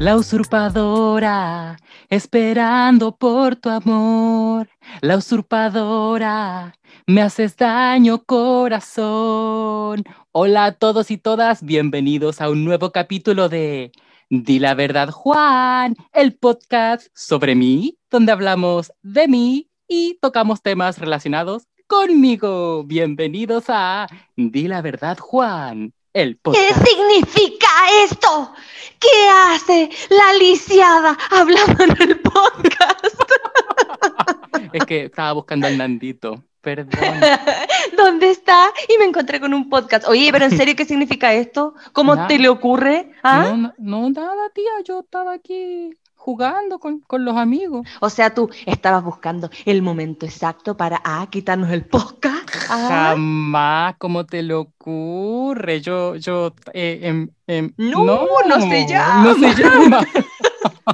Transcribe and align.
La 0.00 0.16
usurpadora, 0.16 1.76
esperando 2.10 3.16
por 3.16 3.54
tu 3.56 3.70
amor. 3.70 4.68
La 5.00 5.16
usurpadora, 5.16 6.74
me 7.06 7.22
haces 7.22 7.56
daño 7.56 8.24
corazón. 8.24 10.02
Hola 10.32 10.64
a 10.64 10.72
todos 10.72 11.12
y 11.12 11.16
todas, 11.16 11.62
bienvenidos 11.62 12.40
a 12.40 12.50
un 12.50 12.64
nuevo 12.64 12.90
capítulo 12.90 13.48
de 13.48 13.92
Di 14.30 14.58
la 14.58 14.74
verdad 14.74 15.10
Juan, 15.10 15.94
el 16.12 16.34
podcast 16.34 17.06
sobre 17.14 17.54
mí, 17.54 17.96
donde 18.10 18.32
hablamos 18.32 18.92
de 19.02 19.28
mí 19.28 19.70
y 19.86 20.18
tocamos 20.20 20.60
temas 20.60 20.98
relacionados 20.98 21.68
conmigo. 21.86 22.82
Bienvenidos 22.84 23.66
a 23.68 24.08
Di 24.36 24.66
la 24.66 24.82
verdad 24.82 25.18
Juan, 25.18 25.92
el. 26.14 26.38
¿Qué 26.42 26.72
significa 26.72 27.68
esto? 28.04 28.52
¿Qué 28.98 29.28
hace 29.28 29.90
la 30.08 30.32
lisiada 30.38 31.18
hablando 31.30 31.84
en 31.84 32.02
el 32.02 32.20
podcast? 32.20 33.04
Es 34.72 34.84
que 34.86 35.04
estaba 35.04 35.32
buscando 35.32 35.66
al 35.68 35.78
Nandito. 35.78 36.42
Perdón. 36.60 37.20
¿Dónde 37.96 38.30
está? 38.30 38.72
Y 38.88 38.98
me 38.98 39.04
encontré 39.04 39.38
con 39.38 39.52
un 39.54 39.68
podcast. 39.68 40.08
Oye, 40.08 40.30
pero 40.32 40.46
en 40.46 40.50
serio, 40.56 40.74
¿qué 40.74 40.84
significa 40.84 41.32
esto? 41.34 41.74
¿Cómo 41.92 42.16
Nada. 42.16 42.26
te 42.26 42.38
le 42.38 42.48
ocurre? 42.48 43.12
¿Ah? 43.22 43.50
No, 43.50 43.56
no, 43.56 43.74
no, 43.78 44.10
nada, 44.10 44.50
tía. 44.54 44.72
Yo 44.84 45.00
estaba 45.00 45.34
aquí 45.34 45.90
jugando 46.24 46.78
con, 46.78 47.00
con 47.00 47.22
los 47.26 47.36
amigos. 47.36 47.86
O 48.00 48.08
sea, 48.08 48.32
tú 48.32 48.48
estabas 48.64 49.04
buscando 49.04 49.50
el 49.66 49.82
momento 49.82 50.24
exacto 50.24 50.74
para 50.74 51.02
ah, 51.04 51.26
quitarnos 51.30 51.70
el 51.70 51.84
podcast. 51.84 52.48
¿Ah? 52.70 53.10
Jamás, 53.12 53.96
¿cómo 53.98 54.24
te 54.24 54.42
le 54.42 54.54
ocurre? 54.54 55.82
Yo, 55.82 56.16
yo, 56.16 56.54
eh, 56.72 57.00
em, 57.02 57.28
em, 57.46 57.74
No, 57.76 58.26
no 58.48 58.60
se 58.70 58.86
llama. 58.86 59.22
No 59.22 59.34
se 59.34 59.62
llama. 59.62 60.00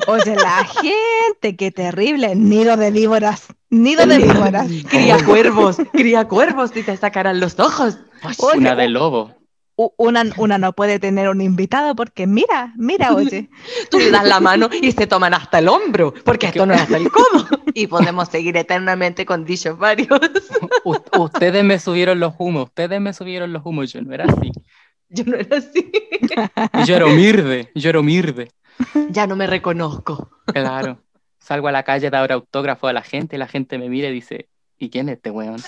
Oye, 0.09 0.35
la 0.35 0.65
gente, 0.65 1.55
qué 1.55 1.71
terrible. 1.71 2.35
Nido 2.35 2.77
de 2.77 2.91
víboras. 2.91 3.47
Nido 3.69 4.07
de 4.07 4.19
víboras. 4.19 4.67
Cría 4.89 5.25
cuervos, 5.25 5.77
cría 5.93 6.27
cuervos 6.27 6.77
y 6.77 6.83
te 6.83 6.97
sacarán 6.97 7.39
los 7.39 7.57
ojos. 7.61 7.99
Oye, 8.41 8.59
Una 8.59 8.75
de 8.75 8.89
lobo. 8.89 9.40
Una, 9.97 10.25
una 10.37 10.59
no 10.59 10.73
puede 10.75 10.99
tener 10.99 11.29
un 11.31 11.41
invitado 11.41 11.95
porque 11.95 12.27
mira, 12.27 12.73
mira, 12.77 13.15
oye. 13.15 13.49
Tú 13.91 13.99
le 13.99 14.11
das 14.11 14.27
la 14.27 14.39
mano 14.41 14.69
y 14.83 14.93
se 14.93 15.07
toman 15.07 15.33
hasta 15.33 15.59
el 15.61 15.69
hombro, 15.69 16.13
porque 16.25 16.49
esto 16.49 16.67
no 16.67 16.75
es 16.75 16.83
hasta 16.83 16.99
el 16.99 17.11
codo. 17.11 17.47
Y 17.73 17.87
podemos 17.87 18.29
seguir 18.29 18.57
eternamente 18.57 19.25
con 19.25 19.45
dichos 19.45 19.79
varios. 19.79 20.09
U- 20.85 20.97
ustedes 21.19 21.65
me 21.65 21.79
subieron 21.79 22.21
los 22.21 22.35
humos, 22.39 22.65
ustedes 22.65 23.01
me 23.01 23.13
subieron 23.15 23.53
los 23.53 23.65
humos, 23.65 23.93
yo 23.93 24.03
no 24.03 24.13
era 24.13 24.25
así. 24.25 24.51
Yo 25.09 25.25
no 25.25 25.37
era 25.37 25.57
así. 25.57 25.91
Yo 26.87 26.97
era 26.97 27.07
humilde, 27.07 27.71
yo 27.75 27.91
era 27.91 28.01
humilde. 28.01 28.51
Ya 29.09 29.27
no 29.27 29.35
me 29.35 29.47
reconozco. 29.47 30.31
Claro. 30.47 31.03
Salgo 31.39 31.69
a 31.69 31.73
la 31.73 31.83
calle 31.83 32.09
a 32.09 32.11
dar 32.11 32.33
autógrafo 32.33 32.87
a 32.87 32.93
la 32.93 33.03
gente, 33.03 33.39
la 33.39 33.49
gente 33.49 33.79
me 33.79 33.89
mira 33.89 34.09
y 34.09 34.13
dice, 34.13 34.49
¿y 34.79 34.91
quién 34.91 35.09
es 35.09 35.17
este 35.17 35.31
weón? 35.31 35.61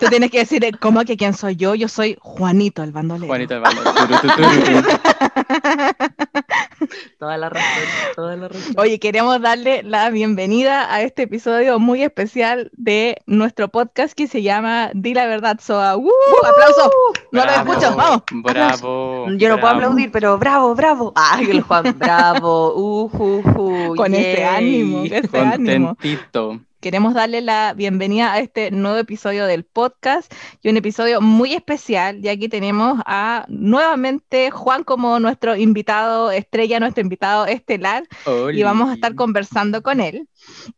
Tú 0.00 0.06
tienes 0.06 0.30
que 0.30 0.38
decir, 0.38 0.78
¿cómo 0.78 1.04
que 1.04 1.18
quién 1.18 1.34
soy 1.34 1.56
yo? 1.56 1.74
Yo 1.74 1.86
soy 1.86 2.16
Juanito 2.20 2.82
el 2.82 2.90
bandolero. 2.90 3.26
Juanito 3.26 3.60
turu, 3.60 4.20
tu. 4.20 4.30
Toda 7.18 7.36
la 7.36 7.50
razón, 7.50 7.82
toda 8.16 8.36
la 8.36 8.48
razón. 8.48 8.74
Oye, 8.78 8.98
queremos 8.98 9.38
darle 9.42 9.82
la 9.82 10.08
bienvenida 10.08 10.90
a 10.92 11.02
este 11.02 11.24
episodio 11.24 11.78
muy 11.78 12.02
especial 12.02 12.70
de 12.72 13.18
nuestro 13.26 13.68
podcast 13.68 14.14
que 14.14 14.26
se 14.26 14.40
llama 14.42 14.90
Di 14.94 15.12
la 15.12 15.26
verdad, 15.26 15.60
Soa. 15.60 15.98
¡Uh! 15.98 16.10
¡Aplauso! 16.42 16.90
No 17.32 17.44
lo 17.44 17.50
escucho, 17.50 17.94
vamos. 17.94 18.22
Bravo. 18.32 19.26
Yo 19.36 19.50
no 19.50 19.60
puedo 19.60 19.74
aplaudir, 19.74 20.10
pero 20.10 20.38
bravo, 20.38 20.74
bravo. 20.74 21.12
Ay, 21.14 21.50
el 21.50 21.60
Juan, 21.60 21.94
bravo. 21.98 22.70
Uh, 22.80 23.10
uh, 23.12 23.42
uh, 23.56 23.94
Con 23.96 24.14
este 24.14 24.40
yay. 24.40 24.44
ánimo, 24.44 25.02
que 25.02 25.18
este 25.18 25.38
ánimo. 25.38 25.96
Queremos 26.80 27.12
darle 27.12 27.42
la 27.42 27.74
bienvenida 27.74 28.32
a 28.32 28.38
este 28.38 28.70
nuevo 28.70 28.96
episodio 28.96 29.44
del 29.44 29.64
podcast 29.64 30.32
y 30.62 30.70
un 30.70 30.78
episodio 30.78 31.20
muy 31.20 31.52
especial, 31.52 32.22
ya 32.22 32.34
que 32.38 32.48
tenemos 32.48 32.98
a 33.04 33.44
nuevamente 33.48 34.50
Juan 34.50 34.82
como 34.82 35.20
nuestro 35.20 35.56
invitado 35.56 36.30
estrella, 36.30 36.80
nuestro 36.80 37.02
invitado 37.02 37.44
estelar, 37.44 38.04
y 38.54 38.62
vamos 38.62 38.88
a 38.88 38.94
estar 38.94 39.14
conversando 39.14 39.82
con 39.82 40.00
él. 40.00 40.26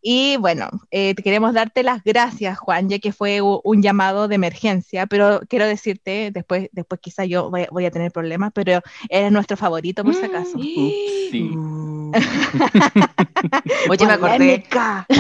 Y 0.01 0.37
bueno, 0.39 0.69
eh, 0.91 1.15
queremos 1.15 1.55
darte 1.55 1.85
las 1.85 2.03
gracias, 2.03 2.59
Juan, 2.59 2.89
ya 2.89 2.99
que 2.99 3.13
fue 3.13 3.41
un 3.41 3.81
llamado 3.81 4.27
de 4.27 4.35
emergencia, 4.35 5.07
pero 5.07 5.41
quiero 5.49 5.67
decirte, 5.67 6.33
después, 6.33 6.69
después 6.73 7.01
quizá 7.01 7.25
yo 7.27 7.49
voy, 7.49 7.69
voy 7.71 7.87
a 7.87 7.93
tener 7.93 8.11
problemas, 8.11 8.51
pero 8.53 8.81
eres 9.09 9.31
nuestro 9.31 9.57
favorito 9.57 10.03
por 10.03 10.15
si 10.15 10.25
acaso. 10.25 10.59
sí. 10.59 11.53
Mm. 11.55 12.13
Oye, 13.89 14.07
me 14.07 14.13
acordé, 14.13 14.65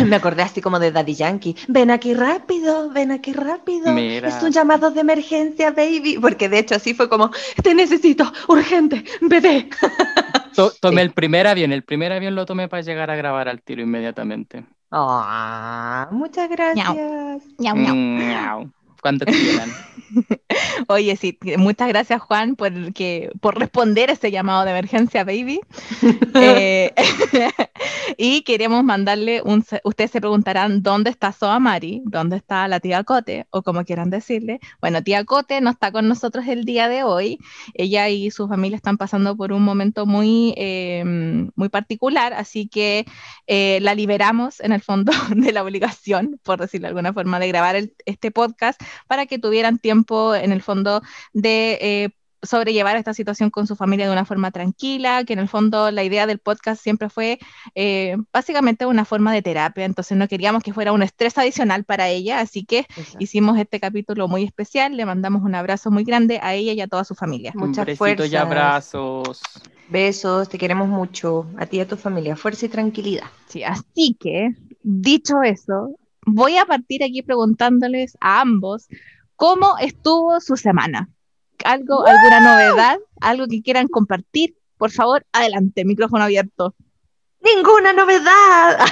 me 0.06 0.16
acordé 0.16 0.42
así 0.42 0.60
como 0.60 0.71
de 0.78 0.92
Daddy 0.92 1.14
Yankee. 1.14 1.56
Ven 1.68 1.90
aquí 1.90 2.14
rápido, 2.14 2.90
ven 2.90 3.10
aquí 3.10 3.32
rápido. 3.32 3.92
Mira. 3.92 4.28
Es 4.28 4.42
un 4.42 4.50
llamado 4.50 4.90
de 4.90 5.00
emergencia, 5.00 5.70
baby. 5.70 6.18
Porque 6.20 6.48
de 6.48 6.58
hecho 6.60 6.74
así 6.74 6.94
fue 6.94 7.08
como, 7.08 7.30
te 7.62 7.74
necesito, 7.74 8.30
urgente, 8.48 9.04
bebé. 9.20 9.68
To- 10.54 10.72
tomé 10.80 11.00
el 11.00 11.12
primer 11.12 11.46
avión, 11.46 11.72
el 11.72 11.82
primer 11.82 12.12
avión 12.12 12.34
lo 12.34 12.44
tomé 12.44 12.68
para 12.68 12.82
llegar 12.82 13.10
a 13.10 13.16
grabar 13.16 13.48
al 13.48 13.62
tiro 13.62 13.80
inmediatamente. 13.82 14.66
Ah, 14.90 16.08
muchas 16.10 16.50
gracias. 16.50 17.42
Miau. 17.58 18.70
Cuando 19.02 19.26
quieran. 19.26 19.70
Oye, 20.88 21.16
sí, 21.16 21.36
muchas 21.58 21.88
gracias 21.88 22.20
Juan 22.22 22.54
por, 22.54 22.92
que, 22.92 23.30
por 23.40 23.58
responder 23.58 24.10
a 24.10 24.12
ese 24.12 24.30
llamado 24.30 24.64
de 24.64 24.70
emergencia, 24.70 25.24
baby. 25.24 25.60
Eh, 26.34 26.94
y 28.16 28.42
queremos 28.42 28.82
mandarle 28.84 29.42
un... 29.44 29.64
Ustedes 29.84 30.10
se 30.10 30.20
preguntarán 30.20 30.82
dónde 30.82 31.10
está 31.10 31.30
Soa 31.32 31.58
Mari, 31.58 32.00
dónde 32.06 32.36
está 32.36 32.66
la 32.68 32.80
tía 32.80 33.04
Cote, 33.04 33.46
o 33.50 33.62
como 33.62 33.84
quieran 33.84 34.08
decirle. 34.08 34.60
Bueno, 34.80 35.02
tía 35.02 35.24
Cote 35.24 35.60
no 35.60 35.70
está 35.70 35.92
con 35.92 36.08
nosotros 36.08 36.46
el 36.48 36.64
día 36.64 36.88
de 36.88 37.02
hoy. 37.04 37.38
Ella 37.74 38.08
y 38.08 38.30
su 38.30 38.48
familia 38.48 38.76
están 38.76 38.96
pasando 38.96 39.36
por 39.36 39.52
un 39.52 39.62
momento 39.62 40.06
muy, 40.06 40.54
eh, 40.56 41.04
muy 41.54 41.68
particular, 41.68 42.32
así 42.32 42.66
que 42.66 43.04
eh, 43.46 43.78
la 43.82 43.94
liberamos 43.94 44.60
en 44.60 44.72
el 44.72 44.80
fondo 44.80 45.12
de 45.36 45.52
la 45.52 45.62
obligación, 45.62 46.40
por 46.42 46.60
decirlo 46.60 46.86
de 46.86 46.88
alguna 46.90 47.12
forma, 47.12 47.38
de 47.40 47.48
grabar 47.48 47.76
el- 47.76 47.94
este 48.06 48.30
podcast 48.30 48.80
para 49.06 49.26
que 49.26 49.38
tuvieran 49.38 49.78
tiempo 49.78 50.34
en 50.34 50.52
el 50.52 50.62
fondo 50.62 51.02
de 51.32 51.78
eh, 51.80 52.10
sobrellevar 52.42 52.96
esta 52.96 53.14
situación 53.14 53.50
con 53.50 53.66
su 53.66 53.76
familia 53.76 54.06
de 54.06 54.12
una 54.12 54.24
forma 54.24 54.50
tranquila, 54.50 55.24
que 55.24 55.32
en 55.32 55.38
el 55.38 55.48
fondo 55.48 55.90
la 55.90 56.02
idea 56.02 56.26
del 56.26 56.38
podcast 56.38 56.82
siempre 56.82 57.08
fue 57.08 57.38
eh, 57.74 58.16
básicamente 58.32 58.84
una 58.84 59.04
forma 59.04 59.32
de 59.32 59.42
terapia, 59.42 59.84
entonces 59.84 60.18
no 60.18 60.26
queríamos 60.28 60.62
que 60.62 60.72
fuera 60.72 60.92
un 60.92 61.02
estrés 61.02 61.38
adicional 61.38 61.84
para 61.84 62.08
ella, 62.08 62.40
así 62.40 62.64
que 62.64 62.86
hicimos 63.18 63.58
este 63.58 63.78
capítulo 63.78 64.26
muy 64.28 64.42
especial, 64.42 64.96
le 64.96 65.06
mandamos 65.06 65.42
un 65.42 65.54
abrazo 65.54 65.90
muy 65.90 66.04
grande 66.04 66.40
a 66.42 66.54
ella 66.54 66.72
y 66.72 66.80
a 66.80 66.88
toda 66.88 67.04
su 67.04 67.14
familia. 67.14 67.52
Un 67.54 67.68
Muchas 67.68 67.86
besito 67.86 68.04
y 68.04 68.16
fuerzas. 68.16 68.34
abrazos. 68.34 69.40
Besos, 69.88 70.48
te 70.48 70.58
queremos 70.58 70.88
mucho. 70.88 71.46
A 71.58 71.66
ti 71.66 71.76
y 71.76 71.80
a 71.80 71.86
tu 71.86 71.96
familia. 71.96 72.34
Fuerza 72.34 72.64
y 72.64 72.70
tranquilidad. 72.70 73.26
Sí, 73.46 73.62
así 73.62 74.16
que, 74.18 74.54
dicho 74.82 75.42
eso, 75.42 75.94
voy 76.26 76.56
a 76.56 76.66
partir 76.66 77.02
aquí 77.02 77.22
preguntándoles 77.22 78.16
a 78.20 78.40
ambos 78.40 78.88
cómo 79.36 79.76
estuvo 79.78 80.40
su 80.40 80.56
semana. 80.56 81.08
¿Algo, 81.64 82.06
alguna 82.06 82.40
novedad? 82.40 82.98
¿Algo 83.20 83.46
que 83.46 83.62
quieran 83.62 83.88
compartir? 83.88 84.56
Por 84.78 84.90
favor, 84.90 85.24
adelante, 85.32 85.84
micrófono 85.84 86.24
abierto. 86.24 86.74
¡Ninguna 87.40 87.92
novedad! 87.92 88.78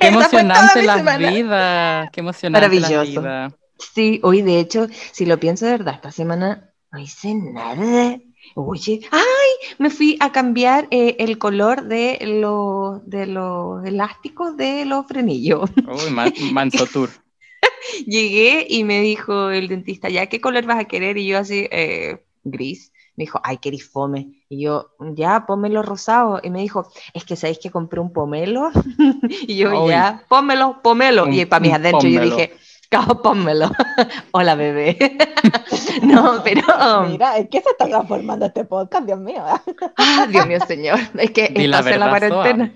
Qué 0.00 0.08
emocionante 0.08 0.82
la 0.82 1.16
vida. 1.16 2.10
Qué 2.12 2.20
emocionante 2.20 2.68
la 2.68 2.80
Maravilloso. 2.80 3.20
vida. 3.20 3.52
Sí, 3.78 4.20
hoy 4.22 4.42
de 4.42 4.60
hecho, 4.60 4.86
si 5.12 5.26
lo 5.26 5.40
pienso 5.40 5.64
de 5.64 5.72
verdad, 5.72 5.94
esta 5.94 6.12
semana 6.12 6.70
no 6.92 6.98
hice 6.98 7.34
nada. 7.34 8.18
Oye, 8.54 9.00
¡ay! 9.10 9.50
Me 9.78 9.90
fui 9.90 10.16
a 10.20 10.30
cambiar 10.30 10.86
eh, 10.90 11.16
el 11.18 11.38
color 11.38 11.84
de 11.84 12.18
los 12.22 13.04
de 13.08 13.26
los 13.26 13.84
elásticos 13.84 14.56
de 14.56 14.84
los 14.84 15.06
frenillos. 15.06 15.70
Uy, 15.76 16.10
man- 16.12 16.32
manso 16.52 16.86
tour. 16.92 17.10
Llegué 18.06 18.66
y 18.68 18.84
me 18.84 19.00
dijo 19.00 19.50
el 19.50 19.68
dentista, 19.68 20.08
¿ya 20.08 20.26
qué 20.26 20.40
color 20.40 20.64
vas 20.66 20.78
a 20.78 20.84
querer? 20.84 21.18
Y 21.18 21.26
yo 21.26 21.38
así, 21.38 21.68
eh, 21.70 22.24
gris. 22.42 22.92
Me 23.16 23.24
dijo, 23.24 23.40
ay, 23.44 23.58
querís 23.58 23.88
fome. 23.88 24.44
Y 24.48 24.62
yo, 24.62 24.90
ya, 25.14 25.46
pónmelo 25.46 25.82
rosado. 25.82 26.40
Y 26.42 26.50
me 26.50 26.60
dijo, 26.60 26.90
es 27.12 27.24
que 27.24 27.36
sabéis 27.36 27.60
que 27.60 27.70
compré 27.70 28.00
un 28.00 28.12
pomelo. 28.12 28.70
y 29.28 29.56
yo, 29.56 29.88
ya, 29.88 30.24
pónmelo, 30.28 30.80
pomelo. 30.82 31.24
Un- 31.24 31.32
y 31.32 31.46
para 31.46 31.60
mis 31.60 31.72
adentro 31.72 32.08
yo 32.08 32.20
pómelo. 32.20 32.36
dije, 32.36 32.52
"Cao, 32.94 33.22
pónmelo. 33.22 33.70
Hola, 34.32 34.54
bebé. 34.54 34.96
no, 36.02 36.42
pero... 36.44 36.62
Mira, 37.08 37.38
¿en 37.38 37.48
qué 37.48 37.60
se 37.60 37.70
está 37.70 37.86
transformando 37.86 38.46
este 38.46 38.64
podcast, 38.64 39.06
Dios 39.06 39.18
mío? 39.20 39.42
Ah, 39.96 40.26
Dios 40.28 40.46
mío, 40.46 40.58
señor. 40.66 40.98
Es 41.18 41.30
que 41.32 41.48
Di 41.48 41.66
la 41.66 41.78
estás 41.80 41.94
en 41.94 42.00
la 42.00 42.08
cuarentena. 42.10 42.72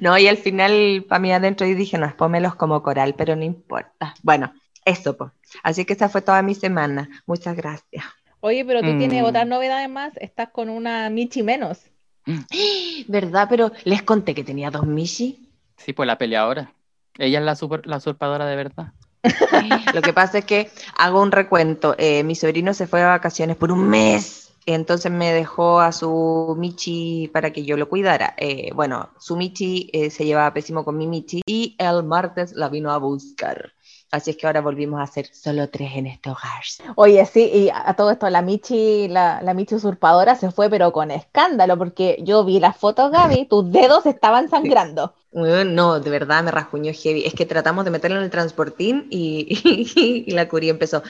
no, 0.00 0.16
y 0.18 0.28
al 0.28 0.36
final, 0.36 1.04
para 1.08 1.18
mí 1.18 1.32
adentro, 1.32 1.66
yo 1.66 1.74
dije, 1.74 1.98
no, 1.98 2.06
es 2.06 2.14
pómelos 2.14 2.54
como 2.54 2.82
coral, 2.82 3.14
pero 3.16 3.36
no 3.36 3.44
importa. 3.44 4.14
Bueno, 4.22 4.52
eso, 4.84 5.16
pues. 5.16 5.30
Así 5.62 5.84
que 5.84 5.92
esa 5.94 6.08
fue 6.08 6.22
toda 6.22 6.42
mi 6.42 6.54
semana. 6.54 7.08
Muchas 7.26 7.56
gracias. 7.56 8.04
Oye, 8.40 8.64
pero 8.64 8.80
tú 8.82 8.96
tienes 8.98 9.22
Mm. 9.22 9.26
otras 9.26 9.46
novedades 9.46 9.88
más, 9.88 10.12
estás 10.16 10.50
con 10.50 10.68
una 10.68 11.10
Michi 11.10 11.42
menos. 11.42 11.80
¿Verdad? 13.08 13.46
Pero 13.50 13.72
les 13.84 14.02
conté 14.02 14.34
que 14.34 14.44
tenía 14.44 14.70
dos 14.70 14.86
Michi. 14.86 15.48
Sí, 15.76 15.92
pues 15.92 16.06
la 16.06 16.18
peleadora. 16.18 16.72
Ella 17.18 17.40
es 17.40 17.44
la, 17.44 17.54
super, 17.56 17.86
la 17.86 17.98
usurpadora 17.98 18.46
de 18.46 18.56
verdad. 18.56 18.92
Lo 19.94 20.00
que 20.00 20.12
pasa 20.12 20.38
es 20.38 20.44
que 20.44 20.70
hago 20.96 21.20
un 21.20 21.32
recuento. 21.32 21.94
Eh, 21.98 22.22
mi 22.22 22.34
sobrino 22.34 22.72
se 22.72 22.86
fue 22.86 23.00
de 23.00 23.06
vacaciones 23.06 23.56
por 23.56 23.72
un 23.72 23.88
mes. 23.88 24.52
Entonces 24.66 25.10
me 25.10 25.32
dejó 25.32 25.80
a 25.80 25.92
su 25.92 26.54
Michi 26.58 27.30
para 27.32 27.52
que 27.52 27.64
yo 27.64 27.76
lo 27.76 27.88
cuidara. 27.88 28.34
Eh, 28.36 28.70
bueno, 28.74 29.08
su 29.18 29.36
Michi 29.36 29.88
eh, 29.92 30.10
se 30.10 30.26
llevaba 30.26 30.52
pésimo 30.52 30.84
con 30.84 30.96
mi 30.96 31.06
Michi 31.06 31.40
y 31.46 31.74
el 31.78 32.04
martes 32.04 32.52
la 32.52 32.68
vino 32.68 32.92
a 32.92 32.98
buscar. 32.98 33.72
Así 34.10 34.30
es 34.30 34.36
que 34.36 34.46
ahora 34.46 34.60
volvimos 34.62 35.00
a 35.00 35.06
ser 35.06 35.26
solo 35.32 35.68
tres 35.68 35.90
en 35.94 36.06
este 36.06 36.30
hogar. 36.30 36.62
Oye, 36.96 37.24
sí, 37.26 37.42
y 37.52 37.70
a 37.72 37.94
todo 37.94 38.10
esto, 38.10 38.30
la 38.30 38.40
Michi, 38.40 39.08
la, 39.08 39.42
la 39.42 39.52
Michi 39.52 39.74
usurpadora 39.74 40.34
se 40.34 40.50
fue, 40.50 40.70
pero 40.70 40.92
con 40.92 41.10
escándalo, 41.10 41.76
porque 41.76 42.16
yo 42.22 42.44
vi 42.44 42.58
las 42.58 42.76
fotos, 42.76 43.10
Gaby, 43.12 43.46
tus 43.46 43.70
dedos 43.70 44.06
estaban 44.06 44.48
sangrando. 44.48 45.12
No, 45.30 46.00
de 46.00 46.10
verdad 46.10 46.42
me 46.42 46.50
rasguñó 46.50 46.92
heavy. 46.92 47.24
Es 47.26 47.34
que 47.34 47.44
tratamos 47.44 47.84
de 47.84 47.90
meterlo 47.90 48.16
en 48.16 48.24
el 48.24 48.30
transportín 48.30 49.06
y, 49.10 49.46
y 50.26 50.30
la 50.30 50.48
curia 50.48 50.70
empezó. 50.70 51.02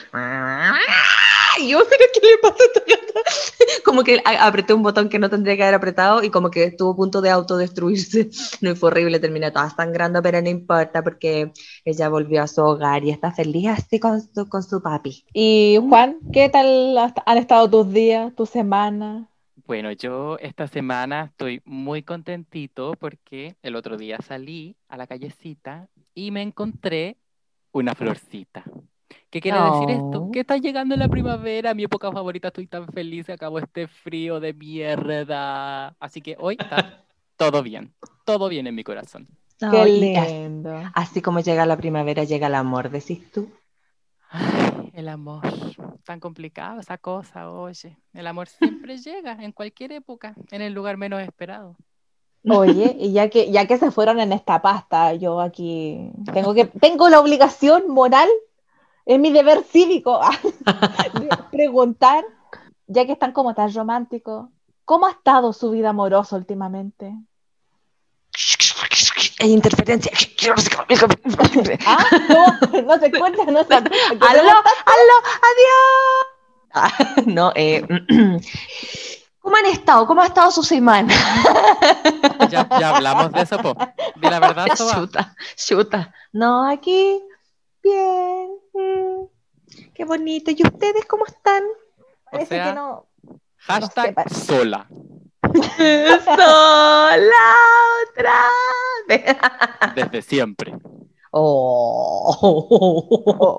Y 1.57 1.69
yo, 1.69 1.79
pero 1.89 2.05
¿qué 2.13 2.19
le 2.19 2.37
pasa 2.41 2.63
a 2.63 2.65
esta? 2.65 2.98
Como 3.85 4.03
que 4.03 4.21
apreté 4.25 4.73
un 4.73 4.83
botón 4.83 5.09
que 5.09 5.19
no 5.19 5.29
tendría 5.29 5.55
que 5.55 5.63
haber 5.63 5.75
apretado 5.75 6.23
y 6.23 6.29
como 6.29 6.51
que 6.51 6.63
estuvo 6.63 6.91
a 6.91 6.95
punto 6.95 7.21
de 7.21 7.29
autodestruirse. 7.29 8.29
No, 8.61 8.75
fue 8.75 8.89
horrible, 8.89 9.19
terminé 9.19 9.51
toda 9.51 9.69
sangrando, 9.69 10.21
pero 10.21 10.41
no 10.41 10.49
importa 10.49 11.01
porque 11.03 11.51
ella 11.85 12.09
volvió 12.09 12.43
a 12.43 12.47
su 12.47 12.61
hogar 12.61 13.03
y 13.03 13.09
está 13.09 13.31
feliz 13.31 13.67
así 13.67 13.99
con 13.99 14.21
su, 14.21 14.49
con 14.49 14.63
su 14.63 14.81
papi. 14.81 15.25
Y 15.33 15.79
Juan, 15.87 16.17
¿qué 16.33 16.49
tal 16.49 16.97
han 16.97 17.37
estado 17.37 17.69
tus 17.69 17.93
días, 17.93 18.35
tu 18.35 18.45
semana? 18.45 19.29
Bueno, 19.65 19.91
yo 19.91 20.37
esta 20.39 20.67
semana 20.67 21.25
estoy 21.25 21.61
muy 21.63 22.01
contentito 22.01 22.93
porque 22.99 23.55
el 23.61 23.75
otro 23.75 23.97
día 23.97 24.17
salí 24.19 24.75
a 24.87 24.97
la 24.97 25.05
callecita 25.05 25.87
y 26.15 26.31
me 26.31 26.41
encontré 26.41 27.17
una 27.71 27.93
florcita. 27.93 28.63
¿Qué 29.29 29.41
quiere 29.41 29.59
decir 29.61 29.89
esto? 29.91 30.29
Que 30.31 30.39
está 30.39 30.57
llegando 30.57 30.95
la 30.95 31.07
primavera, 31.07 31.73
mi 31.75 31.83
época 31.83 32.11
favorita, 32.11 32.47
estoy 32.47 32.65
tan 32.65 32.87
feliz, 32.87 33.27
se 33.27 33.33
acabó 33.33 33.59
este 33.59 33.87
frío 33.87 34.39
de 34.39 34.53
mierda. 34.53 35.89
Así 35.99 36.21
que 36.21 36.35
hoy 36.39 36.57
está 36.59 37.03
todo 37.37 37.61
bien, 37.61 37.93
todo 38.25 38.49
bien 38.49 38.65
en 38.67 38.75
mi 38.75 38.83
corazón. 38.83 39.27
Qué 39.59 39.65
así- 39.65 39.99
lindo. 39.99 40.81
Así 40.95 41.21
como 41.21 41.41
llega 41.41 41.65
la 41.65 41.77
primavera, 41.77 42.23
llega 42.23 42.47
el 42.47 42.55
amor, 42.55 42.89
decís 42.89 43.29
tú. 43.31 43.49
Ay, 44.31 44.91
el 44.93 45.09
amor, 45.09 45.41
tan 46.05 46.19
complicado 46.19 46.79
esa 46.79 46.97
cosa, 46.97 47.51
oye. 47.51 47.97
El 48.13 48.25
amor 48.27 48.47
siempre 48.47 48.97
llega 49.03 49.33
en 49.43 49.51
cualquier 49.51 49.91
época, 49.91 50.33
en 50.51 50.61
el 50.61 50.73
lugar 50.73 50.97
menos 50.97 51.21
esperado. 51.21 51.75
Oye, 52.49 52.95
y 52.99 53.11
ya 53.11 53.29
que, 53.29 53.51
ya 53.51 53.67
que 53.67 53.77
se 53.77 53.91
fueron 53.91 54.19
en 54.19 54.31
esta 54.31 54.61
pasta, 54.61 55.13
yo 55.13 55.39
aquí 55.41 56.11
tengo 56.33 56.53
que, 56.53 56.65
tengo 56.65 57.09
la 57.09 57.19
obligación 57.19 57.89
moral, 57.89 58.29
es 59.09 59.19
mi 59.19 59.31
deber 59.31 59.63
cívico, 59.63 60.21
de 61.19 61.29
preguntar, 61.51 62.23
ya 62.85 63.07
que 63.07 63.13
están 63.13 63.31
como 63.31 63.55
tan 63.55 63.73
románticos, 63.73 64.49
¿cómo 64.85 65.07
ha 65.07 65.11
estado 65.11 65.51
su 65.51 65.71
vida 65.71 65.89
amorosa 65.89 66.35
últimamente? 66.35 67.15
Hay 69.39 69.51
interferencia. 69.51 70.11
¿Ah? 71.87 72.05
No, 72.29 72.81
no 72.83 72.99
se 72.99 73.07
escucha, 73.07 73.45
no 73.51 73.63
se 73.63 73.73
escucha. 73.73 73.89
¿Qué 73.89 74.27
¡Aló! 74.27 74.43
¡Aló! 74.43 75.15
¡Adiós! 75.49 76.29
Ah, 76.71 76.91
no, 77.25 77.51
eh, 77.55 77.81
¿cómo 79.39 79.55
han 79.55 79.65
estado? 79.65 80.05
¿Cómo 80.05 80.21
ha 80.21 80.27
estado 80.27 80.51
su 80.51 80.61
semana? 80.61 81.11
Ya, 82.49 82.67
ya 82.79 82.95
hablamos 82.95 83.31
de 83.31 83.41
eso, 83.41 83.59
po. 83.59 83.75
Di 84.15 84.27
la 84.27 84.39
verdad, 84.39 84.67
Soba. 84.75 84.95
Chuta, 84.95 85.35
chuta. 85.55 86.13
No, 86.31 86.67
aquí, 86.67 87.21
bien. 87.83 88.59
Mm, 88.79 89.89
qué 89.93 90.05
bonito. 90.05 90.51
¿Y 90.51 90.61
ustedes 90.63 91.05
cómo 91.05 91.25
están? 91.25 91.63
Parece 92.31 92.55
sea, 92.55 92.69
que 92.69 92.73
no. 92.75 93.07
Hashtag 93.57 94.15
no 94.15 94.23
sé, 94.23 94.45
sola. 94.45 94.87
Sola 96.25 97.55
otra 98.09 98.47
vez. 99.07 99.37
Desde 99.95 100.21
siempre. 100.21 100.73
Oh, 101.31 102.39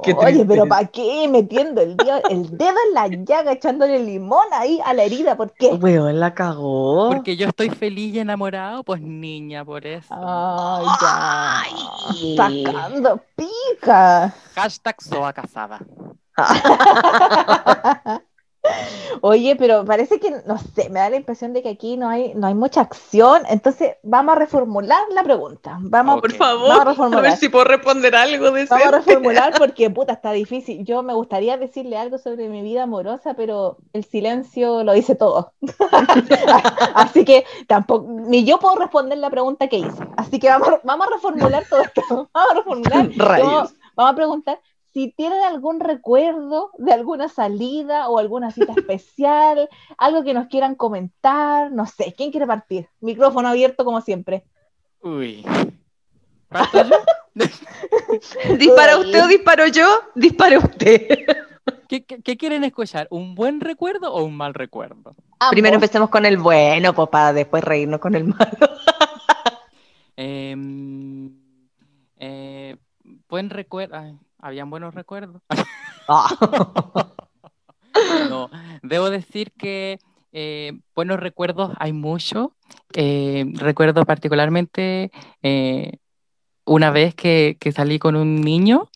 qué 0.05 0.13
Oye, 0.13 0.45
pero. 0.45 0.67
¿para 0.67 0.89
qué 0.89 1.29
metiendo 1.29 1.81
el 1.81 1.97
dedo, 1.97 2.21
el 2.29 2.59
dedo 2.59 2.75
en 2.89 2.95
la 2.95 3.07
llaga, 3.07 3.53
echándole 3.53 4.01
limón 4.01 4.47
ahí 4.53 4.81
a 4.85 4.93
la 4.93 5.05
herida? 5.05 5.37
¿Por 5.37 5.53
qué? 5.53 5.69
Weón, 5.75 6.19
la 6.19 6.35
cagó. 6.35 7.11
Porque 7.11 7.37
yo 7.37 7.47
estoy 7.47 7.71
feliz 7.71 8.15
y 8.15 8.19
enamorado, 8.19 8.83
pues 8.83 9.01
niña, 9.01 9.65
por 9.65 9.87
eso. 9.87 10.13
Ay, 10.13 10.85
ya. 11.01 11.63
Ay. 11.63 11.73
Sacando 12.37 13.21
pica. 13.37 14.35
Hashtag 14.55 15.01
soa 15.01 15.33
casada. 15.33 15.79
Oye, 19.23 19.57
pero 19.57 19.85
parece 19.85 20.21
que, 20.21 20.31
no 20.47 20.59
sé, 20.59 20.89
me 20.91 21.01
da 21.01 21.11
la 21.11 21.17
impresión 21.17 21.53
de 21.53 21.62
que 21.62 21.71
aquí 21.71 21.97
no 21.97 22.09
hay, 22.09 22.35
no 22.35 22.47
hay 22.47 22.55
mucha 22.55 22.83
acción. 22.83 23.43
Entonces, 23.49 23.97
vamos 24.03 24.37
a 24.37 24.39
reformular 24.39 25.01
la 25.15 25.23
pregunta. 25.23 25.79
Vamos. 25.81 26.21
Por 26.21 26.33
favor, 26.33 26.69
Vamos 26.69 26.79
a 26.79 26.83
a 26.83 26.85
reformular. 26.91 27.23
ver 27.23 27.37
si 27.37 27.49
puedo 27.49 27.65
responder 27.65 28.15
algo 28.15 28.51
de 28.51 28.67
Vamos 28.67 28.87
a 28.87 28.91
reformular 28.91 29.55
porque, 29.59 29.91
puta, 29.91 30.12
está 30.15 30.33
difícil. 30.33 30.85
Yo 30.85 31.03
me 31.03 31.15
gustaría 31.15 31.57
decirle 31.57 31.97
algo 31.97 32.19
sobre 32.19 32.49
mi 32.49 32.62
vida 32.62 32.83
amorosa, 32.85 33.35
pero 33.35 33.79
el 33.93 34.05
silencio 34.05 34.85
lo 34.85 34.93
dice 34.93 35.15
todo. 35.15 35.53
Así 36.95 37.25
que 37.25 37.45
tampoco, 37.67 38.07
ni 38.09 38.45
yo 38.45 38.59
puedo 38.59 38.77
responder 38.77 39.19
la 39.19 39.31
pregunta 39.31 39.69
que 39.69 39.79
hice. 39.79 40.03
Así 40.17 40.39
que 40.39 40.49
vamos, 40.49 40.69
a- 40.69 40.81
vamos 40.85 41.07
a 41.07 41.11
reformular 41.15 41.65
todo 41.69 41.81
esto. 41.83 42.03
Vamos 42.33 42.51
a 42.51 42.55
reformular. 42.55 43.09
Rayos. 43.17 43.47
Vamos, 43.47 43.75
vamos 43.97 44.12
a 44.12 44.17
preguntar 44.17 44.61
si 44.93 45.13
tienen 45.13 45.43
algún 45.43 45.81
recuerdo 45.81 46.71
de 46.79 46.93
alguna 46.93 47.29
salida 47.29 48.09
o 48.09 48.19
alguna 48.19 48.51
cita 48.51 48.73
especial, 48.77 49.69
algo 49.99 50.25
que 50.25 50.35
nos 50.35 50.49
quieran 50.49 50.75
comentar, 50.75 51.71
no 51.73 51.87
sé, 51.87 52.15
¿quién 52.17 52.31
quiere 52.31 52.47
partir? 52.47 52.89
Micrófono 53.01 53.49
abierto 53.49 53.85
como 53.85 54.01
siempre. 54.01 54.45
Uy. 55.03 55.45
¿Parto 56.49 56.85
yo? 56.85 56.97
¿Dispara 58.59 58.99
usted 58.99 59.25
o 59.25 59.29
disparo 59.29 59.67
yo? 59.69 59.87
Dispare 60.14 60.59
usted. 60.59 61.26
¿Qué, 61.88 62.05
qué, 62.05 62.23
qué 62.23 62.37
quieren 62.37 62.64
escuchar? 62.64 63.07
¿Un 63.11 63.35
buen 63.35 63.61
recuerdo 63.61 64.12
o 64.12 64.25
un 64.25 64.37
mal 64.37 64.55
recuerdo? 64.55 65.14
Ambos. 65.38 65.50
Primero 65.50 65.75
empecemos 65.75 66.11
con 66.11 66.25
el 66.25 66.38
bueno, 66.38 66.93
pues 66.95 67.09
para 67.09 67.33
después 67.33 67.62
reírnos 67.62 68.00
con 68.00 68.14
el 68.14 68.25
malo. 68.25 68.50
Em, 70.23 71.33
eh, 72.19 72.76
buen 73.29 73.49
recuerdo. 73.49 74.19
Habían 74.42 74.70
buenos 74.70 74.94
recuerdos. 74.94 75.42
Ah. 76.12 76.28
No, 78.28 78.50
debo 78.82 79.11
decir 79.11 79.52
que 79.56 79.99
eh, 80.32 80.73
buenos 80.94 81.20
recuerdos 81.20 81.70
hay 81.78 81.92
mucho. 81.92 82.56
Eh, 82.94 83.44
recuerdo 83.54 84.04
particularmente 84.04 85.12
eh, 85.42 85.99
una 86.64 86.90
vez 86.90 87.14
que, 87.14 87.56
que 87.61 87.70
salí 87.70 88.00
con 88.00 88.16
un 88.16 88.40
niño 88.40 88.88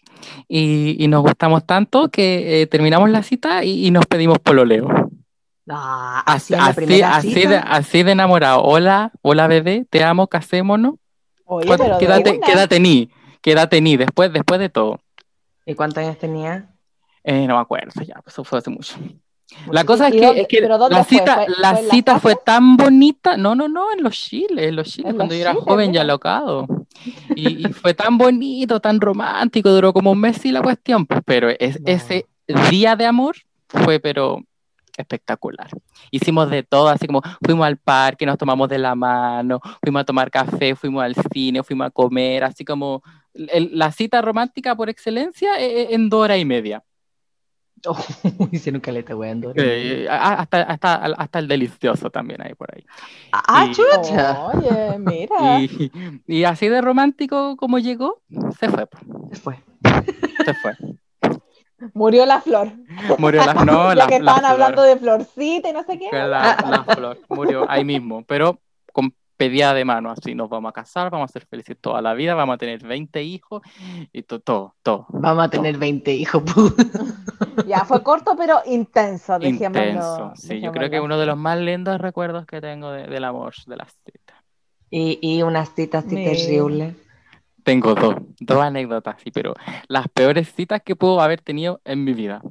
y, 0.49 0.97
y 0.99 1.07
nos 1.07 1.23
gustamos 1.23 1.65
tanto 1.65 2.09
que 2.09 2.67
terminamos 2.69 3.11
la 3.11 3.23
cita 3.23 3.63
y, 3.65 3.87
y 3.87 3.91
nos 3.93 4.07
pedimos 4.07 4.41
pololeo. 4.41 4.89
Ah, 5.69 6.23
Así, 6.27 6.55
así 6.55 7.01
así, 7.03 7.47
de, 7.47 7.57
así 7.57 8.03
de 8.03 8.13
enamorado. 8.13 8.63
Hola, 8.63 9.13
hola 9.23 9.47
bebé, 9.47 9.87
te 9.89 10.03
amo, 10.03 10.27
casémonos. 10.27 10.95
Oye, 11.45 11.67
¿Cuánto- 11.69 11.85
pero 11.85 11.99
¿Qué 11.99 12.07
de 12.09 12.13
edad, 12.13 12.23
te- 12.25 12.31
una. 12.39 12.47
qué 12.47 12.53
edad 12.53 12.69
tení? 12.69 13.11
¿Qué 13.41 13.53
edad 13.53 13.69
tení? 13.69 13.97
Después, 13.97 14.33
después 14.33 14.59
de 14.59 14.69
todo. 14.69 14.99
¿Y 15.67 15.75
cuántos 15.75 15.99
años 15.99 16.19
tenía? 16.19 16.71
Eh, 17.23 17.47
no 17.47 17.55
me 17.57 17.61
acuerdo, 17.61 18.03
ya, 18.03 18.21
eso 18.27 18.45
fue 18.45 18.59
hace 18.59 18.71
mucho. 18.71 18.95
La 19.71 19.85
cosa 19.85 20.09
es 20.09 20.15
¿Y 20.15 20.21
que, 20.21 20.41
es 20.41 20.49
que 20.49 20.61
la 20.63 21.05
cita, 21.05 21.35
¿Fue- 21.37 21.47
la 21.59 21.75
fue 21.75 21.83
la 21.83 21.91
cita 21.91 22.13
casa? 22.13 22.21
fue 22.21 22.37
tan 22.37 22.77
bonita. 22.77 23.37
No, 23.37 23.55
no, 23.55 23.69
no, 23.69 23.93
en 23.97 24.03
los 24.03 24.15
chiles, 24.17 24.69
en 24.69 24.77
los 24.77 24.89
chiles, 24.89 25.11
En 25.11 25.17
cuando 25.17 25.35
los 25.35 25.43
yo 25.45 25.51
era 25.51 25.55
joven 25.55 25.87
y 25.87 25.91
mira. 25.91 26.03
alocado. 26.03 26.67
Y, 27.37 27.67
y 27.69 27.73
fue 27.73 27.95
tan 27.95 28.17
bonito, 28.19 28.81
tan 28.81 29.01
romántico, 29.01 29.71
duró 29.71 29.93
como 29.93 30.13
un 30.13 30.21
mes 30.21 30.45
y 30.45 30.51
la 30.53 30.63
cuestión, 30.63 31.07
pues, 31.07 31.21
pero 31.25 31.51
es, 31.51 31.79
No. 31.81 31.87
ese 31.87 32.27
día 32.71 32.97
de 32.97 33.07
amor 33.07 33.37
fue, 33.69 34.01
pero 34.01 34.41
espectacular. 34.97 35.69
Hicimos 36.11 36.51
de 36.51 36.63
todo, 36.63 36.89
así 36.89 37.07
como 37.07 37.21
fuimos 37.45 37.67
al 37.67 37.77
parque, 37.77 38.27
nos 38.27 38.39
tomamos 38.39 38.69
de 38.69 38.79
la 38.79 38.95
mano, 38.95 39.61
fuimos 39.83 40.03
a 40.03 40.05
tomar 40.05 40.31
café, 40.31 40.75
fuimos 40.75 41.03
al 41.03 41.15
cine, 41.33 41.63
fuimos 41.63 41.87
a 41.89 41.91
comer, 41.91 42.45
así 42.45 42.65
como 42.65 43.03
el- 43.35 43.71
la 43.77 43.91
cita 43.93 44.23
romántica 44.23 44.75
por 44.77 44.89
excelencia 44.89 45.61
eh, 45.61 45.89
en 45.95 46.09
dos 46.09 46.23
horas 46.25 46.39
y 46.39 46.45
media. 46.45 46.83
Oh, 47.87 47.99
hicieron 48.51 48.81
caleta, 48.81 49.15
weón. 49.15 49.45
A- 50.09 50.35
hasta, 50.41 50.63
hasta, 50.63 50.95
hasta 51.05 51.39
el 51.39 51.47
delicioso 51.47 52.09
también 52.09 52.41
hay 52.41 52.55
por 52.55 52.75
ahí. 52.75 52.83
Ah, 53.31 53.67
y- 53.69 53.73
chucha. 53.75 54.47
Oye, 54.47 54.99
mira. 54.99 55.61
Y, 55.61 55.91
y 56.27 56.45
así 56.45 56.69
de 56.71 56.81
romántico 56.81 57.59
como 57.59 57.79
llegó, 57.79 58.23
se 58.59 58.71
fue. 58.71 58.89
Se 59.33 59.39
fue. 59.39 59.63
Se 60.47 60.55
fue. 60.55 60.73
Murió 61.93 62.25
la 62.25 62.41
flor. 62.41 62.73
Murió 63.19 63.45
la, 63.45 63.53
no, 63.67 63.91
ya 63.91 63.95
la, 63.97 64.07
que 64.07 64.13
la 64.13 64.17
estaban 64.19 64.39
flor. 64.41 64.51
hablando 64.53 64.83
de 64.83 64.97
florcita 64.97 65.69
y 65.69 65.73
no 65.75 65.83
sé 65.85 65.99
qué. 65.99 66.09
La, 66.11 66.57
la 66.67 66.85
flor 66.85 67.21
murió 67.29 67.71
ahí 67.71 67.85
mismo, 67.85 68.25
pero 68.25 68.61
pedida 69.37 69.75
de 69.75 69.85
mano, 69.85 70.11
así 70.11 70.35
nos 70.35 70.49
vamos 70.49 70.71
a 70.71 70.73
casar, 70.73 71.11
vamos 71.11 71.31
a 71.31 71.33
ser 71.33 71.47
felices 71.47 71.77
toda 71.81 72.01
la 72.03 72.15
vida, 72.15 72.35
vamos 72.35 72.55
a 72.55 72.59
tener 72.59 72.83
20 72.87 73.23
hijos 73.23 73.63
y 74.13 74.23
to- 74.23 74.41
todo, 74.41 74.75
todo. 74.83 75.07
Vamos 75.11 75.45
a 75.45 75.49
tener 75.51 75.77
20 75.79 76.13
hijos. 76.15 76.43
Ya 77.67 77.85
fue 77.85 78.03
corto, 78.03 78.37
pero 78.37 78.61
intenso, 78.67 79.39
dejémoslo. 79.39 79.81
Intenso, 79.85 80.33
sí, 80.37 80.61
yo 80.61 80.71
creo 80.73 80.91
que 80.91 81.01
uno 81.01 81.19
de 81.19 81.27
los 81.27 81.37
más 81.37 81.59
lindos 81.59 82.01
recuerdos 82.01 82.47
que 82.47 82.61
tengo 82.61 82.91
de- 82.91 83.07
del 83.07 83.25
amor, 83.25 83.55
de 83.67 83.77
las 83.77 83.93
citas. 84.05 84.37
Y, 84.91 85.19
y 85.23 85.43
unas 85.43 85.75
citas 85.75 86.05
así 86.05 86.17
terribles. 86.17 86.95
Tengo 87.63 87.95
dos, 87.95 88.17
dos 88.41 88.61
anécdotas, 88.63 89.17
sí, 89.23 89.31
pero 89.31 89.55
las 89.89 90.09
peores 90.09 90.53
citas 90.55 90.83
que 90.85 90.97
puedo 90.97 91.21
haber 91.23 91.41
tenido 91.41 91.81
en 91.85 92.05
mi 92.05 92.13
vida. 92.13 92.43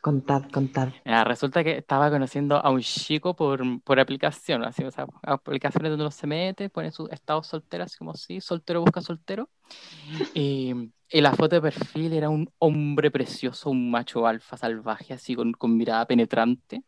Contad, 0.00 0.44
contad. 0.50 0.88
Resulta 1.04 1.62
que 1.62 1.76
estaba 1.76 2.10
conociendo 2.10 2.56
a 2.56 2.70
un 2.70 2.80
chico 2.80 3.36
por, 3.36 3.62
por 3.82 4.00
aplicación, 4.00 4.64
así, 4.64 4.82
o 4.82 4.90
sea, 4.90 5.06
aplicaciones 5.22 5.90
donde 5.90 6.04
uno 6.04 6.10
se 6.10 6.26
mete, 6.26 6.70
pone 6.70 6.90
su 6.90 7.06
estado 7.08 7.42
soltero, 7.42 7.84
así 7.84 7.98
como 7.98 8.14
sí, 8.14 8.40
soltero 8.40 8.80
busca 8.80 9.02
soltero. 9.02 9.50
Y, 10.34 10.74
la 11.12 11.32
foto 11.32 11.56
de 11.56 11.60
perfil 11.60 12.12
era 12.12 12.30
un 12.30 12.48
hombre 12.58 13.10
precioso, 13.10 13.68
un 13.70 13.90
macho 13.90 14.26
alfa 14.26 14.56
salvaje, 14.56 15.12
así 15.12 15.34
con, 15.34 15.52
con 15.52 15.76
mirada 15.76 16.06
penetrante. 16.06 16.82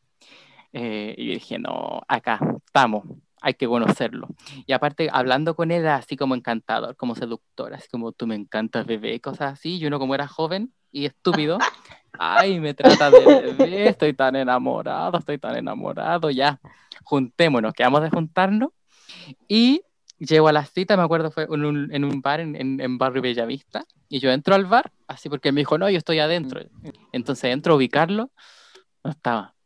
Eh, 0.72 1.14
y 1.18 1.34
dije, 1.34 1.58
no, 1.58 2.00
acá 2.08 2.40
estamos, 2.64 3.04
hay 3.42 3.54
que 3.54 3.66
conocerlo. 3.66 4.28
Y 4.66 4.72
aparte, 4.72 5.08
hablando 5.12 5.54
con 5.54 5.70
él, 5.70 5.86
así 5.88 6.16
como 6.16 6.34
encantador, 6.34 6.96
como 6.96 7.14
seductor, 7.16 7.74
así 7.74 7.88
como 7.90 8.12
tú 8.12 8.26
me 8.26 8.36
encantas, 8.36 8.86
bebé, 8.86 9.20
cosas 9.20 9.54
así. 9.54 9.78
Y 9.78 9.86
uno, 9.86 9.98
como 9.98 10.14
era 10.14 10.28
joven 10.28 10.72
y 10.92 11.06
estúpido, 11.06 11.58
ay, 12.18 12.60
me 12.60 12.72
trata 12.72 13.10
de 13.10 13.20
bebé, 13.24 13.88
estoy 13.88 14.14
tan 14.14 14.36
enamorado, 14.36 15.18
estoy 15.18 15.38
tan 15.38 15.56
enamorado, 15.56 16.30
ya, 16.30 16.60
juntémonos, 17.02 17.72
quedamos 17.74 18.02
de 18.02 18.10
juntarnos. 18.10 18.70
Y 19.48 19.82
llego 20.18 20.46
a 20.46 20.52
la 20.52 20.64
cita, 20.64 20.96
me 20.96 21.02
acuerdo, 21.02 21.32
fue 21.32 21.48
en 21.50 21.64
un, 21.64 21.92
en 21.92 22.04
un 22.04 22.22
bar 22.22 22.38
en, 22.38 22.54
en, 22.54 22.80
en 22.80 22.96
Barrio 22.96 23.22
Bellavista. 23.22 23.84
Y 24.08 24.20
yo 24.20 24.30
entro 24.30 24.54
al 24.54 24.66
bar, 24.66 24.92
así 25.08 25.28
porque 25.28 25.48
él 25.48 25.54
me 25.54 25.62
dijo, 25.62 25.78
no, 25.78 25.90
yo 25.90 25.98
estoy 25.98 26.20
adentro. 26.20 26.60
Entonces 27.10 27.52
entro 27.52 27.74
a 27.74 27.76
ubicarlo, 27.76 28.30
no 29.02 29.10
estaba. 29.10 29.56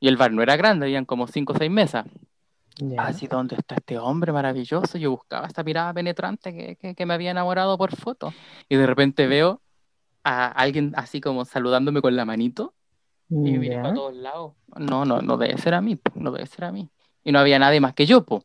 Y 0.00 0.08
el 0.08 0.16
bar 0.16 0.32
no 0.32 0.42
era 0.42 0.56
grande, 0.56 0.86
habían 0.86 1.04
como 1.04 1.26
cinco 1.26 1.52
o 1.52 1.58
seis 1.58 1.70
mesas. 1.70 2.06
Ya. 2.78 3.02
Así, 3.02 3.26
¿dónde 3.26 3.56
está 3.56 3.76
este 3.76 3.98
hombre 3.98 4.32
maravilloso? 4.32 4.98
Yo 4.98 5.10
buscaba 5.10 5.46
esta 5.46 5.62
mirada 5.62 5.92
penetrante 5.92 6.54
que, 6.54 6.76
que, 6.76 6.94
que 6.94 7.06
me 7.06 7.14
había 7.14 7.30
enamorado 7.30 7.76
por 7.76 7.94
foto. 7.94 8.32
Y 8.68 8.76
de 8.76 8.86
repente 8.86 9.26
veo 9.26 9.60
a 10.24 10.48
alguien 10.48 10.92
así 10.96 11.20
como 11.20 11.44
saludándome 11.44 12.00
con 12.00 12.16
la 12.16 12.24
manito. 12.24 12.74
Y 13.30 13.58
miré 13.58 13.76
para 13.80 13.94
todos 13.94 14.14
lados. 14.14 14.52
No, 14.76 15.04
no, 15.04 15.22
no 15.22 15.36
debe 15.38 15.56
ser 15.58 15.74
a 15.74 15.80
mí, 15.80 15.98
no 16.14 16.32
debe 16.32 16.46
ser 16.46 16.66
a 16.66 16.72
mí. 16.72 16.90
Y 17.24 17.32
no 17.32 17.38
había 17.38 17.58
nadie 17.58 17.80
más 17.80 17.94
que 17.94 18.04
yo, 18.04 18.24
po. 18.24 18.44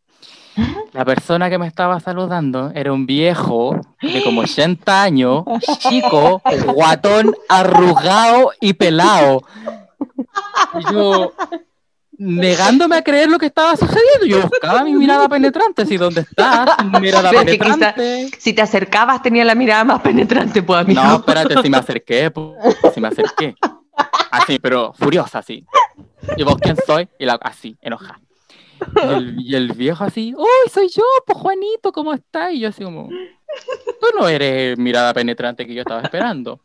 La 0.94 1.04
persona 1.04 1.50
que 1.50 1.58
me 1.58 1.68
estaba 1.68 2.00
saludando 2.00 2.72
era 2.74 2.94
un 2.94 3.06
viejo 3.06 3.80
de 4.02 4.24
como 4.24 4.42
80 4.42 5.04
años, 5.04 5.44
chico, 5.80 6.42
guatón, 6.74 7.36
arrugado 7.50 8.52
y 8.62 8.74
pelado. 8.74 9.42
Y 10.80 10.94
yo, 10.94 11.34
negándome 12.18 12.96
a 12.98 13.02
creer 13.04 13.30
lo 13.30 13.38
que 13.38 13.46
estaba 13.48 13.76
sucediendo, 13.76 14.26
yo 14.26 14.42
buscaba 14.42 14.84
mi 14.84 14.94
mirada 14.94 15.28
penetrante, 15.30 15.84
así, 15.84 15.98
¿dónde 15.98 16.22
estás? 16.22 16.68
Mi 16.92 17.00
mirada 17.00 17.30
Pero 17.30 17.42
es 17.44 17.46
que 17.52 17.60
quizá- 17.60 17.94
penetrante. 17.94 18.30
Si 18.40 18.54
te 18.54 18.62
acercabas, 18.62 19.22
tenía 19.22 19.46
la 19.46 19.56
mirada 19.56 19.84
más 19.84 20.02
penetrante, 20.02 20.64
pues, 20.64 20.82
amigo. 20.82 21.02
No, 21.04 21.16
espérate, 21.18 21.62
si 21.62 21.70
me 21.70 21.78
acerqué, 21.78 22.32
po, 22.32 22.56
si 22.94 23.00
me 23.02 23.08
acerqué. 23.10 23.56
Así, 24.32 24.60
pero 24.60 24.94
furiosa, 24.94 25.40
así. 25.40 25.66
¿Y 26.36 26.44
vos 26.44 26.58
quién 26.62 26.76
soy? 26.86 27.08
Y 27.20 27.26
la, 27.26 27.34
así, 27.36 27.78
enojada. 27.82 28.20
Y 28.96 29.14
el, 29.14 29.42
y 29.42 29.56
el 29.56 29.72
viejo 29.74 30.04
así, 30.04 30.36
¡Uy, 30.38 30.72
soy 30.72 30.88
yo, 30.90 31.04
pues 31.26 31.38
Juanito, 31.40 31.92
¿cómo 31.92 32.14
estás? 32.14 32.54
Y 32.54 32.60
yo 32.60 32.70
así 32.70 32.84
como, 32.84 33.10
tú 34.00 34.08
no 34.20 34.28
eres 34.28 34.78
mirada 34.78 35.14
penetrante 35.14 35.66
que 35.66 35.74
yo 35.74 35.82
estaba 35.82 36.02
esperando. 36.02 36.60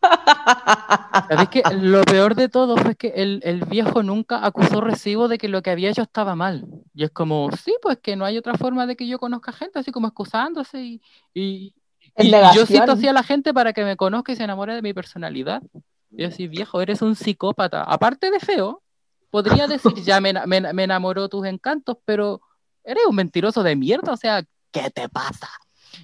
¿Sabes 1.29 1.49
qué? 1.51 1.63
Lo 1.81 2.03
peor 2.03 2.35
de 2.35 2.49
todo 2.49 2.77
fue 2.77 2.95
que 2.97 3.09
el, 3.17 3.41
el 3.45 3.65
viejo 3.65 4.03
nunca 4.03 4.45
acusó 4.45 4.81
recibo 4.81 5.29
de 5.29 5.39
que 5.39 5.49
lo 5.49 5.63
que 5.63 5.71
había 5.71 5.91
hecho 5.91 6.03
estaba 6.03 6.35
mal. 6.35 6.67
Y 6.95 7.05
es 7.05 7.11
como, 7.11 7.51
sí, 7.53 7.75
pues 7.81 7.99
que 7.99 8.17
no 8.17 8.25
hay 8.25 8.37
otra 8.39 8.55
forma 8.55 8.87
de 8.87 8.97
que 8.97 9.07
yo 9.07 9.19
conozca 9.19 9.53
gente, 9.53 9.79
así 9.79 9.91
como 9.93 10.09
excusándose 10.09 10.81
y, 10.83 11.01
y, 11.35 11.75
y- 12.19 12.31
yo 12.55 12.67
cito 12.67 12.93
así 12.93 13.09
a 13.09 13.13
la 13.13 13.23
gente 13.23 13.55
para 13.55 13.73
que 13.73 13.85
me 13.85 13.97
conozca 13.97 14.33
y 14.33 14.37
se 14.37 14.45
enamore 14.45 14.75
de 14.75 14.83
mi 14.83 14.93
personalidad. 14.93 15.63
Y 16.11 16.25
así, 16.25 16.47
viejo, 16.49 16.83
eres 16.83 17.01
un 17.01 17.15
psicópata. 17.17 17.83
Aparte 17.85 18.31
de 18.31 18.39
feo, 18.39 18.83
podría 19.31 19.67
decir, 19.67 19.95
ya 20.05 20.21
me, 20.21 20.35
me, 20.47 20.73
me 20.75 20.85
enamoró 20.85 21.29
tus 21.31 21.47
encantos, 21.47 21.97
pero 22.05 22.43
eres 22.85 23.05
un 23.07 23.17
mentiroso 23.17 23.63
de 23.63 23.77
mierda, 23.77 24.13
o 24.13 24.17
sea, 24.19 24.43
¿qué 24.71 24.91
te 24.91 25.09
pasa? 25.09 25.49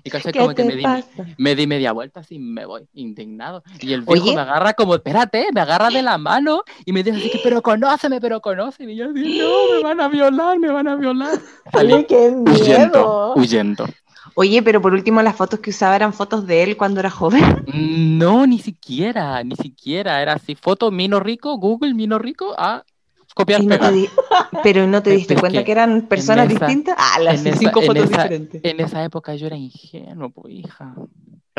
Y 0.04 0.10
¿Qué 0.10 0.32
como 0.32 0.54
que 0.54 0.64
me 0.64 0.76
di, 0.76 0.84
me 1.36 1.54
di 1.54 1.66
media 1.66 1.92
vuelta 1.92 2.20
así, 2.20 2.38
me 2.38 2.66
voy, 2.66 2.86
indignado. 2.94 3.62
Y 3.80 3.92
el 3.92 4.02
viejo 4.02 4.24
Oye. 4.24 4.34
me 4.34 4.42
agarra 4.42 4.74
como, 4.74 4.94
espérate, 4.94 5.48
me 5.52 5.60
agarra 5.60 5.90
de 5.90 6.02
la 6.02 6.18
mano 6.18 6.62
y 6.84 6.92
me 6.92 7.02
dice 7.02 7.18
así 7.18 7.30
que, 7.30 7.40
pero 7.42 7.62
conóceme, 7.62 8.20
pero 8.20 8.40
conóceme. 8.40 8.92
Y 8.92 8.96
yo 8.96 9.10
así, 9.10 9.38
no, 9.38 9.76
me 9.76 9.82
van 9.82 10.00
a 10.00 10.08
violar, 10.08 10.58
me 10.58 10.70
van 10.70 10.88
a 10.88 10.96
violar. 10.96 11.38
Salí 11.72 12.04
qué 12.04 12.30
huyendo, 12.30 12.54
miedo. 12.54 13.34
huyendo. 13.34 13.86
Oye, 14.34 14.62
pero 14.62 14.80
por 14.80 14.92
último, 14.92 15.20
las 15.22 15.34
fotos 15.34 15.58
que 15.60 15.70
usaba 15.70 15.96
eran 15.96 16.12
fotos 16.12 16.46
de 16.46 16.62
él 16.62 16.76
cuando 16.76 17.00
era 17.00 17.10
joven. 17.10 17.64
No, 18.18 18.46
ni 18.46 18.58
siquiera, 18.58 19.42
ni 19.44 19.54
siquiera. 19.54 20.20
Era 20.20 20.34
así, 20.34 20.54
foto 20.56 20.90
Mino 20.90 21.20
Rico, 21.20 21.56
Google 21.56 21.94
Mino 21.94 22.18
Rico, 22.18 22.54
a 22.58 22.84
copiar, 23.38 23.62
Y 23.62 23.66
no 23.66 23.74
te 23.74 23.78
pegar. 23.78 23.92
di- 23.94 24.08
Pero 24.62 24.86
no 24.86 25.02
te 25.02 25.10
diste 25.10 25.34
cuenta 25.36 25.64
que 25.64 25.72
eran 25.72 26.02
personas 26.02 26.50
esa- 26.50 26.66
distintas. 26.66 26.96
Ah, 26.98 27.18
las 27.20 27.40
en 27.40 27.46
esa- 27.48 27.58
cinco 27.58 27.80
en 27.80 27.86
fotos 27.86 28.04
esa- 28.04 28.22
diferentes. 28.24 28.60
En 28.64 28.80
esa 28.80 29.04
época 29.04 29.34
yo 29.34 29.46
era 29.46 29.56
ingenuo, 29.56 30.30
pues, 30.30 30.54
hija. 30.54 30.94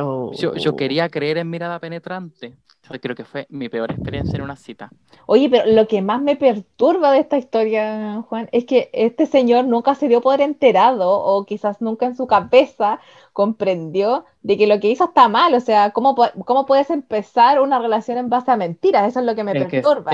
Oh. 0.01 0.31
Yo, 0.33 0.55
yo 0.55 0.75
quería 0.77 1.09
creer 1.09 1.37
en 1.39 1.49
mirada 1.49 1.79
penetrante. 1.79 2.55
Yo 2.91 2.99
creo 3.01 3.15
que 3.15 3.25
fue 3.25 3.45
mi 3.49 3.67
peor 3.69 3.91
experiencia 3.91 4.37
en 4.37 4.41
una 4.43 4.55
cita. 4.55 4.89
Oye, 5.25 5.49
pero 5.49 5.69
lo 5.69 5.87
que 5.87 6.01
más 6.01 6.21
me 6.21 6.35
perturba 6.37 7.11
de 7.11 7.19
esta 7.19 7.37
historia, 7.37 8.23
Juan, 8.27 8.47
es 8.53 8.65
que 8.65 8.89
este 8.93 9.25
señor 9.25 9.65
nunca 9.65 9.93
se 9.95 10.07
dio 10.07 10.21
por 10.21 10.39
enterado 10.41 11.11
o 11.11 11.45
quizás 11.45 11.81
nunca 11.81 12.05
en 12.07 12.15
su 12.15 12.25
cabeza 12.27 12.99
comprendió 13.33 14.25
de 14.41 14.57
que 14.57 14.67
lo 14.67 14.79
que 14.79 14.89
hizo 14.89 15.05
está 15.05 15.27
mal. 15.27 15.53
O 15.53 15.59
sea, 15.59 15.91
¿cómo, 15.91 16.15
cómo 16.45 16.65
puedes 16.65 16.89
empezar 16.89 17.59
una 17.61 17.79
relación 17.79 18.17
en 18.17 18.29
base 18.29 18.51
a 18.51 18.57
mentiras? 18.57 19.07
Eso 19.07 19.19
es 19.19 19.25
lo 19.25 19.35
que 19.35 19.43
me 19.43 19.51
Es 19.51 19.67
que 19.67 19.77
es- 19.79 19.83
perturba. 19.85 20.11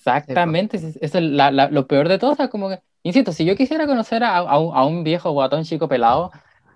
Exactamente, 0.00 0.76
es- 0.76 0.96
eso 0.96 1.18
es 1.18 1.24
la- 1.24 1.50
la- 1.50 1.70
lo 1.70 1.86
peor 1.86 2.08
de 2.08 2.18
todo. 2.18 2.32
O 2.32 2.34
sea, 2.34 2.48
como 2.48 2.68
que, 2.68 2.80
insisto, 3.02 3.32
si 3.32 3.44
yo 3.44 3.56
quisiera 3.56 3.86
conocer 3.86 4.22
a, 4.24 4.38
a 4.38 4.58
un, 4.58 4.76
a 4.76 4.84
un 4.84 5.04
viejo 5.04 5.30
guatón 5.32 5.64
chico 5.64 5.88
pelado, 5.88 6.30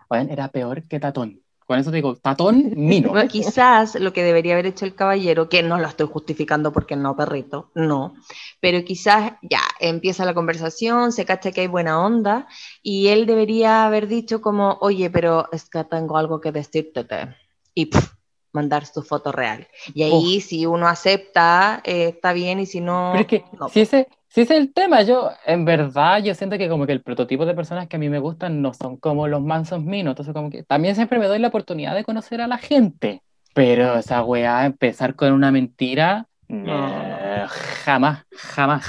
oigan, 0.09 0.31
era 0.31 0.49
peor 0.49 0.87
que 0.89 1.01
Tatón. 1.01 1.41
Con 1.67 1.79
eso 1.79 1.91
te 1.91 1.97
digo, 1.97 2.17
Tatón, 2.17 2.73
Mino. 2.77 3.09
Bueno, 3.11 3.29
quizás 3.29 3.95
lo 3.95 4.13
que 4.13 4.23
debería 4.23 4.53
haber 4.55 4.67
hecho 4.67 4.85
el 4.85 4.95
caballero, 4.95 5.49
que 5.49 5.63
no 5.63 5.79
lo 5.79 5.87
estoy 5.89 6.07
justificando 6.07 6.73
porque 6.73 6.97
no, 6.97 7.17
perrito, 7.17 7.71
no, 7.75 8.15
pero 8.61 8.85
quizás 8.85 9.33
ya 9.43 9.61
empieza 9.81 10.25
la 10.25 10.35
conversación, 10.35 11.13
se 11.13 11.25
cacha 11.25 11.53
que 11.53 11.63
hay 11.63 11.67
buena 11.67 12.01
onda 12.05 12.47
y 12.83 13.09
él 13.09 13.27
debería 13.27 13.85
haber 13.87 14.09
dicho 14.09 14.41
como, 14.43 14.79
oye, 14.81 15.11
pero 15.11 15.49
es 15.53 15.69
que 15.71 15.85
tengo 15.85 16.19
algo 16.19 16.41
que 16.41 16.53
decirte 16.53 17.05
te", 17.05 17.35
y 17.75 17.87
pf, 17.87 18.09
mandar 18.55 18.87
su 18.87 19.03
foto 19.03 19.33
real. 19.33 19.67
Y 19.93 20.03
ahí 20.05 20.41
si 20.41 20.65
uno 20.65 20.89
acepta, 20.89 21.81
eh, 21.85 22.09
está 22.15 22.33
bien 22.33 22.61
y 22.61 22.67
si 22.67 22.81
no... 22.81 23.11
Pero 23.13 23.21
es 23.23 23.27
que 23.27 23.45
no. 23.59 23.69
si 23.69 23.81
ese, 23.83 24.09
si 24.29 24.43
ese 24.43 24.55
es 24.57 24.61
el 24.61 24.73
tema, 24.73 25.03
yo, 25.03 25.31
en 25.45 25.65
verdad, 25.65 26.23
yo 26.23 26.35
siento 26.35 26.57
que 26.57 26.69
como 26.69 26.87
que 26.87 26.93
el 26.93 27.03
prototipo 27.03 27.45
de 27.47 27.55
personas 27.55 27.89
que 27.89 27.97
a 27.97 27.99
mí 27.99 28.09
me 28.09 28.19
gustan 28.21 28.63
no 28.63 28.73
son 28.73 28.97
como 28.97 29.29
los 29.29 29.43
mansos 29.43 29.83
minos, 29.83 30.13
entonces 30.13 30.33
como 30.35 30.51
que 30.51 30.63
también 30.63 30.95
siempre 30.95 31.19
me 31.19 31.27
doy 31.27 31.39
la 31.41 31.49
oportunidad 31.49 31.95
de 31.95 32.05
conocer 32.05 32.41
a 32.41 32.47
la 32.47 32.59
gente, 32.59 33.23
pero 33.55 33.99
esa 33.99 34.23
weá, 34.25 34.65
empezar 34.67 35.15
con 35.17 35.33
una 35.33 35.51
mentira, 35.53 36.27
eh, 36.49 37.47
jamás, 37.85 38.25
jamás, 38.33 38.87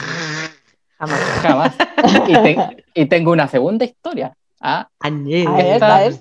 Jamás. 0.97 1.19
jamás. 1.41 1.75
Y, 2.27 2.33
te- 2.33 2.85
y 2.93 3.05
tengo 3.07 3.31
una 3.31 3.47
segunda 3.47 3.83
historia, 3.83 4.35
¿ah? 4.61 4.87
A 5.01 5.09
ver, 5.09 5.83
a 5.83 5.97
ver, 5.99 6.13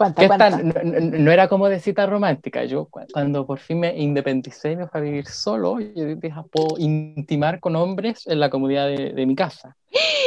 cuenta, 0.00 0.26
cuenta. 0.26 0.50
no, 0.50 0.72
no- 0.82 1.18
no 1.18 1.30
era 1.30 1.46
como 1.48 1.68
de 1.68 1.78
cita 1.78 2.06
romántica. 2.06 2.64
Yo 2.64 2.86
cu- 2.86 3.00
cuando 3.12 3.46
por 3.46 3.58
fin 3.58 3.80
me 3.80 3.94
independicé 3.98 4.72
y 4.72 4.76
me 4.76 4.86
fui 4.88 4.98
a 5.00 5.02
vivir 5.02 5.26
solo, 5.26 5.78
yo 5.80 6.04
dije, 6.06 6.32
"Ah, 6.34 6.44
puedo 6.50 6.78
intimar 6.78 7.60
con 7.60 7.76
hombres 7.76 8.26
en 8.26 8.40
la 8.40 8.48
comodidad 8.48 8.86
de, 8.88 9.12
de 9.12 9.26
mi 9.26 9.34
casa. 9.36 9.76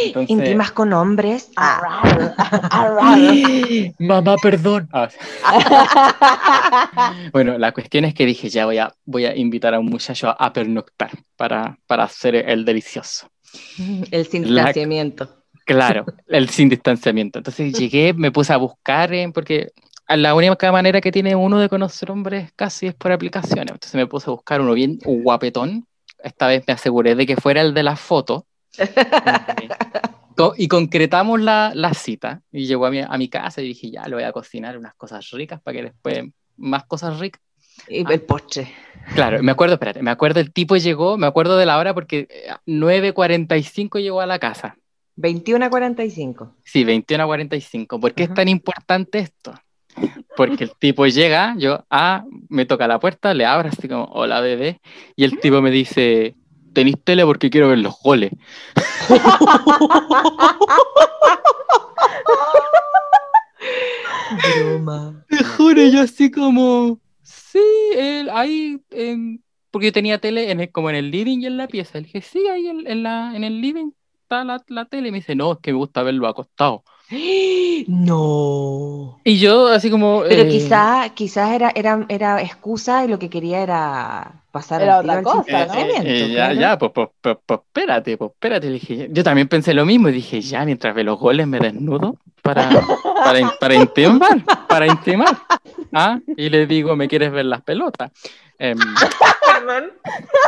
Entonces, 0.06 0.30
¿Intimas 0.32 0.72
con 0.72 0.92
hombres? 0.94 1.50
Ah, 1.56 2.02
Arrar, 2.02 2.36
arrar. 2.70 3.18
Mamá, 4.00 4.36
perdón. 4.42 4.90
Ah, 4.92 5.08
bueno, 7.32 7.58
la 7.58 7.72
cuestión 7.72 8.06
es 8.06 8.14
que 8.14 8.26
dije, 8.26 8.50
ya 8.50 8.66
voy 8.66 8.78
a, 8.78 8.94
voy 9.06 9.26
a 9.26 9.36
invitar 9.36 9.74
a 9.74 9.80
un 9.80 9.88
muchacho 9.88 10.28
a, 10.30 10.32
a 10.34 10.54
pernoctar 10.54 11.12
para, 11.36 11.78
para 11.88 12.04
hacer 12.04 12.36
el 12.36 12.66
delicioso. 12.66 13.30
el 14.12 14.26
sin 14.28 14.44
La- 14.54 14.64
distanciamiento. 14.66 15.43
Claro, 15.66 16.06
el 16.28 16.50
sin 16.50 16.70
distanciamiento. 16.70 17.40
Entonces 17.40 17.74
llegué, 17.78 18.14
me 18.14 18.32
puse 18.32 18.54
a 18.54 18.58
buscar, 18.58 19.14
eh, 19.14 19.30
porque 19.34 19.72
la 20.10 20.36
única 20.36 20.72
manera 20.72 21.00
que 21.02 21.12
tiene 21.12 21.36
uno 21.36 21.60
de 21.60 21.70
conocer 21.70 22.12
hombres 22.12 22.52
casi 22.56 22.88
es 22.88 22.94
por 22.94 23.12
aplicaciones. 23.12 23.72
Entonces 23.74 23.96
me 23.96 24.08
puse 24.08 24.30
a 24.30 24.34
buscar 24.34 24.62
uno 24.62 24.74
bien 24.74 25.00
guapetón, 25.04 25.88
esta 26.22 26.48
vez 26.48 26.64
me 26.68 26.74
aseguré 26.74 27.16
de 27.16 27.26
que 27.26 27.36
fuera 27.38 27.62
el 27.62 27.74
de 27.74 27.84
la 27.84 27.96
foto. 27.96 28.46
Co- 30.36 30.54
y 30.58 30.68
concretamos 30.68 31.40
la, 31.40 31.72
la 31.76 31.94
cita. 31.94 32.42
Y 32.52 32.66
llegó 32.66 32.86
a 32.86 32.92
mi, 32.92 33.00
a 33.00 33.18
mi 33.18 33.30
casa 33.30 33.62
y 33.62 33.68
dije, 33.68 33.92
ya, 33.92 34.06
le 34.08 34.16
voy 34.16 34.24
a 34.24 34.32
cocinar 34.32 34.78
unas 34.78 34.94
cosas 34.96 35.30
ricas 35.32 35.62
para 35.62 35.78
que 35.78 35.84
después 35.84 36.24
más 36.58 36.86
cosas 36.86 37.20
ricas. 37.20 37.42
Y 37.88 38.10
el 38.12 38.22
postre. 38.22 38.72
Claro, 39.16 39.42
me 39.42 39.52
acuerdo, 39.52 39.74
espérate, 39.74 40.02
me 40.04 40.12
acuerdo 40.12 40.40
el 40.40 40.54
tipo 40.54 40.78
llegó, 40.78 41.18
me 41.18 41.28
acuerdo 41.28 41.58
de 41.58 41.66
la 41.66 41.78
hora 41.78 41.94
porque 41.94 42.28
eh, 42.30 42.54
9.45 42.68 44.00
llegó 44.00 44.22
a 44.22 44.26
la 44.26 44.40
casa. 44.40 44.78
21 45.16 45.66
a 45.66 45.70
45. 45.70 46.56
Sí, 46.64 46.84
21 46.84 47.24
a 47.24 47.28
45. 47.28 48.00
¿Por 48.00 48.14
qué 48.14 48.24
es 48.24 48.34
tan 48.34 48.48
importante 48.48 49.20
esto? 49.20 49.54
Porque 50.36 50.64
el 50.64 50.72
tipo 50.80 51.06
llega, 51.06 51.54
yo, 51.58 51.86
ah, 51.90 52.26
me 52.50 52.66
toca 52.66 52.88
la 52.88 53.00
puerta, 53.00 53.34
le 53.36 53.46
abro 53.46 53.70
así 53.70 53.88
como, 53.88 54.06
hola 54.06 54.42
bebé, 54.42 54.82
y 55.16 55.24
el 55.24 55.40
tipo 55.40 55.62
me 55.62 55.70
dice, 55.70 56.36
¿tenéis 56.74 56.96
tele 57.04 57.24
porque 57.26 57.52
quiero 57.52 57.68
ver 57.68 57.78
los 57.78 57.96
goles? 58.02 58.32
Broma. 64.58 65.26
Te 65.30 65.44
juro, 65.44 65.84
yo 65.86 66.02
así 66.02 66.32
como, 66.32 67.00
sí, 67.22 67.60
él, 67.96 68.30
ahí, 68.32 68.80
en- 68.92 69.44
porque 69.72 69.88
yo 69.88 69.94
tenía 69.94 70.20
tele 70.20 70.52
en 70.52 70.60
el- 70.62 70.72
como 70.72 70.90
en 70.90 70.96
el 70.96 71.12
living 71.12 71.40
y 71.42 71.46
en 71.48 71.58
la 71.58 71.68
pieza. 71.68 72.00
Le 72.00 72.06
dije, 72.06 72.22
sí, 72.22 72.48
ahí 72.48 72.68
en, 72.68 72.88
en 72.88 73.04
la, 73.04 73.36
en 73.36 73.44
el 73.44 73.62
living 73.62 73.92
está 74.24 74.44
la, 74.44 74.64
la 74.68 74.86
tele. 74.86 75.10
Y 75.10 75.12
me 75.12 75.18
dice, 75.20 75.36
no, 75.36 75.54
es 75.54 75.60
que 75.62 75.72
me 75.72 75.78
gusta 75.78 76.04
verlo 76.04 76.28
acostado. 76.28 76.84
No. 77.88 79.20
Y 79.24 79.38
yo 79.38 79.68
así 79.68 79.90
como... 79.90 80.24
Pero 80.28 80.44
eh, 80.44 80.48
quizás 80.48 81.12
quizás 81.12 81.52
era, 81.52 81.72
era, 81.76 82.06
era 82.10 82.42
excusa 82.42 83.04
y 83.04 83.08
lo 83.08 83.20
que 83.20 83.30
quería 83.30 83.62
era 83.62 84.44
pasar 84.52 84.82
Era 84.82 85.00
otra 85.00 85.22
cosa, 85.22 85.38
¿no? 85.38 85.44
distanciamiento, 85.44 86.08
Eh, 86.08 86.32
ya, 86.32 86.54
ya, 86.54 86.78
pues, 86.78 86.92
pues, 86.94 87.10
pues, 87.22 87.38
pues, 87.46 87.60
espérate, 87.60 88.18
pues, 88.18 88.32
espérate. 88.32 88.68
Le 88.68 88.74
dije, 88.74 89.10
yo 89.12 89.24
también 89.24 89.48
pensé 89.48 89.74
lo 89.74 89.86
mismo 89.86 90.10
y 90.10 90.14
dije, 90.14 90.42
ya, 90.42 90.64
mientras 90.66 90.94
ve 90.94 91.04
los 91.04 91.20
goles 91.20 91.48
me 91.48 91.60
desnudo 91.60 92.18
para, 92.42 92.70
para, 93.24 93.54
para 93.60 93.76
intimar, 93.76 94.44
para 94.68 94.88
intimar. 94.88 95.38
¿Ah? 95.92 96.20
Y 96.38 96.50
le 96.50 96.68
digo, 96.68 96.96
¿me 96.96 97.08
quieres 97.08 97.32
ver 97.32 97.46
las 97.46 97.62
pelotas? 97.62 98.12
Em, 98.60 98.78
Perdón. 98.78 99.92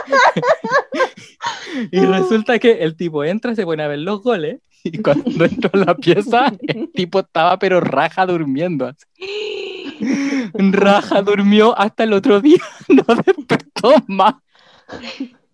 y 1.91 1.99
resulta 2.05 2.59
que 2.59 2.83
el 2.83 2.95
tipo 2.95 3.23
entra, 3.23 3.55
se 3.55 3.63
pone 3.63 3.83
a 3.83 3.87
ver 3.87 3.99
los 3.99 4.21
goles 4.21 4.59
y 4.91 4.99
cuando 4.99 5.45
entró 5.45 5.71
a 5.73 5.85
la 5.85 5.95
pieza, 5.95 6.53
el 6.61 6.91
tipo 6.93 7.19
estaba 7.19 7.57
pero 7.57 7.81
raja 7.81 8.25
durmiendo. 8.25 8.85
así. 8.85 9.99
Raja 10.53 11.21
durmió 11.21 11.77
hasta 11.77 12.03
el 12.03 12.13
otro 12.13 12.39
día, 12.39 12.61
no 12.87 13.03
despertó 13.25 13.93
más. 14.07 14.35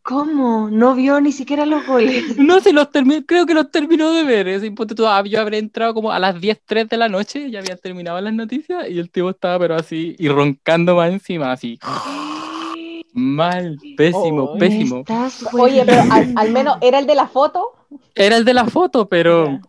¿Cómo? 0.04 0.70
No 0.70 0.96
vio 0.96 1.22
ni 1.22 1.32
siquiera 1.32 1.66
los 1.66 1.86
goles. 1.86 2.38
No 2.38 2.60
se 2.60 2.74
los 2.74 2.92
terminó, 2.92 3.24
creo 3.26 3.46
que 3.46 3.54
los 3.54 3.72
terminó 3.72 4.12
de 4.12 4.24
ver. 4.24 4.48
Ese 4.48 4.74
ah, 5.06 5.24
yo 5.26 5.40
habré 5.40 5.60
entrado 5.60 5.94
como 5.94 6.12
a 6.12 6.20
las 6.20 6.42
10, 6.42 6.60
3 6.66 6.90
de 6.90 6.98
la 6.98 7.08
noche, 7.08 7.50
ya 7.50 7.60
habían 7.60 7.78
terminado 7.78 8.20
las 8.20 8.34
noticias 8.34 8.90
y 8.90 9.00
el 9.00 9.10
tipo 9.12 9.30
estaba 9.30 9.60
pero 9.60 9.76
así 9.76 10.16
y 10.18 10.28
roncando 10.28 10.96
más 10.96 11.12
encima, 11.12 11.52
así. 11.52 11.80
Mal, 13.14 13.78
pésimo, 13.96 14.58
pésimo. 14.58 15.00
Estás 15.00 15.46
Oye, 15.54 15.84
pero 15.86 16.04
al 16.36 16.52
menos 16.52 16.78
era 16.82 17.00
el 17.00 17.06
de 17.06 17.16
la 17.16 17.28
foto. 17.28 17.81
Era 18.16 18.38
el 18.38 18.46
de 18.46 18.54
la 18.54 18.66
foto, 18.66 19.08
pero 19.10 19.46
Ya. 19.46 19.62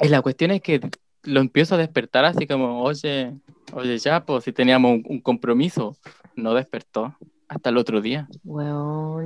eh, 0.00 0.08
la 0.08 0.22
cuestión 0.22 0.50
es 0.50 0.60
que 0.62 0.80
lo 1.24 1.40
empiezo 1.40 1.74
a 1.74 1.78
despertar 1.78 2.24
así 2.24 2.46
como, 2.46 2.82
oye, 2.82 3.32
oye, 3.72 3.98
ya, 3.98 4.24
pues 4.24 4.44
si 4.44 4.52
teníamos 4.52 4.92
un, 4.92 5.02
un 5.08 5.20
compromiso, 5.20 5.96
no 6.36 6.52
despertó 6.54 7.16
hasta 7.54 7.70
el 7.70 7.76
otro 7.76 8.00
día. 8.00 8.28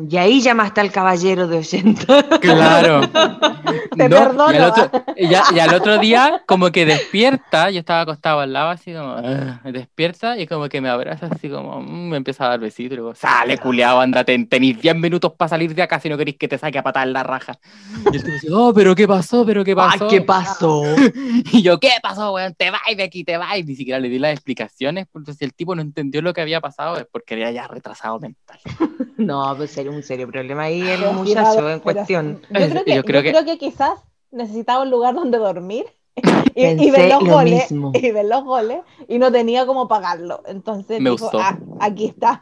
Y 0.08 0.16
ahí 0.16 0.40
llamaste 0.40 0.80
al 0.80 0.92
caballero 0.92 1.48
de 1.48 1.58
80. 1.58 2.24
Claro. 2.40 3.00
Te 3.96 4.08
No, 4.08 4.16
perdono. 4.16 4.52
Y 4.52 4.56
al, 4.56 4.70
otro, 4.70 4.90
y 5.16 5.58
al 5.58 5.74
otro 5.74 5.98
día, 5.98 6.42
como 6.46 6.70
que 6.70 6.86
despierta, 6.86 7.70
yo 7.70 7.80
estaba 7.80 8.02
acostado 8.02 8.40
al 8.40 8.52
lado, 8.52 8.70
así 8.70 8.92
como, 8.92 9.16
"Ah", 9.16 9.60
despierta 9.64 10.38
y 10.38 10.46
como 10.46 10.68
que 10.68 10.80
me 10.80 10.88
abraza, 10.88 11.28
así 11.30 11.48
como, 11.48 11.80
mm, 11.80 12.08
me 12.10 12.16
empieza 12.16 12.46
a 12.46 12.48
dar 12.50 12.60
besitos. 12.60 12.92
Y 12.92 12.96
digo, 12.96 13.14
sale, 13.14 13.58
culiao, 13.58 14.00
ándate, 14.00 14.38
tenéis 14.44 14.80
10 14.80 14.96
minutos 14.96 15.32
para 15.36 15.48
salir 15.48 15.74
de 15.74 15.82
acá 15.82 15.98
si 16.00 16.08
no 16.08 16.16
queréis 16.16 16.36
que 16.38 16.48
te 16.48 16.58
saque 16.58 16.78
a 16.78 16.82
patar 16.82 17.08
la 17.08 17.22
raja. 17.22 17.58
Y 18.12 18.16
el 18.16 18.22
tipo 18.22 18.32
dice, 18.34 18.48
oh, 18.52 18.72
pero 18.72 18.94
¿qué 18.94 19.08
pasó? 19.08 19.44
¿Pero 19.44 19.64
qué 19.64 19.72
Ay, 19.72 19.76
pasó? 19.76 20.08
¿qué 20.08 20.20
pasó? 20.22 20.82
Y 21.52 21.62
yo, 21.62 21.78
¿qué 21.80 21.90
pasó, 22.02 22.32
weón? 22.32 22.54
Te 22.54 22.70
vas 22.70 22.80
de 22.96 23.02
aquí, 23.02 23.24
te 23.24 23.36
vas. 23.36 23.48
Ni 23.64 23.74
siquiera 23.74 23.98
le 23.98 24.08
di 24.08 24.18
las 24.18 24.32
explicaciones, 24.32 25.06
porque 25.10 25.32
si 25.34 25.44
el 25.44 25.54
tipo 25.54 25.74
no 25.74 25.82
entendió 25.82 26.22
lo 26.22 26.32
que 26.32 26.40
había 26.40 26.60
pasado 26.60 26.96
es 26.98 27.06
porque 27.10 27.34
era 27.34 27.50
ya 27.50 27.66
retrasado 27.66 28.17
mental. 28.20 28.58
No, 29.18 29.52
pues 29.56 29.72
sería 29.72 29.90
un 29.90 30.02
serio 30.04 30.28
problema 30.30 30.62
ahí 30.64 30.80
el 30.80 31.00
Pero 31.00 31.12
muchacho 31.12 31.50
pero- 31.56 31.70
en 31.72 31.80
cuestión. 31.80 32.40
Yo 32.50 32.68
creo 32.70 32.84
que, 32.84 32.94
Yo 32.94 33.02
creo 33.04 33.20
yo 33.20 33.22
que- 33.24 33.30
creo 33.32 33.44
que 33.44 33.58
quizás 33.58 33.98
necesitaba 34.30 34.82
un 34.84 34.90
lugar 34.90 35.14
donde 35.14 35.38
dormir 35.38 35.86
y, 36.54 36.90
ver 36.90 37.08
los 37.10 37.22
lo 37.24 37.32
goles 37.34 37.70
mismo. 37.70 37.90
y 37.94 38.10
ver 38.12 38.26
los 38.26 38.44
goles 38.44 38.80
y 39.08 39.18
no 39.18 39.32
tenía 39.32 39.66
cómo 39.66 39.88
pagarlo. 39.88 40.42
Entonces 40.46 41.00
Me 41.00 41.10
dijo, 41.10 41.24
gustó. 41.24 41.40
"Ah, 41.40 41.58
aquí 41.80 42.06
está. 42.06 42.40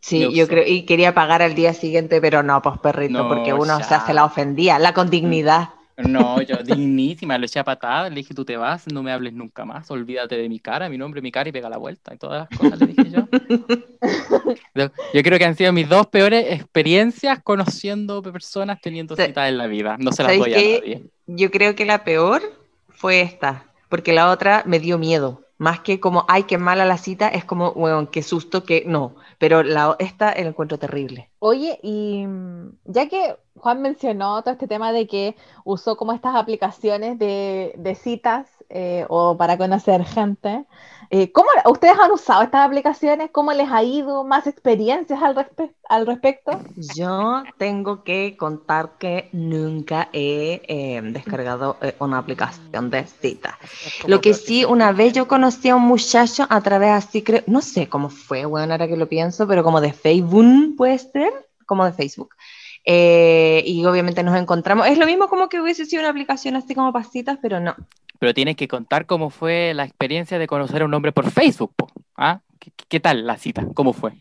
Sí, 0.00 0.20
Me 0.26 0.34
yo 0.34 0.46
creo, 0.48 0.64
y 0.66 0.84
quería 0.84 1.14
pagar 1.14 1.40
al 1.42 1.54
día 1.54 1.72
siguiente, 1.74 2.20
pero 2.20 2.42
no, 2.42 2.60
pues 2.62 2.78
perrito, 2.78 3.22
No, 3.22 3.28
porque 3.28 3.52
uno 3.54 3.76
se 3.78 3.88
ya. 3.90 3.96
hace 3.96 4.12
la 4.14 4.24
ofendía, 4.26 4.78
la 4.78 4.92
con 4.94 5.08
dignidad. 5.10 5.70
No, 5.98 6.40
yo 6.42 6.56
dignísima, 6.58 7.36
lo 7.38 7.46
eché 7.46 7.58
a 7.58 7.64
patada, 7.64 8.08
le 8.08 8.16
dije, 8.16 8.32
tú 8.32 8.44
te 8.44 8.56
vas, 8.56 8.86
no 8.92 9.02
me 9.02 9.10
hables 9.10 9.32
nunca 9.32 9.64
más, 9.64 9.90
olvídate 9.90 10.36
de 10.36 10.48
mi 10.48 10.60
cara, 10.60 10.88
mi 10.88 10.96
nombre, 10.96 11.20
mi 11.20 11.32
cara 11.32 11.48
y 11.48 11.52
pega 11.52 11.68
la 11.68 11.76
vuelta. 11.76 12.14
Y 12.14 12.18
todas 12.18 12.48
las 12.48 12.58
cosas 12.58 12.78
le 12.78 12.86
dije 12.86 13.10
yo. 13.10 13.28
Yo 15.12 15.22
creo 15.22 15.38
que 15.38 15.44
han 15.44 15.56
sido 15.56 15.72
mis 15.72 15.88
dos 15.88 16.06
peores 16.06 16.52
experiencias 16.52 17.40
conociendo 17.42 18.22
personas 18.22 18.78
teniendo 18.80 19.16
citas 19.16 19.48
en 19.48 19.58
la 19.58 19.66
vida. 19.66 19.96
No 19.98 20.12
se 20.12 20.22
las 20.22 20.32
¿Sabéis 20.32 20.54
doy 20.54 20.54
a 20.54 20.78
nadie. 20.78 21.06
Yo 21.26 21.50
creo 21.50 21.74
que 21.74 21.84
la 21.84 22.04
peor 22.04 22.42
fue 22.90 23.20
esta, 23.20 23.66
porque 23.88 24.12
la 24.12 24.30
otra 24.30 24.62
me 24.66 24.78
dio 24.78 24.98
miedo. 24.98 25.47
Más 25.58 25.80
que 25.80 26.00
como, 26.00 26.24
ay, 26.28 26.44
qué 26.44 26.56
mala 26.56 26.84
la 26.84 26.98
cita, 26.98 27.28
es 27.28 27.44
como, 27.44 27.70
weón, 27.70 28.06
qué 28.06 28.22
susto, 28.22 28.64
que 28.64 28.84
no. 28.86 29.16
Pero 29.38 29.62
la, 29.62 29.96
esta 29.98 30.30
el 30.30 30.46
encuentro 30.46 30.78
terrible. 30.78 31.30
Oye, 31.40 31.78
y 31.82 32.26
mm, 32.26 32.78
ya 32.84 33.08
que 33.08 33.36
Juan 33.56 33.82
mencionó 33.82 34.40
todo 34.42 34.52
este 34.52 34.68
tema 34.68 34.92
de 34.92 35.06
que 35.06 35.36
usó 35.64 35.96
como 35.96 36.12
estas 36.12 36.36
aplicaciones 36.36 37.18
de, 37.18 37.74
de 37.76 37.94
citas 37.94 38.48
eh, 38.70 39.06
o 39.08 39.36
para 39.36 39.56
conocer 39.56 40.04
gente, 40.04 40.64
eh, 41.10 41.32
¿cómo 41.32 41.48
ustedes 41.66 41.98
han 41.98 42.10
usado 42.12 42.42
estas 42.42 42.66
aplicaciones? 42.66 43.30
¿Cómo 43.32 43.52
les 43.52 43.70
ha 43.70 43.82
ido? 43.82 44.24
¿Más 44.24 44.46
experiencias 44.46 45.22
al, 45.22 45.34
respe- 45.34 45.72
al 45.88 46.06
respecto? 46.06 46.52
Yo 46.94 47.44
tengo 47.56 48.04
que 48.04 48.36
contar 48.36 48.98
que 48.98 49.30
nunca 49.32 50.10
he 50.12 50.60
eh, 50.68 51.00
descargado 51.02 51.76
eh, 51.80 51.94
una 51.98 52.18
aplicación 52.18 52.90
de 52.90 53.06
cita. 53.06 53.58
Lo 54.06 54.20
que 54.20 54.34
sí, 54.34 54.64
una 54.64 54.92
vez 54.92 55.14
yo 55.14 55.26
conocí 55.28 55.70
a 55.70 55.76
un 55.76 55.82
muchacho 55.82 56.46
a 56.50 56.60
través 56.60 56.90
así, 56.90 57.22
creo, 57.22 57.42
no 57.46 57.62
sé 57.62 57.88
cómo 57.88 58.10
fue, 58.10 58.44
bueno, 58.44 58.72
ahora 58.74 58.86
que 58.88 58.96
lo 58.96 59.08
pienso, 59.08 59.46
pero 59.46 59.64
como 59.64 59.80
de 59.80 59.92
Facebook, 59.92 60.76
puede 60.76 60.98
ser, 60.98 61.32
como 61.66 61.84
de 61.84 61.92
Facebook. 61.92 62.34
Eh, 62.84 63.62
y 63.66 63.84
obviamente 63.84 64.22
nos 64.22 64.36
encontramos. 64.36 64.86
Es 64.86 64.98
lo 64.98 65.06
mismo 65.06 65.28
como 65.28 65.48
que 65.48 65.60
hubiese 65.60 65.84
sido 65.84 66.02
una 66.02 66.10
aplicación 66.10 66.56
así 66.56 66.74
como 66.74 66.92
pasitas, 66.92 67.38
pero 67.40 67.60
no. 67.60 67.74
Pero 68.18 68.34
tienes 68.34 68.56
que 68.56 68.68
contar 68.68 69.06
cómo 69.06 69.30
fue 69.30 69.72
la 69.74 69.84
experiencia 69.84 70.38
de 70.38 70.46
conocer 70.46 70.82
a 70.82 70.84
un 70.86 70.94
hombre 70.94 71.12
por 71.12 71.30
Facebook. 71.30 71.72
po, 71.76 71.88
¿Ah? 72.16 72.40
¿Qué, 72.58 72.72
qué 72.88 73.00
tal 73.00 73.26
la 73.26 73.36
cita? 73.36 73.66
¿Cómo 73.74 73.92
fue? 73.92 74.12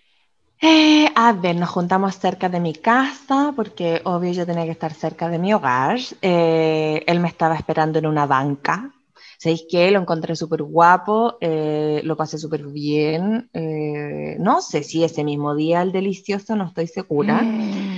Eh, 0.59 1.07
a 1.15 1.33
ver, 1.33 1.55
nos 1.55 1.69
juntamos 1.69 2.15
cerca 2.15 2.49
de 2.49 2.59
mi 2.59 2.73
casa, 2.73 3.53
porque 3.55 4.01
obvio 4.05 4.31
yo 4.33 4.45
tenía 4.45 4.65
que 4.65 4.71
estar 4.71 4.93
cerca 4.93 5.29
de 5.29 5.37
mi 5.37 5.53
hogar. 5.53 5.99
Eh, 6.21 7.03
él 7.05 7.19
me 7.19 7.27
estaba 7.27 7.55
esperando 7.55 7.99
en 7.99 8.07
una 8.07 8.25
banca. 8.25 8.91
¿Sabéis 9.37 9.65
qué? 9.69 9.91
Lo 9.91 9.99
encontré 9.99 10.35
súper 10.35 10.63
guapo, 10.63 11.37
eh, 11.41 12.01
lo 12.03 12.17
pasé 12.17 12.39
súper 12.39 12.65
bien. 12.65 13.49
eh, 13.53 14.35
no 14.39 14.61
sé 14.61 14.81
si 14.81 15.03
ese 15.03 15.23
mismo 15.23 15.55
día 15.55 15.83
el 15.83 15.91
delicioso, 15.91 16.55
no 16.55 16.65
estoy 16.65 16.87
segura. 16.87 17.41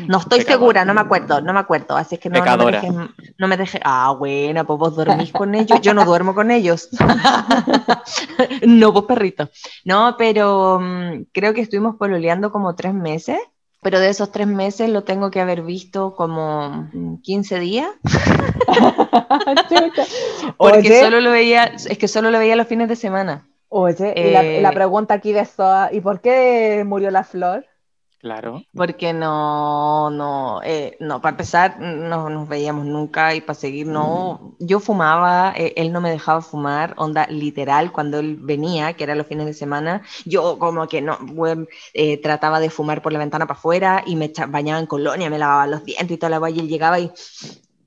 No 0.10 0.18
estoy 0.18 0.40
Pecadora. 0.40 0.60
segura, 0.60 0.86
no 0.86 0.94
me 0.96 1.02
acuerdo, 1.02 1.40
no 1.40 1.54
me 1.54 1.60
acuerdo. 1.60 1.96
Así 1.96 2.16
es 2.16 2.22
que 2.22 2.30
no, 2.30 2.40
no 2.40 2.42
me 2.42 2.46
Pecadora. 2.50 2.82
dejen, 2.82 3.10
no 3.38 3.48
me 3.48 3.58
deje- 3.58 3.80
Ah, 3.84 4.16
bueno, 4.18 4.66
pues 4.66 4.80
vos 4.80 4.96
dormís 4.96 5.32
con 5.32 5.54
ellos. 5.54 5.80
Yo 5.82 5.94
no 5.94 6.04
duermo 6.04 6.34
con 6.34 6.50
ellos. 6.50 6.90
no, 8.66 8.92
pues 8.92 9.06
perrito. 9.06 9.50
No, 9.86 10.16
pero 10.18 10.80
mm, 10.82 11.26
creo 11.32 11.54
que 11.54 11.62
estuvimos 11.62 11.96
pololeando 11.98 12.52
como 12.52 12.76
tres 12.76 12.94
meses. 12.96 13.38
Pero 13.82 14.00
de 14.00 14.10
esos 14.10 14.32
tres 14.32 14.48
meses 14.48 14.90
lo 14.90 15.04
tengo 15.04 15.30
que 15.32 15.40
haber 15.42 15.62
visto 15.62 16.16
como 16.16 16.90
mm, 16.92 17.22
15 17.22 17.60
días. 17.60 17.88
Chucha. 19.70 20.06
Porque 20.58 20.80
Oye, 20.80 21.00
solo 21.02 21.22
lo 21.22 21.32
veía, 21.32 21.66
es 21.66 21.98
que 21.98 22.08
solo 22.08 22.32
lo 22.32 22.40
veía 22.40 22.56
los 22.56 22.68
fines 22.68 22.90
de 22.90 22.96
semana. 22.96 23.48
oye, 23.70 24.14
y 24.18 24.32
la, 24.32 24.44
eh, 24.44 24.62
la 24.62 24.72
pregunta 24.72 25.14
aquí 25.14 25.32
de 25.34 25.46
Soa, 25.46 25.90
¿y 25.94 26.02
por 26.02 26.20
qué 26.22 26.84
murió 26.86 27.12
la 27.12 27.24
flor? 27.24 27.66
Claro. 28.20 28.64
Porque 28.76 29.14
no, 29.14 30.10
no, 30.10 30.62
eh, 30.64 30.98
no, 31.00 31.22
para 31.22 31.32
empezar, 31.32 31.80
no 31.80 32.30
nos 32.30 32.50
veíamos 32.50 32.86
nunca 32.86 33.34
y 33.34 33.40
para 33.40 33.58
seguir, 33.58 33.88
no. 33.88 34.58
Yo 34.60 34.82
fumaba, 34.82 35.54
eh, 35.56 35.74
él 35.78 35.94
no 35.94 36.02
me 36.02 36.12
dejaba 36.12 36.42
fumar, 36.42 36.96
onda 36.98 37.28
literal, 37.28 37.94
cuando 37.94 38.20
él 38.20 38.36
venía, 38.36 38.92
que 38.94 39.06
era 39.06 39.16
los 39.16 39.26
fines 39.26 39.46
de 39.46 39.54
semana, 39.54 40.02
yo 40.26 40.60
como 40.60 40.86
que 40.90 41.02
no, 41.02 41.18
eh, 41.94 42.18
trataba 42.22 42.60
de 42.60 42.70
fumar 42.70 43.02
por 43.02 43.14
la 43.14 43.20
ventana 43.20 43.48
para 43.48 43.58
afuera 43.58 44.04
y 44.06 44.18
me 44.18 44.34
bañaba 44.50 44.80
en 44.80 44.86
colonia, 44.86 45.30
me 45.30 45.40
lavaba 45.40 45.68
los 45.68 45.86
dientes 45.86 46.12
y 46.12 46.18
toda 46.18 46.32
la 46.32 46.40
guay, 46.40 46.58
y 46.58 46.60
él 46.60 46.68
llegaba 46.68 47.00
y 47.00 47.12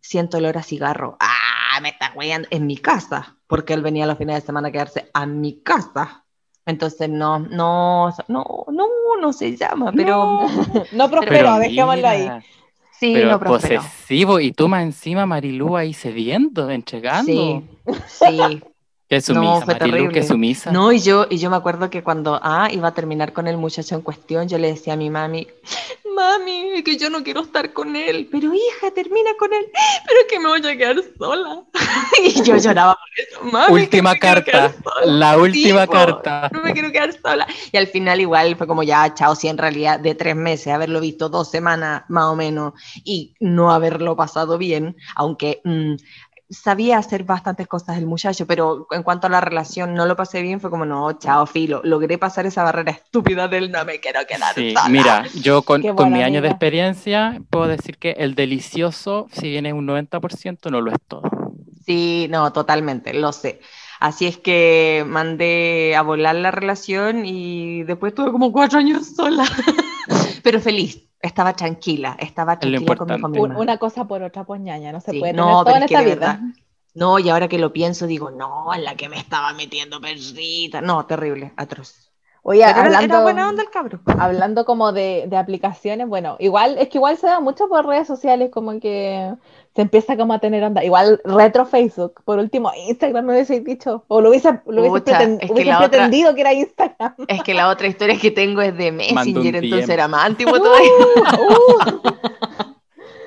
siento 0.00 0.38
olor 0.38 0.56
a 0.56 0.62
cigarro. 0.62 1.18
¡Ah! 1.20 1.78
Me 1.82 1.90
está 1.90 2.10
guayando 2.14 2.48
en 2.50 2.66
mi 2.66 2.76
casa, 2.76 3.36
porque 3.46 3.74
él 3.74 3.82
venía 3.82 4.06
los 4.06 4.18
fines 4.18 4.36
de 4.36 4.46
semana 4.46 4.68
a 4.68 4.72
quedarse 4.72 5.10
a 5.12 5.26
mi 5.26 5.62
casa. 5.62 6.21
Entonces, 6.66 7.08
no, 7.08 7.40
no, 7.40 8.10
no, 8.28 8.44
no, 8.68 8.86
no 9.20 9.32
se 9.32 9.56
llama, 9.56 9.92
pero 9.92 10.46
No 10.92 11.08
prosperó, 11.10 11.58
dejémoslo 11.58 12.08
ahí. 12.08 12.30
sí, 12.98 13.12
pero 13.14 13.30
no 13.30 13.38
prosperó. 13.38 13.82
posesivo 13.82 14.40
y 14.40 14.52
tú 14.52 14.68
más 14.68 14.82
encima, 14.84 15.26
Marilú, 15.26 15.76
ahí 15.76 15.92
cediendo, 15.92 16.70
entregando. 16.70 17.62
Sí, 18.06 18.06
sí. 18.06 18.62
Qué 19.12 19.20
sumisa, 19.20 19.60
fue 19.66 19.74
Marilú, 19.74 19.90
terrible. 19.92 20.14
qué 20.14 20.26
sumisa. 20.26 20.72
No, 20.72 20.90
y 20.90 20.98
yo, 20.98 21.26
y 21.28 21.36
yo 21.36 21.50
me 21.50 21.56
acuerdo 21.56 21.90
que 21.90 22.02
cuando 22.02 22.40
ah, 22.42 22.70
iba 22.72 22.88
a 22.88 22.94
terminar 22.94 23.34
con 23.34 23.46
el 23.46 23.58
muchacho 23.58 23.94
en 23.94 24.00
cuestión, 24.00 24.48
yo 24.48 24.56
le 24.56 24.68
decía 24.68 24.94
a 24.94 24.96
mi 24.96 25.10
mami, 25.10 25.46
mami, 26.16 26.82
que 26.82 26.96
yo 26.96 27.10
no 27.10 27.22
quiero 27.22 27.42
estar 27.42 27.74
con 27.74 27.94
él, 27.94 28.26
pero 28.32 28.54
hija, 28.54 28.90
termina 28.94 29.32
con 29.38 29.52
él, 29.52 29.66
pero 30.06 30.18
es 30.18 30.26
que 30.30 30.40
me 30.40 30.48
voy 30.48 30.66
a 30.66 30.76
quedar 30.78 30.96
sola. 31.18 31.62
y 32.24 32.42
yo 32.42 32.56
lloraba 32.56 32.94
por 32.94 33.26
eso, 33.26 33.52
mami. 33.52 33.82
última 33.82 34.16
carta, 34.16 34.72
sola". 34.82 35.04
la 35.04 35.36
última 35.36 35.82
Sí, 35.82 35.92
carta. 35.92 36.48
No 36.50 36.62
me 36.62 36.72
quiero 36.72 36.90
quedar 36.90 37.12
sola. 37.12 37.46
Y 37.70 37.76
al 37.76 37.88
final 37.88 38.18
igual 38.18 38.56
fue 38.56 38.66
como 38.66 38.82
ya, 38.82 39.12
chao, 39.12 39.36
sí, 39.36 39.46
en 39.48 39.58
realidad 39.58 40.00
de 40.00 40.14
tres 40.14 40.36
meses, 40.36 40.68
haberlo 40.68 41.00
visto 41.00 41.28
dos 41.28 41.50
semanas 41.50 42.04
más 42.08 42.24
o 42.24 42.34
menos 42.34 42.72
y 43.04 43.34
no 43.40 43.72
haberlo 43.72 44.16
pasado 44.16 44.56
bien, 44.56 44.96
aunque 45.16 45.60
mm, 45.64 45.96
sabía 46.52 46.98
hacer 46.98 47.24
bastantes 47.24 47.66
cosas 47.66 47.98
el 47.98 48.06
muchacho, 48.06 48.46
pero 48.46 48.86
en 48.90 49.02
cuanto 49.02 49.26
a 49.26 49.30
la 49.30 49.40
relación 49.40 49.94
no 49.94 50.06
lo 50.06 50.16
pasé 50.16 50.42
bien, 50.42 50.60
fue 50.60 50.70
como, 50.70 50.84
no, 50.84 51.12
chao, 51.14 51.46
filo, 51.46 51.80
logré 51.84 52.18
pasar 52.18 52.46
esa 52.46 52.62
barrera 52.62 52.92
estúpida 52.92 53.48
del 53.48 53.70
no 53.70 53.84
me 53.84 54.00
quiero 54.00 54.20
quedar 54.28 54.54
Sí, 54.54 54.74
sola. 54.74 54.88
mira, 54.88 55.24
yo 55.42 55.62
con, 55.62 55.82
mi 56.12 56.22
año 56.22 56.42
de 56.42 56.48
experiencia 56.48 57.40
puedo 57.50 57.66
decir 57.68 57.98
que 57.98 58.12
el 58.12 58.34
delicioso, 58.34 59.28
si 59.32 59.48
bien 59.50 59.66
es 59.66 59.72
un 59.72 59.86
90%, 59.86 60.70
no 60.70 60.80
lo 60.80 60.92
es 60.92 60.98
todo. 61.08 61.22
Sí, 61.84 62.28
no, 62.30 62.52
totalmente, 62.52 63.12
lo 63.14 63.32
sé. 63.32 63.60
Así 63.98 64.26
es 64.26 64.36
que 64.36 65.04
mandé 65.06 65.94
a 65.96 66.02
volar 66.02 66.34
la 66.34 66.50
relación 66.50 67.24
y 67.24 67.84
después 67.84 68.14
tuve 68.14 68.32
como 68.32 68.52
cuatro 68.52 68.78
años 68.78 69.06
sola, 69.14 69.44
pero 70.42 70.60
feliz, 70.60 71.08
estaba 71.22 71.54
tranquila, 71.56 72.16
estaba 72.20 72.58
tranquila 72.58 72.96
conmigo 72.96 73.28
importante. 73.28 73.40
Un- 73.40 73.52
misma. 73.52 73.56
una 73.56 73.78
cosa 73.78 74.06
por 74.06 74.22
otra, 74.22 74.44
pues 74.44 74.60
ñaña, 74.60 74.92
no 74.92 75.00
se 75.00 75.14
Sí, 75.14 75.14
puede 75.14 75.34
no, 75.34 75.62
tener 75.62 75.62
todo 75.62 75.76
en 75.76 75.82
es 75.82 75.84
que 75.84 75.96
esta 75.96 75.98
de 75.98 76.04
vida. 76.04 76.16
verdad, 76.16 76.40
No, 76.94 77.18
y 77.18 77.28
ahora 77.30 77.48
que 77.48 77.58
lo 77.58 77.72
pienso, 77.72 78.06
digo, 78.06 78.30
no, 78.30 78.72
en 78.74 78.84
la 78.84 78.96
que 78.96 79.08
me 79.08 79.18
estaba 79.18 79.52
metiendo 79.54 80.00
perrita. 80.00 80.80
No, 80.80 81.06
terrible, 81.06 81.52
atroz. 81.56 82.12
Oye, 82.42 82.64
Pero 82.64 82.80
hablando, 82.80 83.18
era 83.18 83.20
buena 83.20 83.48
onda 83.48 83.62
el 83.62 83.70
cabro. 83.70 84.00
hablando 84.16 84.64
como 84.64 84.92
de, 84.92 85.26
de 85.28 85.36
aplicaciones, 85.36 86.08
bueno, 86.08 86.36
igual, 86.40 86.78
es 86.78 86.88
que 86.88 86.98
igual 86.98 87.16
se 87.16 87.26
da 87.26 87.40
mucho 87.40 87.68
por 87.68 87.86
redes 87.86 88.06
sociales, 88.06 88.50
como 88.52 88.78
que 88.80 89.34
se 89.74 89.82
empieza 89.82 90.16
como 90.16 90.32
a 90.34 90.38
tener 90.38 90.62
onda. 90.64 90.84
Igual 90.84 91.20
retro 91.24 91.64
Facebook, 91.66 92.20
por 92.24 92.38
último, 92.38 92.70
Instagram 92.88 93.24
me 93.24 93.32
hubiese 93.32 93.60
dicho, 93.60 94.04
o 94.08 94.20
lo 94.20 94.28
hubiese, 94.30 94.60
lo 94.66 94.82
hubiese, 94.82 95.00
Pucha, 95.00 95.18
preten- 95.20 95.38
es 95.40 95.46
que 95.48 95.52
hubiese 95.54 95.70
la 95.70 95.76
otra- 95.78 95.88
pretendido 95.88 96.34
que 96.34 96.40
era 96.42 96.52
Instagram. 96.52 97.14
Es 97.28 97.42
que 97.42 97.54
la 97.54 97.68
otra 97.68 97.86
historia 97.86 98.18
que 98.18 98.30
tengo 98.30 98.60
es 98.60 98.76
de 98.76 98.92
Messenger, 98.92 99.56
entonces 99.56 99.88
era 99.88 100.08
más 100.08 100.26
antiguo 100.26 100.58
todavía. 100.58 100.90
Uh, 101.38 102.08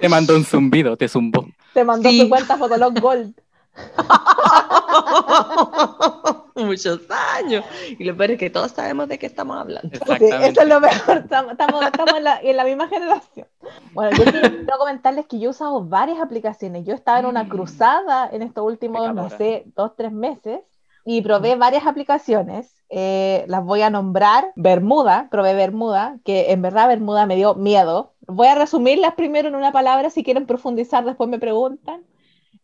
Te 0.01 0.09
mandó 0.09 0.35
un 0.35 0.43
zumbido, 0.43 0.97
te 0.97 1.07
zumbó. 1.07 1.45
te 1.73 1.83
mandó 1.83 2.09
Sí. 2.09 2.21
su 2.21 2.29
cuenta 2.29 2.57
Fotolog 2.57 2.99
Gold. 2.99 3.33
Muchos 6.55 7.01
años. 7.37 7.65
Y 7.99 8.03
lo 8.03 8.15
peor 8.15 8.31
es 8.31 8.39
que 8.39 8.49
todos 8.49 8.71
sabemos 8.71 9.07
de 9.07 9.19
qué 9.19 9.25
estamos 9.25 9.57
hablando. 9.57 9.89
Sí, 10.17 10.25
eso 10.25 10.61
es 10.61 10.67
lo 10.67 10.79
mejor, 10.79 11.17
estamos, 11.17 11.51
estamos, 11.51 11.83
estamos 11.83 12.17
en, 12.17 12.23
la, 12.23 12.39
en 12.41 12.57
la 12.57 12.63
misma 12.63 12.87
generación. 12.87 13.47
Bueno, 13.93 14.17
yo 14.17 14.23
quiero, 14.31 14.77
comentarles 14.77 15.27
que 15.27 15.39
yo 15.39 15.47
he 15.47 15.51
usado 15.51 15.83
varias 15.83 16.19
aplicaciones. 16.19 16.85
Yo 16.85 16.93
estaba 16.93 17.19
en 17.19 17.25
una 17.25 17.43
Mm. 17.43 17.49
cruzada 17.49 18.29
en 18.31 18.41
estos 18.41 18.65
últimos, 18.65 19.13
no 19.13 19.29
sé, 19.29 19.65
dos, 19.75 19.95
tres 19.95 20.11
meses 20.11 20.61
y 21.03 21.21
probé 21.21 21.55
varias 21.55 21.85
aplicaciones. 21.85 22.73
Eh, 22.89 23.43
las 23.47 23.63
voy 23.63 23.81
a 23.81 23.89
nombrar. 23.89 24.51
Bermuda, 24.55 25.27
probé 25.29 25.53
Bermuda, 25.55 26.17
que 26.23 26.51
en 26.51 26.61
verdad 26.61 26.87
Bermuda 26.87 27.25
me 27.25 27.35
dio 27.35 27.55
miedo. 27.55 28.13
Voy 28.27 28.47
a 28.47 28.55
resumirlas 28.55 29.13
primero 29.15 29.49
en 29.49 29.55
una 29.55 29.71
palabra, 29.71 30.09
si 30.09 30.23
quieren 30.23 30.45
profundizar 30.47 31.03
después 31.05 31.29
me 31.29 31.39
preguntan. 31.39 32.01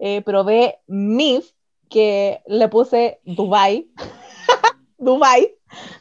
Eh, 0.03 0.23
probé 0.23 0.79
MIF, 0.87 1.51
que 1.87 2.41
le 2.47 2.67
puse 2.69 3.19
Dubai. 3.23 3.87
Dubai, 4.97 5.53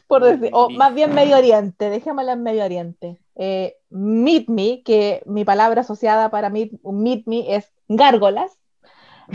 por 0.07 0.23
decir, 0.23 0.49
o 0.53 0.71
más 0.71 0.95
bien 0.95 1.13
Medio 1.13 1.37
Oriente, 1.37 1.91
dejémosla 1.91 2.33
en 2.33 2.41
Medio 2.41 2.65
Oriente. 2.65 3.21
Eh, 3.35 3.75
Meet 3.91 4.49
Me, 4.49 4.81
que 4.81 5.21
mi 5.27 5.45
palabra 5.45 5.81
asociada 5.81 6.31
para 6.31 6.49
Meet, 6.49 6.81
Meet 6.83 7.27
Me 7.27 7.55
es 7.55 7.71
gárgolas. 7.87 8.57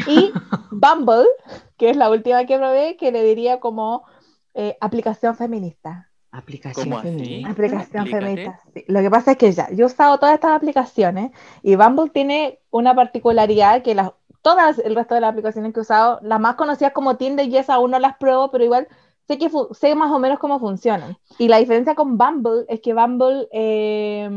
Y 0.09 0.33
Bumble, 0.72 1.29
que 1.76 1.90
es 1.90 1.96
la 1.96 2.11
última 2.11 2.44
que 2.44 2.59
probé, 2.59 2.96
que 2.96 3.12
le 3.12 3.22
diría 3.22 3.61
como 3.61 4.05
eh, 4.55 4.76
aplicación 4.81 5.37
feminista. 5.37 6.11
Aplicación 6.33 7.00
femenina. 7.02 7.50
Aplicación 7.50 8.02
Explícate. 8.02 8.35
feminista. 8.35 8.61
sí. 8.74 8.85
Lo 8.88 9.00
que 9.00 9.11
pasa 9.11 9.31
es 9.31 9.37
que 9.38 9.52
ya, 9.52 9.70
yo 9.70 9.85
he 9.85 9.87
usado 9.87 10.18
todas 10.18 10.35
estas 10.35 10.57
aplicaciones 10.57 11.31
y 11.62 11.76
Bumble 11.76 12.11
tiene 12.11 12.59
una 12.70 12.94
particularidad 12.94 13.83
que 13.83 13.94
las, 13.94 14.11
todas 14.46 14.78
el 14.78 14.94
resto 14.94 15.16
de 15.16 15.22
las 15.22 15.30
aplicaciones 15.30 15.74
que 15.74 15.80
he 15.80 15.82
usado, 15.82 16.20
las 16.22 16.38
más 16.38 16.54
conocidas 16.54 16.92
como 16.92 17.16
Tinder 17.16 17.48
y 17.48 17.56
esas 17.56 17.70
aún 17.70 17.90
no 17.90 17.98
las 17.98 18.16
pruebo, 18.16 18.52
pero 18.52 18.62
igual 18.62 18.87
sé 19.26 19.38
que 19.38 19.50
sé 19.72 19.96
más 19.96 20.12
o 20.12 20.20
menos 20.20 20.38
cómo 20.38 20.61
funcionan. 20.61 21.18
Y 21.37 21.48
la 21.48 21.56
diferencia 21.56 21.96
con 21.96 22.16
Bumble 22.16 22.64
es 22.68 22.80
que 22.80 22.94
Bumble, 22.94 23.48
eh, 23.50 24.30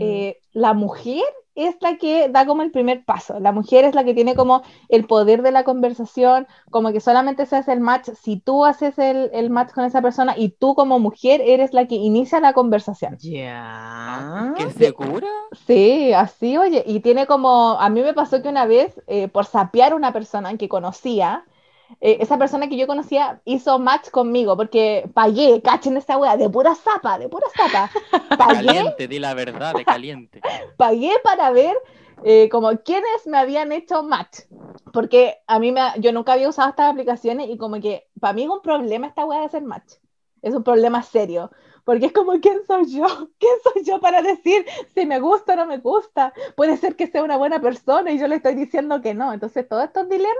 eh, 0.00 0.38
la 0.54 0.72
mujer 0.72 1.24
es 1.66 1.76
la 1.80 1.96
que 1.96 2.28
da 2.28 2.46
como 2.46 2.62
el 2.62 2.70
primer 2.70 3.04
paso. 3.04 3.40
La 3.40 3.52
mujer 3.52 3.84
es 3.84 3.94
la 3.94 4.04
que 4.04 4.14
tiene 4.14 4.34
como 4.34 4.62
el 4.88 5.06
poder 5.06 5.42
de 5.42 5.52
la 5.52 5.64
conversación, 5.64 6.46
como 6.70 6.92
que 6.92 7.00
solamente 7.00 7.46
se 7.46 7.56
hace 7.56 7.72
el 7.72 7.80
match 7.80 8.10
si 8.20 8.38
tú 8.40 8.64
haces 8.64 8.98
el, 8.98 9.30
el 9.32 9.50
match 9.50 9.72
con 9.72 9.84
esa 9.84 10.02
persona 10.02 10.34
y 10.36 10.50
tú 10.50 10.74
como 10.74 10.98
mujer 10.98 11.40
eres 11.44 11.72
la 11.72 11.86
que 11.86 11.96
inicia 11.96 12.40
la 12.40 12.52
conversación. 12.52 13.18
Ya. 13.18 14.52
¿Qué 14.56 14.70
segura? 14.70 15.28
Sí, 15.66 16.12
así, 16.12 16.56
oye, 16.56 16.82
y 16.86 17.00
tiene 17.00 17.26
como, 17.26 17.72
a 17.80 17.88
mí 17.90 18.02
me 18.02 18.14
pasó 18.14 18.42
que 18.42 18.48
una 18.48 18.66
vez, 18.66 19.00
eh, 19.06 19.28
por 19.28 19.46
sapear 19.46 19.92
a 19.92 19.96
una 19.96 20.12
persona 20.12 20.56
que 20.56 20.68
conocía, 20.68 21.44
eh, 22.00 22.18
esa 22.20 22.38
persona 22.38 22.68
que 22.68 22.76
yo 22.76 22.86
conocía 22.86 23.40
hizo 23.44 23.78
match 23.78 24.10
conmigo, 24.10 24.56
porque 24.56 25.08
pagué, 25.14 25.60
cachen 25.62 25.96
esa 25.96 26.18
wea, 26.18 26.36
de 26.36 26.48
pura 26.48 26.74
zapa, 26.74 27.18
de 27.18 27.28
pura 27.28 27.46
zapa. 27.56 27.90
Pagué, 28.38 28.66
Caliente, 28.66 29.08
di 29.08 29.18
la 29.18 29.34
verdad, 29.34 29.74
de 29.74 29.84
caliente. 29.84 30.40
pagué 30.76 31.12
para 31.22 31.50
ver 31.50 31.76
eh, 32.24 32.48
como 32.50 32.70
quiénes 32.82 33.26
me 33.26 33.38
habían 33.38 33.72
hecho 33.72 34.02
match. 34.02 34.40
Porque 34.92 35.38
a 35.46 35.58
mí 35.58 35.72
me, 35.72 35.80
yo 35.98 36.12
nunca 36.12 36.32
había 36.32 36.48
usado 36.48 36.70
estas 36.70 36.90
aplicaciones 36.90 37.48
y 37.48 37.56
como 37.56 37.80
que 37.80 38.08
para 38.20 38.32
mí 38.32 38.44
es 38.44 38.48
un 38.48 38.62
problema 38.62 39.06
esta 39.06 39.24
wea 39.24 39.40
de 39.40 39.46
hacer 39.46 39.62
match. 39.62 39.94
Es 40.42 40.54
un 40.54 40.62
problema 40.62 41.02
serio. 41.02 41.50
Porque 41.84 42.06
es 42.06 42.12
como, 42.12 42.32
¿quién 42.40 42.64
soy 42.66 42.86
yo? 42.86 43.06
¿Quién 43.38 43.52
soy 43.62 43.84
yo 43.84 44.00
para 44.00 44.22
decir 44.22 44.64
si 44.94 45.06
me 45.06 45.20
gusta 45.20 45.54
o 45.54 45.56
no 45.56 45.66
me 45.66 45.78
gusta? 45.78 46.32
Puede 46.56 46.76
ser 46.76 46.96
que 46.96 47.06
sea 47.06 47.22
una 47.22 47.36
buena 47.36 47.60
persona 47.60 48.10
y 48.12 48.18
yo 48.18 48.28
le 48.28 48.36
estoy 48.36 48.54
diciendo 48.54 49.00
que 49.00 49.14
no. 49.14 49.32
Entonces, 49.32 49.68
todos 49.68 49.84
estos 49.84 50.08
dilemas, 50.08 50.36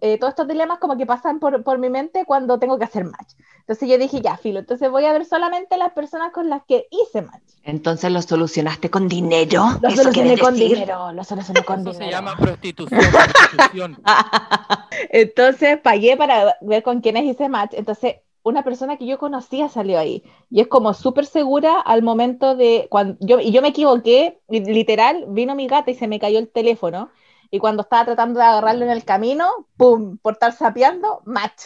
eh, 0.00 0.18
todos 0.18 0.32
estos 0.32 0.48
dilemas 0.48 0.78
como 0.78 0.96
que 0.96 1.06
pasan 1.06 1.38
por, 1.40 1.62
por 1.64 1.78
mi 1.78 1.90
mente 1.90 2.24
cuando 2.24 2.58
tengo 2.58 2.78
que 2.78 2.84
hacer 2.84 3.04
match. 3.04 3.32
Entonces 3.60 3.88
yo 3.88 3.98
dije, 3.98 4.20
ya, 4.20 4.36
filo, 4.36 4.60
entonces 4.60 4.90
voy 4.90 5.04
a 5.04 5.12
ver 5.12 5.24
solamente 5.24 5.76
las 5.76 5.92
personas 5.92 6.32
con 6.32 6.48
las 6.48 6.62
que 6.64 6.86
hice 6.90 7.22
match. 7.22 7.42
Entonces 7.64 8.10
lo 8.10 8.22
solucionaste 8.22 8.90
con 8.90 9.08
dinero. 9.08 9.64
Lo 9.82 9.88
¿Eso 9.88 10.02
solucioné 10.02 10.38
con 10.38 10.54
decir? 10.54 10.70
dinero, 10.74 11.12
lo 11.12 11.24
solucioné 11.24 11.64
con 11.64 11.80
Eso 11.80 11.90
dinero. 11.90 12.06
se 12.06 12.10
llama 12.12 12.36
prostitución. 12.36 13.00
prostitución. 13.00 14.02
Entonces 15.10 15.78
pagué 15.78 16.16
para 16.16 16.56
ver 16.60 16.82
con 16.82 17.00
quiénes 17.00 17.24
hice 17.24 17.48
match. 17.48 17.72
Entonces, 17.74 18.16
una 18.42 18.62
persona 18.64 18.96
que 18.96 19.06
yo 19.06 19.18
conocía 19.18 19.68
salió 19.68 19.98
ahí. 19.98 20.22
Y 20.50 20.60
es 20.60 20.68
como 20.68 20.94
súper 20.94 21.26
segura 21.26 21.80
al 21.80 22.02
momento 22.02 22.56
de 22.56 22.86
cuando 22.90 23.16
yo, 23.20 23.40
y 23.40 23.50
yo 23.52 23.60
me 23.62 23.68
equivoqué, 23.68 24.38
literal, 24.48 25.26
vino 25.28 25.54
mi 25.54 25.66
gata 25.66 25.90
y 25.90 25.94
se 25.94 26.08
me 26.08 26.18
cayó 26.18 26.38
el 26.38 26.48
teléfono. 26.48 27.10
Y 27.50 27.58
cuando 27.58 27.82
estaba 27.82 28.04
tratando 28.04 28.40
de 28.40 28.46
agarrarlo 28.46 28.84
en 28.84 28.90
el 28.90 29.04
camino, 29.04 29.50
¡pum! 29.76 30.18
Por 30.18 30.34
estar 30.34 30.52
sapeando, 30.52 31.22
match. 31.24 31.62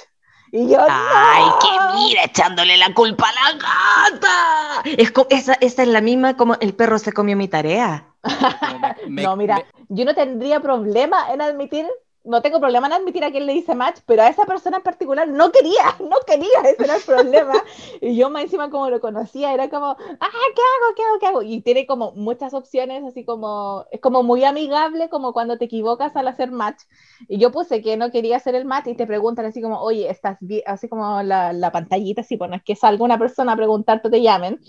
Y 0.53 0.69
yo, 0.69 0.81
Ay, 0.89 1.45
¡no! 1.45 1.59
qué 1.61 1.97
mira, 1.97 2.25
echándole 2.25 2.77
la 2.77 2.93
culpa 2.93 3.27
a 3.29 3.53
la 3.53 3.59
gata. 3.59 4.83
Es 4.85 5.13
esa, 5.31 5.55
esa 5.55 5.83
es 5.83 5.89
la 5.89 6.01
misma 6.03 6.37
como 6.37 6.55
el 6.61 6.75
perro 6.75 6.99
se 6.99 7.13
comió 7.13 7.37
mi 7.37 7.49
tarea. 7.49 8.07
Como 8.61 8.79
me- 8.79 8.95
me- 9.09 9.23
no, 9.23 9.37
mira, 9.37 9.57
me- 9.57 9.65
yo 9.89 10.05
no 10.05 10.15
tendría 10.15 10.61
problema 10.61 11.33
en 11.33 11.41
admitir 11.41 11.87
no 12.25 12.41
tengo 12.43 12.61
problema 12.61 12.87
en 12.87 12.95
admitir 12.95 13.25
a 13.25 13.31
quién 13.31 13.47
le 13.47 13.55
hice 13.55 13.75
match, 13.75 14.01
pero 14.07 14.23
a 14.23 14.29
esa 14.29 14.45
persona 14.45 14.79
en 14.79 14.83
particular 14.83 15.29
no 15.29 15.51
quería, 15.51 15.97
no 16.01 16.17
quería, 16.27 16.61
ese 16.65 16.85
era 16.85 16.97
el 16.97 17.03
problema. 17.03 17.55
y 18.01 18.17
yo 18.17 18.31
más 18.31 18.45
encima 18.45 18.71
como 18.71 18.91
lo 18.91 19.01
conocía, 19.01 19.53
era 19.53 19.69
como, 19.69 19.87
ah, 19.87 19.97
¿qué 19.99 20.63
hago? 20.63 20.95
¿Qué 20.97 21.03
hago? 21.03 21.19
¿Qué 21.21 21.27
hago? 21.27 21.43
Y 21.43 21.61
tiene 21.63 21.87
como 21.87 22.13
muchas 22.13 22.55
opciones, 22.55 23.05
así 23.05 23.25
como, 23.25 23.87
es 23.91 24.01
como 24.01 24.23
muy 24.23 24.45
amigable, 24.45 25.09
como 25.09 25.33
cuando 25.33 25.59
te 25.59 25.65
equivocas 25.67 26.15
al 26.17 26.29
hacer 26.29 26.51
match. 26.51 26.83
Y 27.29 27.39
yo 27.39 27.51
puse 27.51 27.83
que 27.83 27.97
no 27.97 28.11
quería 28.11 28.37
hacer 28.37 28.55
el 28.55 28.65
match 28.65 28.89
y 28.89 28.95
te 28.95 29.07
preguntan 29.07 29.47
así 29.47 29.61
como, 29.61 29.81
oye, 29.81 30.09
¿estás 30.11 30.39
bien? 30.41 30.63
Así 30.67 30.89
como 30.89 31.23
la, 31.23 31.53
la 31.53 31.73
pantallita, 31.73 32.23
así, 32.23 32.37
bueno, 32.37 32.57
es 32.57 32.63
que 32.63 32.77
salga 32.77 33.05
una 33.05 33.19
persona 33.19 33.53
a 33.53 33.57
preguntarte, 33.57 34.11
te 34.11 34.23
llamen 34.23 34.61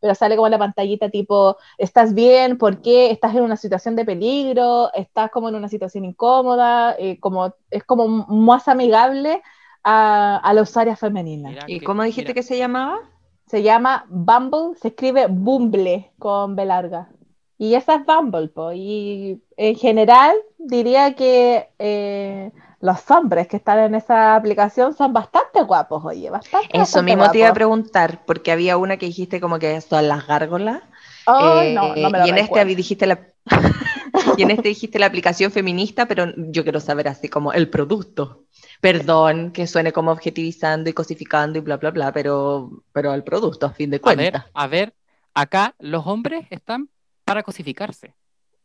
pero 0.00 0.14
sale 0.14 0.36
como 0.36 0.48
la 0.48 0.58
pantallita 0.58 1.10
tipo, 1.10 1.56
¿estás 1.78 2.14
bien? 2.14 2.58
¿Por 2.58 2.80
qué? 2.80 3.10
¿Estás 3.10 3.34
en 3.34 3.42
una 3.42 3.56
situación 3.56 3.96
de 3.96 4.04
peligro? 4.04 4.92
¿Estás 4.94 5.30
como 5.30 5.48
en 5.48 5.54
una 5.54 5.68
situación 5.68 6.04
incómoda? 6.04 6.96
Eh, 6.98 7.20
como, 7.20 7.54
es 7.70 7.84
como 7.84 8.08
más 8.08 8.66
amigable 8.68 9.42
a, 9.84 10.36
a 10.38 10.54
las 10.54 10.76
áreas 10.76 10.98
femeninas. 10.98 11.64
¿Y 11.66 11.80
cómo 11.80 12.02
dijiste 12.02 12.34
que 12.34 12.42
se 12.42 12.58
llamaba? 12.58 12.98
Se 13.46 13.62
llama 13.62 14.06
Bumble, 14.08 14.76
se 14.80 14.88
escribe 14.88 15.26
Bumble 15.28 16.12
con 16.18 16.56
B 16.56 16.64
larga. 16.64 17.10
Y 17.58 17.74
esa 17.74 17.96
es 17.96 18.06
Bumble, 18.06 18.48
po. 18.48 18.72
y 18.72 19.42
en 19.58 19.76
general 19.76 20.34
diría 20.56 21.14
que 21.14 21.68
eh, 21.78 22.52
los 22.80 23.10
hombres 23.10 23.46
que 23.46 23.58
están 23.58 23.78
en 23.78 23.94
esa 23.94 24.34
aplicación 24.34 24.94
son 24.94 25.12
bastante 25.12 25.62
guapos, 25.62 26.02
oye, 26.04 26.30
bastante. 26.30 26.68
Eso 26.72 27.02
mismo 27.02 27.30
te 27.30 27.38
iba 27.38 27.48
a 27.48 27.54
preguntar, 27.54 28.24
porque 28.24 28.52
había 28.52 28.78
una 28.78 28.96
que 28.96 29.06
dijiste 29.06 29.40
como 29.40 29.58
que 29.58 29.80
son 29.82 30.08
las 30.08 30.26
gárgolas. 30.26 30.82
Ay, 31.26 31.74
no, 31.74 31.94
no 31.94 32.10
me 32.10 32.18
lo 32.18 32.26
y 32.26 32.30
en 32.30 32.38
este 32.38 32.64
dijiste 32.64 33.06
la 33.06 33.20
y 34.36 34.42
en 34.42 34.50
este 34.50 34.68
dijiste 34.68 34.98
la 34.98 35.06
aplicación 35.06 35.52
feminista, 35.52 36.06
pero 36.06 36.32
yo 36.36 36.62
quiero 36.62 36.80
saber 36.80 37.08
así 37.08 37.28
como 37.28 37.52
el 37.52 37.68
producto. 37.68 38.44
Perdón 38.80 39.52
que 39.52 39.66
suene 39.66 39.92
como 39.92 40.10
objetivizando 40.10 40.88
y 40.88 40.94
cosificando 40.94 41.58
y 41.58 41.60
bla 41.60 41.76
bla 41.76 41.90
bla, 41.90 42.12
pero 42.12 42.82
pero 42.92 43.12
el 43.12 43.22
producto 43.22 43.66
a 43.66 43.72
fin 43.72 43.90
de 43.90 44.00
cuentas. 44.00 44.46
A 44.54 44.66
ver, 44.66 44.84
a 44.84 44.86
ver, 44.86 44.94
acá 45.34 45.74
los 45.78 46.06
hombres 46.06 46.46
están 46.48 46.88
para 47.26 47.42
cosificarse. 47.42 48.14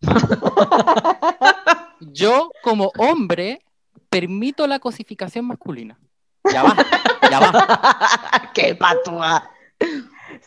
yo 1.99 2.51
como 2.63 2.91
hombre 2.97 3.64
permito 4.15 4.65
la 4.65 4.79
cosificación 4.79 5.43
masculina. 5.45 5.99
Ya 6.49 6.63
va, 6.63 6.73
ya 7.29 7.39
va. 7.41 8.49
¡Qué 8.53 8.73
patua! 8.73 9.49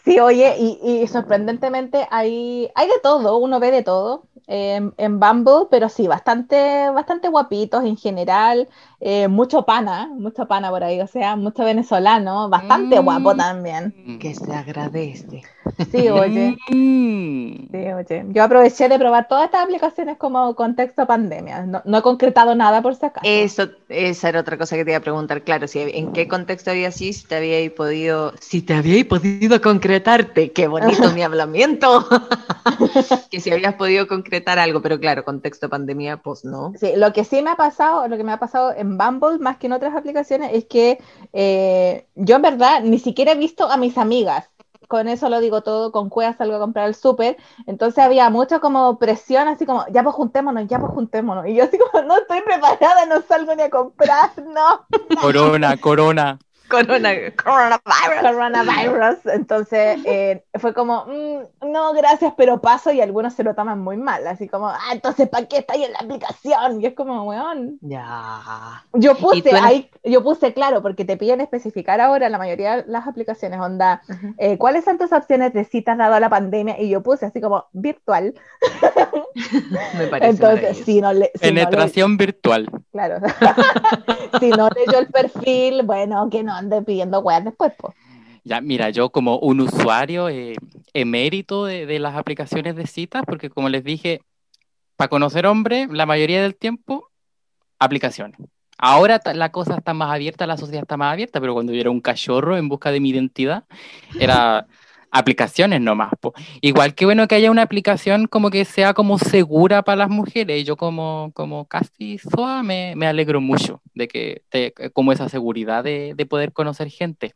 Sí, 0.04 0.18
oye, 0.20 0.56
y, 0.58 1.06
sorprendentemente 1.06 2.06
hay, 2.10 2.70
hay 2.74 2.86
de 2.86 2.98
todo, 3.02 3.36
uno 3.36 3.60
ve 3.60 3.70
de 3.70 3.82
todo 3.82 4.24
en, 4.46 4.94
en 4.96 5.20
Bumble, 5.20 5.66
pero 5.70 5.90
sí, 5.90 6.06
bastante, 6.06 6.88
bastante 6.94 7.28
guapitos 7.28 7.84
en 7.84 7.98
general, 7.98 8.70
eh, 9.00 9.28
mucho 9.28 9.66
pana, 9.66 10.08
mucho 10.14 10.48
pana 10.48 10.70
por 10.70 10.82
ahí, 10.82 11.02
o 11.02 11.06
sea, 11.06 11.36
mucho 11.36 11.62
venezolano, 11.62 12.48
bastante 12.48 12.98
guapo 13.00 13.34
mm. 13.34 13.36
también. 13.36 14.18
Que 14.18 14.34
se 14.34 14.50
agradece. 14.50 15.42
Sí, 15.90 16.08
oye. 16.08 16.56
Sí, 16.68 17.68
oye. 17.72 18.24
Yo 18.28 18.42
aproveché 18.42 18.88
de 18.88 18.98
probar 18.98 19.28
todas 19.28 19.46
estas 19.46 19.62
aplicaciones 19.62 20.16
como 20.16 20.54
contexto 20.54 21.06
pandemia. 21.06 21.66
No, 21.84 21.98
he 21.98 22.02
concretado 22.02 22.54
nada 22.54 22.82
por 22.82 22.94
si 22.94 23.06
acaso. 23.06 23.26
Eso, 23.26 23.68
esa 23.88 24.28
era 24.28 24.40
otra 24.40 24.58
cosa 24.58 24.76
que 24.76 24.84
te 24.84 24.90
iba 24.90 24.98
a 24.98 25.02
preguntar, 25.02 25.42
claro, 25.42 25.68
si, 25.68 25.80
en 25.80 26.12
qué 26.12 26.28
contexto 26.28 26.70
había 26.70 26.90
sido, 26.90 27.12
si 27.12 27.26
te 27.26 27.36
había 27.36 27.74
podido, 27.74 28.32
si 28.40 28.62
te 28.62 28.74
había 28.74 29.06
podido 29.06 29.60
concretarte, 29.60 30.52
qué 30.52 30.68
bonito 30.68 31.10
mi 31.14 31.22
hablamiento, 31.22 32.06
que 33.30 33.40
si 33.40 33.50
habías 33.50 33.74
podido 33.74 34.06
concretar 34.08 34.58
algo, 34.58 34.82
pero 34.82 34.98
claro, 34.98 35.24
contexto 35.24 35.68
pandemia, 35.68 36.18
pues 36.18 36.44
no. 36.44 36.72
Sí, 36.78 36.92
lo 36.96 37.12
que 37.12 37.24
sí 37.24 37.42
me 37.42 37.50
ha 37.50 37.56
pasado, 37.56 38.08
lo 38.08 38.16
que 38.16 38.24
me 38.24 38.32
ha 38.32 38.38
pasado 38.38 38.72
en 38.76 38.98
Bumble, 38.98 39.38
más 39.38 39.58
que 39.58 39.66
en 39.66 39.72
otras 39.72 39.94
aplicaciones, 39.94 40.50
es 40.52 40.64
que 40.64 40.98
eh, 41.32 42.06
yo 42.14 42.36
en 42.36 42.42
verdad 42.42 42.82
ni 42.82 42.98
siquiera 42.98 43.32
he 43.32 43.36
visto 43.36 43.70
a 43.70 43.76
mis 43.76 43.98
amigas 43.98 44.48
con 44.88 45.06
eso 45.08 45.28
lo 45.28 45.40
digo 45.40 45.62
todo, 45.62 45.92
con 45.92 46.08
cuevas 46.08 46.36
salgo 46.36 46.56
a 46.56 46.60
comprar 46.60 46.88
el 46.88 46.94
súper, 46.94 47.36
entonces 47.66 48.02
había 48.02 48.30
mucha 48.30 48.58
como 48.60 48.98
presión, 48.98 49.46
así 49.48 49.66
como, 49.66 49.86
ya 49.92 50.02
pues 50.02 50.14
juntémonos, 50.16 50.66
ya 50.66 50.80
pues 50.80 50.92
juntémonos, 50.92 51.46
y 51.46 51.54
yo 51.54 51.64
así 51.64 51.78
como, 51.78 52.04
no 52.04 52.16
estoy 52.16 52.40
preparada, 52.40 53.06
no 53.06 53.22
salgo 53.22 53.54
ni 53.54 53.62
a 53.62 53.70
comprar, 53.70 54.30
no. 54.46 54.86
Corona, 55.20 55.76
corona. 55.76 56.38
Corona, 56.68 57.10
coronavirus. 57.42 58.20
Coronavirus. 58.20 59.26
Entonces 59.26 59.98
eh, 60.04 60.44
fue 60.58 60.74
como, 60.74 61.06
mm, 61.06 61.70
no, 61.70 61.92
gracias, 61.94 62.34
pero 62.36 62.60
paso 62.60 62.92
y 62.92 63.00
algunos 63.00 63.34
se 63.34 63.44
lo 63.44 63.54
toman 63.54 63.80
muy 63.80 63.96
mal. 63.96 64.26
Así 64.26 64.48
como, 64.48 64.68
ah, 64.68 64.90
entonces, 64.92 65.28
¿para 65.28 65.46
qué 65.46 65.58
está 65.58 65.74
ahí 65.74 65.84
en 65.84 65.92
la 65.92 66.00
aplicación? 66.00 66.80
Y 66.80 66.86
es 66.86 66.94
como, 66.94 67.24
weón. 67.24 67.78
Ya. 67.80 68.84
Yo 68.92 69.14
puse 69.16 69.50
ahí, 69.56 69.90
yo 70.04 70.22
puse 70.22 70.52
claro, 70.52 70.82
porque 70.82 71.04
te 71.04 71.16
piden 71.16 71.40
especificar 71.40 72.00
ahora 72.00 72.28
la 72.28 72.38
mayoría 72.38 72.78
de 72.78 72.84
las 72.86 73.06
aplicaciones, 73.06 73.58
onda, 73.60 74.02
eh, 74.36 74.58
¿cuáles 74.58 74.84
son 74.84 74.98
tus 74.98 75.12
opciones 75.12 75.52
de 75.52 75.64
citas 75.64 75.96
dado 75.96 76.14
a 76.14 76.20
la 76.20 76.28
pandemia? 76.28 76.80
Y 76.80 76.90
yo 76.90 77.02
puse 77.02 77.26
así 77.26 77.40
como 77.40 77.66
virtual. 77.72 78.34
Me 79.98 80.06
parece. 80.08 80.30
Entonces, 80.30 80.78
si 80.84 81.00
no 81.00 81.12
le. 81.12 81.30
Penetración 81.40 82.16
virtual. 82.16 82.68
Claro. 82.92 83.20
si 84.40 84.50
no 84.50 84.68
leyó 84.70 84.98
el 84.98 85.06
perfil, 85.06 85.82
bueno, 85.84 86.28
que 86.30 86.42
no 86.42 86.57
ande 86.58 86.82
pidiendo 86.82 87.20
weas 87.20 87.44
después, 87.44 87.72
pues. 87.78 87.94
Ya, 88.44 88.60
mira, 88.60 88.90
yo 88.90 89.10
como 89.10 89.38
un 89.38 89.60
usuario 89.60 90.28
eh, 90.28 90.54
emérito 90.94 91.66
de, 91.66 91.86
de, 91.86 91.98
las 91.98 92.16
aplicaciones 92.16 92.76
de 92.76 92.86
citas, 92.86 93.22
porque 93.26 93.50
como 93.50 93.68
les 93.68 93.84
dije, 93.84 94.22
para 94.96 95.08
conocer 95.08 95.46
hombre, 95.46 95.86
la 95.90 96.06
mayoría 96.06 96.42
del 96.42 96.56
tiempo, 96.56 97.10
aplicaciones. 97.78 98.38
Ahora 98.78 99.20
la 99.34 99.50
cosa 99.50 99.76
está 99.76 99.92
más 99.92 100.12
abierta, 100.14 100.46
la 100.46 100.56
sociedad 100.56 100.82
está 100.82 100.96
más 100.96 101.12
abierta, 101.12 101.40
pero 101.40 101.52
cuando 101.52 101.72
yo 101.72 101.80
era 101.80 101.90
un 101.90 102.00
cachorro 102.00 102.56
en 102.56 102.68
busca 102.68 102.92
de 102.92 103.00
mi 103.00 103.10
identidad, 103.10 103.64
era 104.20 104.66
aplicaciones 105.10 105.80
nomás. 105.80 106.12
Po. 106.20 106.34
Igual 106.60 106.94
que 106.94 107.04
bueno 107.04 107.28
que 107.28 107.34
haya 107.34 107.50
una 107.50 107.62
aplicación 107.62 108.26
como 108.26 108.50
que 108.50 108.64
sea 108.64 108.94
como 108.94 109.18
segura 109.18 109.82
para 109.82 109.96
las 109.96 110.10
mujeres. 110.10 110.64
Yo 110.64 110.76
como, 110.76 111.30
como 111.34 111.66
casi 111.66 112.18
soa 112.18 112.62
me, 112.62 112.94
alegro 113.06 113.40
mucho 113.40 113.80
de 113.94 114.08
que 114.08 114.42
te, 114.50 114.72
como 114.92 115.12
esa 115.12 115.28
seguridad 115.28 115.84
de, 115.84 116.14
de, 116.16 116.26
poder 116.26 116.52
conocer 116.52 116.90
gente. 116.90 117.34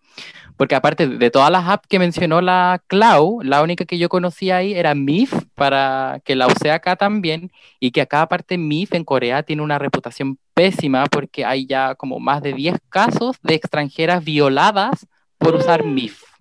Porque 0.57 0.75
aparte 0.75 1.07
de 1.07 1.31
todas 1.31 1.51
las 1.51 1.69
apps 1.69 1.89
que 1.89 1.99
mencionó 1.99 2.41
la 2.41 2.83
Clau, 2.87 3.41
la 3.43 3.63
única 3.63 3.85
que 3.85 3.99
yo 3.99 4.09
conocía 4.09 4.57
ahí 4.59 4.75
era 4.75 4.95
MIF, 4.95 5.33
para 5.55 6.21
que 6.25 6.37
la 6.37 6.47
use 6.47 6.71
acá 6.71 6.97
también, 6.97 7.51
y 7.81 7.91
que 7.91 8.03
acá 8.03 8.23
aparte 8.23 8.59
MIF 8.59 8.95
en 8.95 9.05
Corea 9.05 9.43
tiene 9.43 9.63
una 9.63 9.79
reputación 9.79 10.39
pésima 10.55 11.07
porque 11.07 11.45
hay 11.45 11.67
ya 11.67 11.95
como 11.95 12.21
más 12.21 12.43
de 12.43 12.53
10 12.53 12.77
casos 12.89 13.37
de 13.43 13.55
extranjeras 13.55 14.23
violadas 14.23 15.07
por 15.39 15.55
usar 15.55 15.85
MIF. 15.85 16.32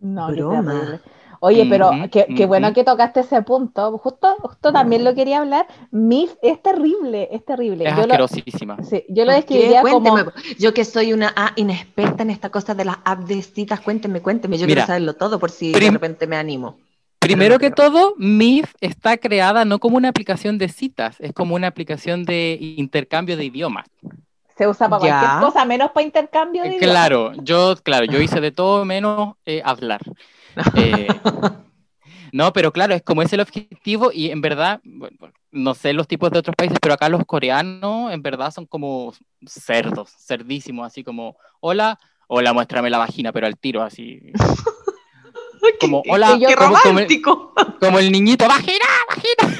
No, 0.00 0.28
Broma. 0.28 1.00
Oye, 1.40 1.66
pero 1.66 1.90
qué, 2.10 2.46
bueno 2.46 2.72
que 2.72 2.84
tocaste 2.84 3.20
ese 3.20 3.42
punto. 3.42 3.96
Justo, 3.98 4.36
justo 4.40 4.72
también 4.72 5.04
lo 5.04 5.14
quería 5.14 5.38
hablar. 5.38 5.66
MIF 5.90 6.34
es 6.42 6.62
terrible, 6.62 7.28
es 7.30 7.44
terrible. 7.44 7.88
Es 7.88 7.94
yo 7.94 8.02
asquerosísima. 8.02 8.76
Lo, 8.76 8.84
sí, 8.84 9.04
yo 9.08 9.24
lo 9.24 9.32
describiría 9.32 9.82
como... 9.82 10.16
Yo 10.58 10.74
que 10.74 10.84
soy 10.84 11.12
una 11.12 11.32
A 11.36 11.52
inexperta 11.56 12.22
en 12.22 12.30
esta 12.30 12.50
cosa 12.50 12.74
de 12.74 12.84
las 12.84 12.96
apps 13.04 13.28
de 13.28 13.42
citas, 13.42 13.80
cuénteme, 13.80 14.20
cuénteme. 14.20 14.58
Yo 14.58 14.66
quiero 14.66 14.84
saberlo 14.84 15.14
todo 15.14 15.38
por 15.38 15.50
si 15.50 15.72
de 15.72 15.90
repente 15.90 16.26
me 16.26 16.36
animo. 16.36 16.78
Primero 17.20 17.58
que 17.58 17.70
todo, 17.70 18.14
MIF 18.16 18.74
está 18.80 19.16
creada 19.16 19.64
no 19.64 19.78
como 19.78 19.96
una 19.96 20.08
aplicación 20.08 20.56
de 20.56 20.68
citas, 20.68 21.16
es 21.20 21.32
como 21.32 21.54
una 21.54 21.66
aplicación 21.66 22.24
de 22.24 22.56
intercambio 22.60 23.36
de 23.36 23.44
idiomas 23.44 23.86
se 24.58 24.66
usa 24.66 24.88
para 24.88 25.00
cualquier 25.00 25.40
cosa, 25.40 25.64
menos 25.64 25.92
para 25.92 26.04
intercambio. 26.04 26.64
De 26.64 26.78
claro, 26.78 27.32
yo, 27.42 27.76
claro, 27.76 28.06
yo 28.06 28.20
hice 28.20 28.40
de 28.40 28.50
todo 28.50 28.84
menos 28.84 29.36
eh, 29.46 29.62
hablar. 29.64 30.00
Eh, 30.74 31.06
no, 32.32 32.52
pero 32.52 32.72
claro, 32.72 32.92
es 32.92 33.02
como 33.02 33.22
es 33.22 33.32
el 33.32 33.38
objetivo 33.38 34.10
y 34.12 34.32
en 34.32 34.40
verdad, 34.40 34.80
no 35.52 35.74
sé 35.74 35.92
los 35.92 36.08
tipos 36.08 36.32
de 36.32 36.40
otros 36.40 36.56
países, 36.56 36.76
pero 36.82 36.94
acá 36.94 37.08
los 37.08 37.24
coreanos 37.24 38.12
en 38.12 38.20
verdad 38.20 38.50
son 38.50 38.66
como 38.66 39.14
cerdos, 39.46 40.10
cerdísimos, 40.26 40.84
así 40.84 41.04
como, 41.04 41.36
hola, 41.60 42.00
hola, 42.26 42.52
muéstrame 42.52 42.90
la 42.90 42.98
vagina, 42.98 43.32
pero 43.32 43.46
al 43.46 43.56
tiro, 43.56 43.84
así. 43.84 44.32
como, 45.80 46.02
hola, 46.08 46.36
qué, 46.38 46.54
romántico. 46.54 47.52
Como, 47.80 47.98
el 47.98 48.12
niñito, 48.12 48.46
vagina, 48.46 48.84
vagina. 49.08 49.56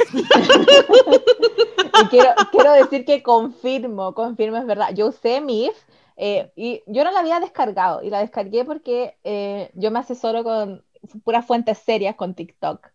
y 2.03 2.07
quiero, 2.07 2.31
quiero 2.51 2.73
decir 2.73 3.05
que 3.05 3.23
confirmo, 3.23 4.14
confirmo, 4.14 4.57
es 4.57 4.66
verdad. 4.66 4.94
Yo 4.94 5.09
usé 5.09 5.40
MIF 5.40 5.75
eh, 6.16 6.51
y 6.57 6.83
yo 6.87 7.05
no 7.05 7.11
la 7.12 7.21
había 7.21 7.40
descargado 7.40 8.03
y 8.03 8.11
la 8.11 8.21
descargué 8.21 8.64
porque 8.64 9.16
eh, 9.23 9.71
yo 9.75 9.90
me 9.90 10.01
asesoro 10.01 10.42
con 10.42 10.83
puras 11.25 11.47
fuentes 11.47 11.79
serias 11.79 12.16
con 12.16 12.35
TikTok. 12.35 12.88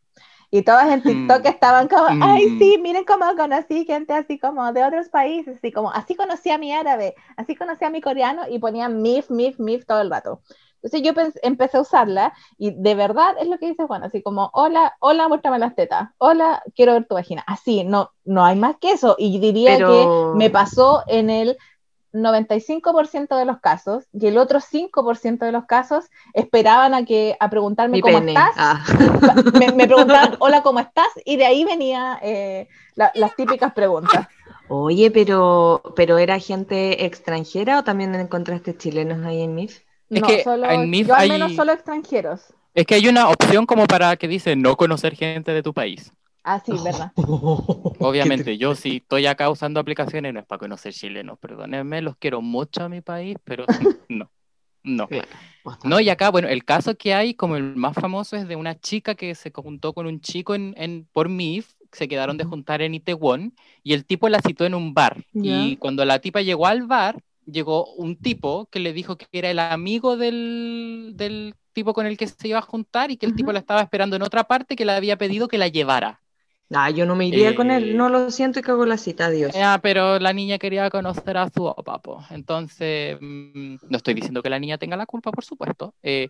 Y 0.52 0.62
todas 0.62 0.88
en 0.92 1.02
TikTok 1.02 1.44
mm. 1.44 1.48
estaban 1.48 1.88
como, 1.88 2.06
ay, 2.24 2.46
mm. 2.46 2.60
sí, 2.60 2.78
miren 2.80 3.06
cómo 3.06 3.26
conocí 3.36 3.86
gente 3.86 4.14
así 4.14 4.38
como 4.38 4.72
de 4.72 4.84
otros 4.84 5.10
países, 5.10 5.58
así 5.58 5.72
como, 5.72 5.92
así 5.92 6.14
conocí 6.14 6.52
a 6.52 6.60
mi 6.60 6.72
árabe, 6.72 7.16
así 7.38 7.56
conocí 7.56 7.84
a 7.86 7.90
mi 7.90 8.02
coreano 8.02 8.44
y 8.48 8.60
ponían 8.60 9.02
MIF, 9.02 9.32
MIF, 9.32 9.58
MIF 9.58 9.86
todo 9.88 10.02
el 10.02 10.12
rato. 10.12 10.42
Entonces 10.84 11.02
yo 11.02 11.14
empecé 11.42 11.78
a 11.78 11.82
usarla 11.82 12.34
y 12.58 12.72
de 12.72 12.94
verdad 12.94 13.36
es 13.40 13.48
lo 13.48 13.58
que 13.58 13.68
dice 13.68 13.86
Juan, 13.86 14.04
así 14.04 14.22
como, 14.22 14.50
hola, 14.54 14.94
hola, 15.00 15.30
muéstrame 15.30 15.58
las 15.58 15.76
tetas, 15.76 16.10
hola, 16.18 16.62
quiero 16.76 16.92
ver 16.92 17.08
tu 17.08 17.16
vagina. 17.16 17.42
Así, 17.48 17.86
no, 17.86 18.12
no 18.26 18.44
hay 18.44 18.58
más 18.58 18.76
que 18.82 18.92
eso. 18.92 19.16
Y 19.18 19.40
diría 19.40 19.78
que 19.78 20.08
me 20.36 20.50
pasó 20.50 21.04
en 21.08 21.30
el 21.30 21.58
95% 22.12 23.38
de 23.38 23.46
los 23.46 23.60
casos 23.60 24.04
y 24.12 24.28
el 24.28 24.38
otro 24.38 24.60
5% 24.60 25.40
de 25.40 25.52
los 25.54 25.66
casos 25.66 26.06
esperaban 26.34 26.94
a 26.94 27.06
que 27.06 27.38
a 27.40 27.50
preguntarme 27.50 28.02
cómo 28.02 28.20
estás. 28.20 28.52
Ah. 28.58 28.84
Me, 29.54 29.88
preguntaban, 29.88 30.36
hola, 30.40 30.62
¿cómo 30.64 30.80
estás? 30.80 31.08
Y 31.26 31.38
de 31.38 31.46
ahí 31.46 31.64
venía 31.64 32.20
eh, 32.22 32.68
las 32.96 33.36
típicas 33.36 33.74
preguntas. 33.74 34.28
Oye, 34.68 35.12
pero, 35.12 35.82
pero 35.96 36.18
¿era 36.18 36.40
gente 36.40 37.06
extranjera 37.06 37.80
o 37.80 37.84
también 37.84 38.14
encontraste 38.16 38.78
chilenos 38.78 39.26
ahí 39.26 39.42
en 39.42 39.56
MIF? 39.56 39.82
Es 40.14 40.22
no, 40.22 40.28
que 40.28 40.44
solo, 40.44 40.70
en 40.70 40.90
MIF 40.90 41.08
yo 41.08 41.16
al 41.16 41.30
menos 41.30 41.56
solo 41.56 41.72
extranjeros. 41.72 42.54
Es 42.74 42.86
que 42.86 42.96
hay 42.96 43.08
una 43.08 43.30
opción 43.30 43.66
como 43.66 43.86
para 43.86 44.16
que 44.18 44.28
dice 44.28 44.56
no 44.56 44.76
conocer 44.76 45.16
gente 45.16 45.52
de 45.52 45.64
tu 45.64 45.74
país. 45.74 46.12
Ah, 46.44 46.62
sí, 46.64 46.74
verdad. 46.84 47.12
Obviamente, 47.16 48.58
yo 48.58 48.76
sí 48.76 48.98
estoy 48.98 49.26
acá 49.28 49.50
usando 49.50 49.80
aplicaciones, 49.80 50.34
no 50.34 50.42
es 50.42 50.46
para 50.46 50.60
conocer 50.60 50.94
chilenos, 50.94 51.40
perdónenme, 51.40 52.02
los 52.02 52.18
quiero 52.18 52.42
mucho 52.42 52.84
a 52.84 52.90
mi 52.90 53.02
país, 53.02 53.38
pero 53.44 53.66
no, 54.10 54.30
no. 54.84 55.08
No, 55.86 56.00
y 56.00 56.10
acá, 56.10 56.30
bueno, 56.30 56.50
el 56.50 56.66
caso 56.66 56.96
que 56.96 57.14
hay, 57.14 57.34
como 57.34 57.56
el 57.56 57.76
más 57.76 57.96
famoso, 57.96 58.36
es 58.36 58.48
de 58.48 58.58
una 58.58 58.78
chica 58.78 59.16
que 59.16 59.34
se 59.36 59.52
juntó 59.56 59.94
con 59.94 60.06
un 60.06 60.20
chico 60.20 60.54
en, 60.54 60.74
en 60.78 61.08
por 61.14 61.30
MIF, 61.30 61.74
se 61.94 62.08
quedaron 62.08 62.38
de 62.38 62.44
juntar 62.44 62.82
en 62.82 62.96
Itaewon, 62.96 63.56
y 63.82 63.94
el 63.94 64.06
tipo 64.06 64.28
la 64.28 64.42
citó 64.42 64.66
en 64.66 64.76
un 64.76 64.94
bar. 64.94 65.24
Y 65.34 65.78
cuando 65.78 66.04
la 66.04 66.20
tipa 66.20 66.42
llegó 66.42 66.68
al 66.68 66.84
bar, 66.84 67.24
llegó 67.46 67.94
un 67.96 68.16
tipo 68.16 68.68
que 68.72 68.80
le 68.80 68.94
dijo 68.94 69.18
que 69.18 69.28
era 69.32 69.50
el 69.50 69.60
amigo 69.60 70.18
del, 70.18 71.14
del 71.16 71.56
tipo 71.74 71.94
con 71.94 72.06
el 72.06 72.18
que 72.18 72.28
se 72.28 72.48
iba 72.48 72.60
a 72.60 72.64
juntar 72.64 73.12
y 73.12 73.18
que 73.18 73.26
el 73.26 73.36
tipo 73.36 73.52
la 73.52 73.60
estaba 73.60 73.82
esperando 73.82 74.16
en 74.16 74.22
otra 74.22 74.44
parte 74.46 74.76
que 74.76 74.86
le 74.86 74.94
había 74.94 75.18
pedido 75.18 75.48
que 75.48 75.58
la 75.58 75.68
llevara. 75.68 76.22
Ah, 76.72 76.90
yo 76.90 77.06
no 77.06 77.16
me 77.16 77.28
iría 77.28 77.54
con 77.54 77.70
él, 77.70 77.96
no 77.96 78.10
lo 78.10 78.32
siento 78.32 78.60
y 78.60 78.64
cago 78.64 78.86
la 78.86 78.98
cita, 78.98 79.28
adiós. 79.28 79.54
Ah, 79.56 79.80
pero 79.82 80.18
la 80.20 80.34
niña 80.34 80.58
quería 80.58 80.90
conocer 80.90 81.38
a 81.38 81.50
su 81.50 81.74
papo. 81.86 82.24
Entonces, 82.32 83.18
mm, 83.22 83.76
no 83.90 83.98
estoy 83.98 84.16
diciendo 84.16 84.42
que 84.42 84.50
la 84.50 84.60
niña 84.60 84.78
tenga 84.78 84.98
la 84.98 85.06
culpa, 85.06 85.32
por 85.32 85.44
supuesto. 85.44 85.94
Eh, 86.02 86.30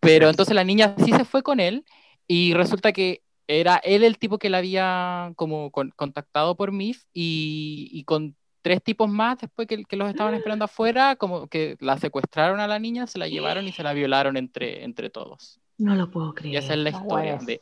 pero 0.00 0.28
entonces 0.28 0.54
la 0.54 0.64
niña 0.64 0.94
sí 0.98 1.12
se 1.12 1.24
fue 1.24 1.42
con 1.42 1.60
él 1.60 1.84
y 2.26 2.54
resulta 2.54 2.92
que 2.92 3.22
era 3.46 3.76
él 3.76 4.04
el 4.04 4.18
tipo 4.18 4.38
que 4.38 4.50
la 4.50 4.58
había 4.58 5.32
como 5.36 5.70
contactado 5.70 6.56
por 6.56 6.72
MIF 6.72 7.04
y, 7.12 7.88
y, 7.92 8.04
con 8.04 8.36
tres 8.64 8.82
tipos 8.82 9.10
más 9.10 9.38
después 9.38 9.68
que, 9.68 9.84
que, 9.84 9.96
los 9.96 10.08
estaban 10.08 10.34
esperando 10.34 10.64
afuera, 10.64 11.16
como 11.16 11.46
que 11.48 11.76
la 11.80 11.98
secuestraron 11.98 12.60
a 12.60 12.66
la 12.66 12.78
niña, 12.78 13.06
se 13.06 13.18
la 13.18 13.28
llevaron 13.28 13.68
y 13.68 13.72
se 13.72 13.82
la 13.82 13.92
violaron 13.92 14.38
entre, 14.38 14.84
entre 14.84 15.10
todos. 15.10 15.60
No 15.76 15.96
lo 15.96 16.08
puedo 16.08 16.32
creer. 16.34 16.54
Y 16.54 16.56
esa 16.56 16.74
es 16.74 16.78
la 16.78 16.90
historia 16.90 17.36
de, 17.44 17.58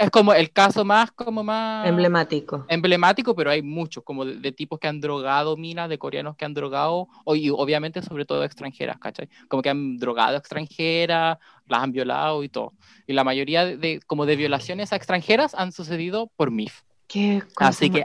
es, 0.00 0.10
como 0.10 0.32
el 0.32 0.50
caso 0.50 0.82
más 0.82 1.12
como 1.12 1.44
más 1.44 1.86
emblemático. 1.86 2.64
Emblemático, 2.68 3.36
pero 3.36 3.50
hay 3.50 3.60
muchos, 3.60 4.02
como 4.02 4.24
de, 4.24 4.50
tipos 4.50 4.78
que 4.78 4.88
han 4.88 4.98
drogado 4.98 5.54
minas, 5.58 5.90
de 5.90 5.98
coreanos 5.98 6.36
que 6.36 6.46
han 6.46 6.54
drogado, 6.54 7.06
y 7.34 7.50
obviamente 7.50 8.00
sobre 8.00 8.24
todo 8.24 8.44
extranjeras, 8.44 8.98
¿cachai? 8.98 9.28
Como 9.48 9.62
que 9.62 9.68
han 9.68 9.98
drogado 9.98 10.38
extranjeras, 10.38 11.36
las 11.66 11.82
han 11.82 11.92
violado 11.92 12.42
y 12.42 12.48
todo. 12.48 12.72
Y 13.06 13.12
la 13.12 13.24
mayoría 13.24 13.66
de, 13.66 14.00
como 14.06 14.24
de 14.24 14.36
violaciones 14.36 14.94
a 14.94 14.96
extranjeras 14.96 15.54
han 15.54 15.70
sucedido 15.72 16.32
por 16.34 16.50
MIF. 16.50 16.80
Qué 17.06 17.42
Así 17.56 17.90
que, 17.90 18.04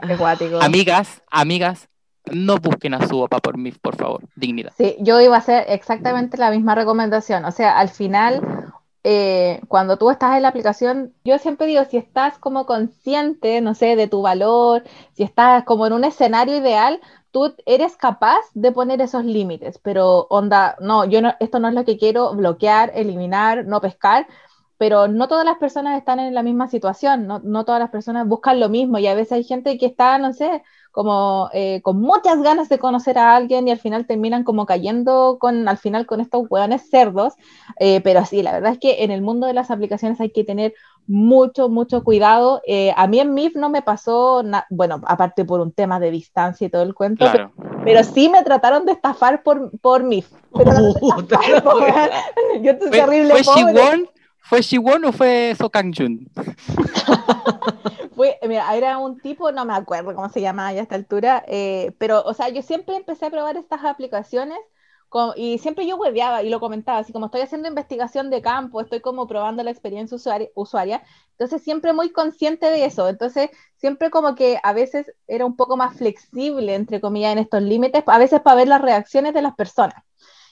amigas, 0.60 1.22
amigas, 1.30 1.88
no 2.32 2.56
busquen 2.56 2.94
a 2.94 3.06
su 3.06 3.20
papá 3.20 3.40
por 3.40 3.58
MIF, 3.58 3.78
por 3.78 3.96
favor. 3.96 4.22
Dignidad. 4.34 4.72
Sí, 4.76 4.96
yo 5.00 5.20
iba 5.20 5.36
a 5.36 5.38
hacer 5.38 5.64
exactamente 5.68 6.36
la 6.36 6.50
misma 6.50 6.74
recomendación. 6.74 7.44
O 7.44 7.50
sea, 7.50 7.78
al 7.78 7.88
final 7.88 8.72
eh, 9.06 9.60
cuando 9.68 9.98
tú 9.98 10.10
estás 10.10 10.34
en 10.34 10.42
la 10.42 10.48
aplicación, 10.48 11.12
yo 11.24 11.38
siempre 11.38 11.66
digo, 11.66 11.84
si 11.84 11.98
estás 11.98 12.38
como 12.38 12.64
consciente, 12.64 13.60
no 13.60 13.74
sé, 13.74 13.96
de 13.96 14.08
tu 14.08 14.22
valor, 14.22 14.82
si 15.12 15.22
estás 15.22 15.64
como 15.64 15.86
en 15.86 15.92
un 15.92 16.04
escenario 16.04 16.56
ideal, 16.56 17.00
tú 17.30 17.54
eres 17.66 17.96
capaz 17.96 18.40
de 18.54 18.72
poner 18.72 19.02
esos 19.02 19.24
límites, 19.24 19.78
pero 19.78 20.26
onda, 20.30 20.76
no, 20.80 21.04
yo 21.04 21.20
esto 21.38 21.58
no 21.58 21.68
es 21.68 21.74
lo 21.74 21.84
que 21.84 21.98
quiero, 21.98 22.34
bloquear, 22.34 22.92
eliminar, 22.94 23.66
no 23.66 23.82
pescar, 23.82 24.26
pero 24.78 25.06
no 25.06 25.28
todas 25.28 25.44
las 25.44 25.58
personas 25.58 25.98
están 25.98 26.18
en 26.18 26.32
la 26.34 26.42
misma 26.42 26.68
situación, 26.68 27.26
no, 27.26 27.40
no 27.40 27.64
todas 27.66 27.80
las 27.80 27.90
personas 27.90 28.26
buscan 28.26 28.58
lo 28.58 28.70
mismo 28.70 28.98
y 28.98 29.06
a 29.06 29.14
veces 29.14 29.32
hay 29.32 29.44
gente 29.44 29.76
que 29.78 29.86
está, 29.86 30.16
no 30.18 30.32
sé, 30.32 30.62
como 30.94 31.50
eh, 31.52 31.82
con 31.82 32.00
muchas 32.00 32.40
ganas 32.40 32.68
de 32.68 32.78
conocer 32.78 33.18
a 33.18 33.34
alguien 33.34 33.66
y 33.66 33.72
al 33.72 33.80
final 33.80 34.06
terminan 34.06 34.44
como 34.44 34.64
cayendo 34.64 35.38
con, 35.40 35.66
al 35.66 35.76
final 35.76 36.06
con 36.06 36.20
estos 36.20 36.46
hueones 36.48 36.88
cerdos, 36.88 37.32
eh, 37.80 38.00
pero 38.02 38.24
sí, 38.24 38.44
la 38.44 38.52
verdad 38.52 38.74
es 38.74 38.78
que 38.78 39.02
en 39.02 39.10
el 39.10 39.20
mundo 39.20 39.48
de 39.48 39.54
las 39.54 39.72
aplicaciones 39.72 40.20
hay 40.20 40.30
que 40.30 40.44
tener 40.44 40.72
mucho, 41.08 41.68
mucho 41.68 42.04
cuidado. 42.04 42.62
Eh, 42.64 42.94
a 42.96 43.08
mí 43.08 43.18
en 43.18 43.34
MIF 43.34 43.56
no 43.56 43.70
me 43.70 43.82
pasó, 43.82 44.44
bueno, 44.70 45.00
aparte 45.04 45.44
por 45.44 45.60
un 45.60 45.72
tema 45.72 45.98
de 45.98 46.12
distancia 46.12 46.68
y 46.68 46.70
todo 46.70 46.82
el 46.82 46.94
cuento, 46.94 47.26
pero, 47.84 48.04
sí 48.04 48.28
me 48.28 48.44
trataron 48.44 48.86
de 48.86 48.92
estafar 48.92 49.42
por, 49.42 49.76
por 49.80 50.04
MIF. 50.04 50.30
yo 50.54 50.62
estoy 52.70 52.90
terrible. 52.92 53.42
¿Fue 53.42 53.64
Shiwon 54.50 55.04
o 55.04 55.12
fue 55.12 55.54
So 55.56 55.70
Jun? 55.72 56.30
Fue, 58.14 58.38
mira, 58.46 58.74
era 58.76 58.98
un 58.98 59.18
tipo, 59.20 59.50
no 59.50 59.64
me 59.64 59.74
acuerdo 59.74 60.14
cómo 60.14 60.28
se 60.28 60.40
llama 60.40 60.68
a 60.68 60.74
esta 60.74 60.94
altura, 60.94 61.44
eh, 61.48 61.94
pero, 61.98 62.22
o 62.22 62.32
sea, 62.32 62.48
yo 62.48 62.62
siempre 62.62 62.96
empecé 62.96 63.26
a 63.26 63.30
probar 63.30 63.56
estas 63.56 63.84
aplicaciones 63.84 64.58
y 65.36 65.58
siempre 65.58 65.86
yo 65.86 65.96
hueveaba 65.96 66.42
y 66.42 66.50
lo 66.50 66.58
comentaba, 66.58 66.98
así 66.98 67.12
como 67.12 67.26
estoy 67.26 67.42
haciendo 67.42 67.68
investigación 67.68 68.30
de 68.30 68.42
campo, 68.42 68.80
estoy 68.80 69.00
como 69.00 69.28
probando 69.28 69.62
la 69.62 69.70
experiencia 69.70 70.18
usuaria, 70.54 71.02
entonces 71.30 71.62
siempre 71.62 71.92
muy 71.92 72.10
consciente 72.10 72.66
de 72.66 72.84
eso, 72.84 73.08
entonces 73.08 73.50
siempre 73.76 74.10
como 74.10 74.34
que 74.34 74.58
a 74.62 74.72
veces 74.72 75.12
era 75.28 75.46
un 75.46 75.54
poco 75.54 75.76
más 75.76 75.96
flexible, 75.96 76.74
entre 76.74 77.00
comillas, 77.00 77.32
en 77.32 77.38
estos 77.38 77.62
límites, 77.62 78.02
a 78.06 78.18
veces 78.18 78.40
para 78.40 78.56
ver 78.56 78.68
las 78.68 78.82
reacciones 78.82 79.34
de 79.34 79.42
las 79.42 79.54
personas. 79.54 80.02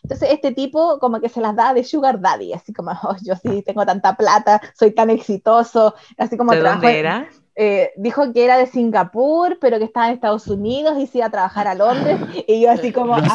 Entonces, 0.03 0.31
este 0.33 0.53
tipo 0.53 0.99
como 0.99 1.21
que 1.21 1.29
se 1.29 1.41
las 1.41 1.55
da 1.55 1.75
de 1.75 1.85
sugar 1.85 2.21
daddy, 2.21 2.53
así 2.53 2.73
como, 2.73 2.91
oh, 3.03 3.17
yo 3.23 3.35
sí 3.37 3.63
tengo 3.63 3.87
tanta 3.87 4.17
plata, 4.17 4.61
soy 4.75 4.93
tan 4.93 5.11
exitoso, 5.11 5.95
así 6.19 6.37
como... 6.37 6.53
¿De 6.53 6.61
dónde 6.61 6.99
era? 6.99 7.29
Eh, 7.55 7.91
dijo 7.97 8.33
que 8.33 8.45
era 8.45 8.57
de 8.57 8.67
Singapur, 8.67 9.59
pero 9.61 9.79
que 9.79 9.85
estaba 9.85 10.09
en 10.09 10.15
Estados 10.15 10.47
Unidos 10.47 10.99
y 10.99 11.07
se 11.07 11.19
iba 11.19 11.27
a 11.27 11.31
trabajar 11.31 11.69
a 11.69 11.75
Londres. 11.75 12.19
Y 12.49 12.63
yo 12.63 12.71
así 12.71 12.93
como... 12.93 13.17
Los, 13.19 13.29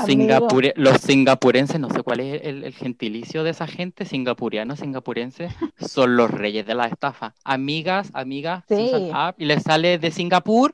los 0.76 0.98
singapurenses, 1.02 1.80
no 1.80 1.90
sé 1.90 2.02
cuál 2.02 2.22
es 2.22 2.42
el, 2.44 2.74
gentilicio 2.74 3.44
de 3.44 3.52
esa 3.52 3.68
gente, 3.68 4.06
singapurianos, 4.06 4.80
singapurenses, 4.80 5.54
son 5.80 6.18
los 6.18 6.32
reyes 6.32 6.66
de 6.66 6.74
la 6.74 6.88
estafa. 6.88 7.36
Amigas, 7.44 8.10
amigas, 8.14 8.64
y 9.38 9.46
les 9.46 9.64
sale 9.64 10.00
de 10.00 10.12
Singapur 10.12 10.74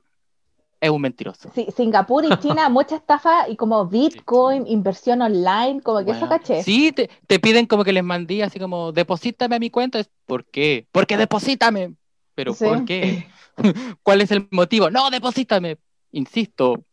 es 0.84 0.90
un 0.90 1.02
mentiroso. 1.02 1.50
Sí, 1.56 1.68
Singapur 1.76 2.26
y 2.26 2.38
China, 2.40 2.68
mucha 2.70 2.98
estafa 2.98 3.48
y 3.48 3.56
como 3.56 3.86
Bitcoin, 3.86 4.68
inversión 4.68 5.22
online, 5.22 5.82
como 5.82 6.04
que 6.04 6.12
eso 6.12 6.28
caché. 6.28 6.62
Sí, 6.62 6.92
te, 6.92 7.10
te, 7.26 7.40
piden 7.40 7.68
como 7.68 7.86
que 7.86 7.94
les 7.94 8.04
mandé 8.04 8.44
así 8.44 8.60
como, 8.60 8.92
deposítame 8.92 9.56
a 9.56 9.60
mi 9.60 9.70
cuenta. 9.70 10.04
¿Por 10.26 10.44
qué? 10.44 10.86
Porque 10.92 11.16
deposítame. 11.16 11.96
¿Pero 12.36 12.54
por 12.54 12.84
qué? 12.84 13.28
¿Cuál 14.04 14.22
es 14.22 14.32
el 14.32 14.46
motivo? 14.52 14.90
No, 14.90 15.10
deposítame. 15.10 15.78
Insisto, 16.12 16.84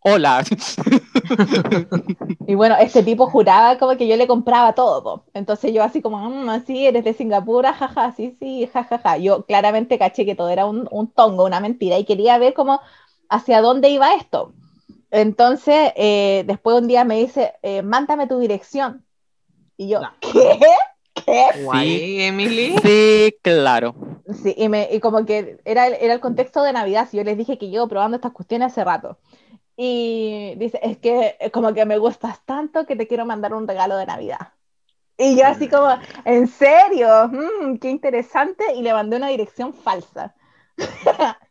hola. 0.00 0.42
y 2.46 2.54
bueno, 2.54 2.76
este 2.80 3.02
tipo 3.02 3.26
juraba 3.26 3.78
como 3.78 3.96
que 3.98 4.08
yo 4.08 4.16
le 4.16 4.26
compraba 4.26 4.72
todo. 4.72 5.26
Entonces 5.34 5.74
yo 5.74 5.82
así 5.82 6.00
como, 6.00 6.18
mm, 6.30 6.48
así 6.48 6.86
eres 6.86 7.04
de 7.04 7.12
Singapur, 7.12 7.66
ah, 7.66 7.74
jaja, 7.74 8.12
sí, 8.12 8.36
sí, 8.40 8.68
jajaja. 8.72 9.18
Yo 9.18 9.44
claramente 9.44 9.98
caché 9.98 10.24
que 10.24 10.34
todo 10.34 10.48
era 10.48 10.66
un, 10.66 10.88
un 10.90 11.08
tongo, 11.08 11.44
una 11.44 11.60
mentira 11.60 11.98
y 11.98 12.04
quería 12.04 12.38
ver 12.38 12.54
cómo 12.54 12.80
hacia 13.28 13.60
dónde 13.60 13.88
iba 13.88 14.14
esto. 14.14 14.52
Entonces, 15.10 15.92
eh, 15.96 16.44
después 16.46 16.80
un 16.80 16.88
día 16.88 17.04
me 17.04 17.18
dice, 17.18 17.54
eh, 17.62 17.82
mándame 17.82 18.26
tu 18.26 18.38
dirección. 18.38 19.04
Y 19.76 19.88
yo, 19.88 20.00
¿qué? 20.20 20.58
¿Qué? 21.14 21.46
Sí, 21.72 22.20
Emily. 22.20 22.76
Sí, 22.82 23.34
claro. 23.42 23.94
Sí, 24.42 24.54
y, 24.56 24.68
me, 24.68 24.88
y 24.92 25.00
como 25.00 25.24
que 25.24 25.60
era, 25.64 25.86
era 25.86 26.14
el 26.14 26.20
contexto 26.20 26.62
de 26.62 26.72
Navidad, 26.72 27.08
yo 27.12 27.24
les 27.24 27.36
dije 27.36 27.58
que 27.58 27.68
llevo 27.68 27.88
probando 27.88 28.16
estas 28.16 28.32
cuestiones 28.32 28.72
hace 28.72 28.84
rato. 28.84 29.18
Y 29.76 30.54
dice, 30.56 30.80
es 30.82 30.98
que 30.98 31.36
como 31.52 31.72
que 31.72 31.86
me 31.86 31.98
gustas 31.98 32.44
tanto 32.44 32.84
que 32.84 32.96
te 32.96 33.06
quiero 33.06 33.24
mandar 33.24 33.54
un 33.54 33.66
regalo 33.66 33.96
de 33.96 34.06
Navidad. 34.06 34.52
Y 35.16 35.36
yo 35.36 35.46
así 35.46 35.68
como, 35.68 35.88
¿en 36.24 36.46
serio? 36.46 37.28
Mm, 37.28 37.78
qué 37.78 37.90
interesante. 37.90 38.64
Y 38.76 38.82
le 38.82 38.92
mandé 38.92 39.16
una 39.16 39.28
dirección 39.28 39.74
falsa. 39.74 40.34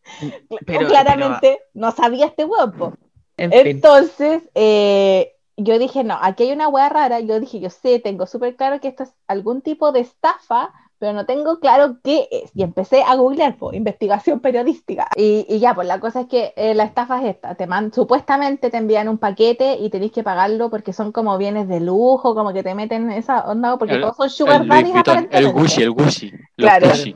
pero, 0.66 0.88
claramente 0.88 1.60
no 1.74 1.92
sabía 1.92 2.26
este 2.28 2.46
huevo. 2.46 2.94
Entonces, 3.38 4.44
eh, 4.56 5.34
yo 5.58 5.80
dije, 5.80 6.04
no, 6.04 6.18
aquí 6.22 6.44
hay 6.44 6.52
una 6.52 6.68
hueá 6.68 6.90
rara. 6.90 7.20
Yo 7.20 7.40
dije, 7.40 7.60
yo 7.60 7.70
sé, 7.70 8.00
tengo 8.00 8.26
súper 8.26 8.56
claro 8.56 8.80
que 8.80 8.88
esto 8.90 9.04
es 9.04 9.14
algún 9.28 9.62
tipo 9.62 9.92
de 9.92 10.00
estafa, 10.02 10.72
pero 11.00 11.14
no 11.14 11.28
tengo 11.28 11.60
claro 11.60 11.98
qué 12.04 12.28
es. 12.32 12.52
Y 12.56 12.64
empecé 12.64 13.04
a 13.04 13.16
googlear, 13.16 13.58
pues, 13.58 13.78
investigación 13.78 14.40
periodística. 14.40 15.08
Y, 15.16 15.46
y, 15.48 15.60
ya, 15.60 15.76
pues 15.76 15.88
la 15.88 16.00
cosa 16.00 16.22
es 16.22 16.28
que 16.28 16.54
eh, 16.56 16.74
la 16.74 16.84
estafa 16.84 17.22
es 17.22 17.36
esta. 17.36 17.54
Te 17.56 17.68
man, 17.68 17.94
supuestamente 17.94 18.72
te 18.72 18.78
envían 18.78 19.08
un 19.08 19.20
paquete 19.20 19.76
y 19.80 19.90
tenés 19.92 20.12
que 20.12 20.24
pagarlo 20.24 20.72
porque 20.72 20.94
son 20.94 21.12
como 21.12 21.38
bienes 21.38 21.68
de 21.68 21.80
lujo, 21.80 22.34
como 22.34 22.54
que 22.54 22.64
te 22.64 22.74
meten 22.74 23.12
esa 23.12 23.42
onda, 23.48 23.78
porque 23.78 23.96
El- 23.96 24.02
todos 24.02 24.16
son 24.18 24.30
sugar 24.32 24.66
daddies 24.66 24.96
el. 25.32 25.52
Gucci, 25.52 25.84
el 25.84 25.92
Gucci. 25.92 26.32
los 26.56 26.70
Claro. 26.72 26.88
Gucci. 26.88 27.16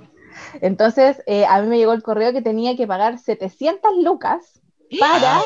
Entonces, 0.61 1.21
eh, 1.25 1.45
a 1.45 1.61
mí 1.61 1.67
me 1.67 1.77
llegó 1.77 1.93
el 1.93 2.03
correo 2.03 2.33
que 2.33 2.41
tenía 2.41 2.75
que 2.75 2.87
pagar 2.87 3.17
700 3.19 3.91
lucas 3.97 4.61
para, 4.99 5.41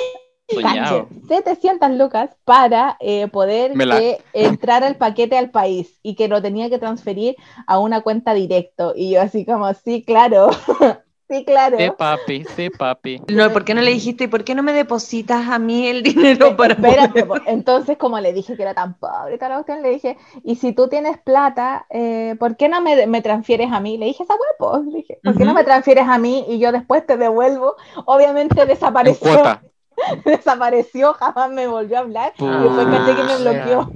Soñado. 0.54 1.08
cachen, 1.08 1.28
700 1.28 1.92
lucas 1.92 2.30
para 2.44 2.98
eh, 3.00 3.28
poder 3.28 3.76
la- 3.76 3.98
que 4.00 4.22
entrara 4.34 4.88
el 4.88 4.96
paquete 4.96 5.38
al 5.38 5.52
país 5.52 6.00
y 6.04 6.16
que 6.16 6.28
lo 6.28 6.42
tenía 6.42 6.70
que 6.70 6.80
transferir 6.80 7.36
a 7.68 7.80
una 7.80 8.02
cuenta 8.02 8.34
directo. 8.34 8.94
Y 8.96 9.12
yo 9.12 9.22
así 9.22 9.46
como, 9.46 9.74
sí, 9.74 10.04
claro, 10.04 10.50
sí, 11.30 11.46
claro. 11.46 11.78
Sí, 11.78 11.90
papi, 11.92 12.46
sí, 12.46 12.70
papi. 12.70 13.22
No, 13.28 13.52
¿por 13.52 13.66
qué 13.66 13.74
no 13.74 13.82
le 13.82 13.92
dijiste, 13.92 14.26
¿y 14.26 14.28
por 14.28 14.44
qué 14.46 14.56
no 14.56 14.64
me 14.64 14.72
depositas 14.74 15.48
a 15.50 15.60
mí 15.60 15.88
el 15.88 16.04
dinero 16.04 16.56
para 16.56 16.76
Espérate, 16.76 17.26
poder- 17.26 17.28
po. 17.28 17.36
entonces 17.46 17.98
como 17.98 18.20
le 18.20 18.34
dije 18.34 18.56
que 18.56 18.64
era 18.64 18.74
tan 18.74 18.96
pobre 18.98 19.38
cuestión, 19.40 19.82
le 19.82 19.90
dije, 19.92 20.18
y 20.44 20.56
si 20.56 20.74
tú 20.74 20.88
tienes 20.90 21.18
plata, 21.20 21.86
eh, 21.90 22.36
¿por 22.40 22.58
qué 22.58 22.70
no 22.70 22.82
me, 22.82 23.08
me 23.08 23.22
transfieres 23.22 23.72
a 23.72 23.80
mí? 23.80 23.98
Le 23.98 24.08
dije 24.08 24.24
esa 24.24 24.36
huevo, 24.60 24.84
le 24.92 24.98
dije, 24.98 25.22
¿por 25.24 25.36
qué 25.38 25.46
no 25.46 25.54
me 25.54 25.64
transfieres 25.64 26.08
a 26.08 26.18
mí 26.18 26.46
y 26.48 26.60
yo 26.60 26.72
después 26.72 27.06
te 27.06 27.18
devuelvo? 27.18 27.76
Obviamente 28.06 28.66
En 28.66 28.68
desapareció, 28.68 29.16
cuota. 29.16 29.62
desapareció, 30.26 31.14
jamás 31.14 31.52
me 31.52 31.68
volvió 31.68 31.98
a 31.98 32.02
hablar 32.02 32.34
y 32.54 32.64
después 32.64 32.88
que 33.16 33.24
me 33.24 33.38
bloqueó. 33.38 33.96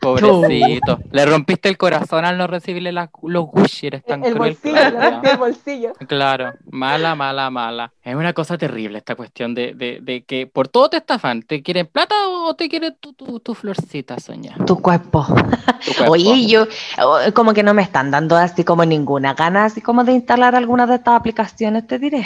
Pobrecito. 0.00 0.98
Le 1.12 1.26
rompiste 1.26 1.68
el 1.68 1.76
corazón 1.76 2.24
al 2.24 2.38
no 2.38 2.46
recibirle 2.46 2.92
las- 2.92 3.10
los 3.22 3.44
Gucci. 3.46 3.86
Eres 3.88 4.04
tan 4.04 4.24
El 4.24 4.34
cruel. 4.34 4.52
bolsillo, 4.62 5.00
rompí 5.00 5.28
el 5.28 5.36
bolsillo. 5.36 5.92
Claro, 6.08 6.52
mala, 6.70 7.14
mala, 7.14 7.50
mala. 7.50 7.92
Es 8.02 8.14
una 8.14 8.32
cosa 8.32 8.56
terrible 8.58 8.98
esta 8.98 9.14
cuestión 9.14 9.54
de, 9.54 9.74
de, 9.74 9.98
de 10.00 10.22
que 10.24 10.46
por 10.46 10.68
todo 10.68 10.88
te 10.90 10.96
estafan. 10.98 11.42
¿Te 11.42 11.62
quieren 11.62 11.86
plata 11.86 12.14
o 12.28 12.54
te 12.54 12.68
quieren 12.68 12.96
tu, 13.00 13.12
tu, 13.12 13.40
tu 13.40 13.54
florcita, 13.54 14.18
soña? 14.18 14.54
tu 14.66 14.80
cuerpo? 14.80 15.26
Tu 15.84 15.92
cuerpo. 15.94 16.12
Oye, 16.12 16.46
yo 16.46 16.66
oh, 17.02 17.18
como 17.34 17.52
que 17.54 17.62
no 17.62 17.74
me 17.74 17.82
están 17.82 18.10
dando 18.10 18.36
así 18.36 18.64
como 18.64 18.84
ninguna 18.84 19.34
gana, 19.34 19.64
así 19.66 19.80
como 19.80 20.04
de 20.04 20.12
instalar 20.12 20.54
alguna 20.54 20.86
de 20.86 20.96
estas 20.96 21.14
aplicaciones, 21.14 21.86
te 21.86 21.98
diré. 21.98 22.24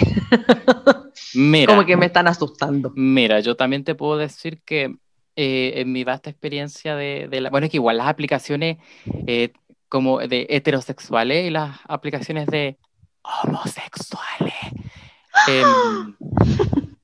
Mira, 1.34 1.72
Como 1.74 1.84
que 1.86 1.96
me 1.96 2.06
están 2.06 2.28
asustando. 2.28 2.92
mira, 2.94 3.40
yo 3.40 3.56
también 3.56 3.82
te 3.84 3.94
puedo 3.94 4.16
decir 4.16 4.60
que 4.64 4.94
eh, 5.36 5.72
en 5.76 5.92
mi 5.92 6.04
vasta 6.04 6.30
experiencia 6.30 6.94
de, 6.96 7.28
de 7.28 7.40
la, 7.40 7.50
bueno, 7.50 7.66
es 7.66 7.70
que 7.70 7.76
igual 7.78 7.96
las 7.98 8.06
aplicaciones 8.08 8.78
eh, 9.26 9.52
como 9.88 10.18
de 10.20 10.46
heterosexuales 10.50 11.46
y 11.46 11.50
las 11.50 11.78
aplicaciones 11.88 12.46
de 12.46 12.76
homosexuales. 13.22 14.54
em, 15.48 16.14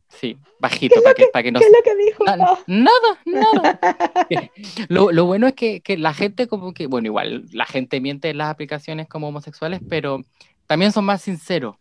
sí, 0.08 0.36
bajito, 0.60 1.02
para 1.02 1.14
que, 1.14 1.26
para 1.32 1.42
que 1.42 1.52
no 1.52 1.60
¿Qué 1.60 1.66
es 1.66 1.72
lo 1.72 1.82
que 1.82 1.96
dijo? 2.04 2.24
Na- 2.24 2.36
Nada, 2.66 3.18
nada. 3.24 3.80
Lo, 4.88 5.10
lo 5.12 5.24
bueno 5.24 5.46
es 5.46 5.54
que, 5.54 5.80
que 5.80 5.96
la 5.96 6.14
gente 6.14 6.46
como 6.46 6.72
que, 6.72 6.86
bueno, 6.86 7.06
igual 7.06 7.44
la 7.52 7.66
gente 7.66 8.00
miente 8.00 8.30
en 8.30 8.38
las 8.38 8.50
aplicaciones 8.50 9.08
como 9.08 9.28
homosexuales, 9.28 9.80
pero 9.88 10.20
también 10.66 10.92
son 10.92 11.04
más 11.04 11.22
sinceros. 11.22 11.76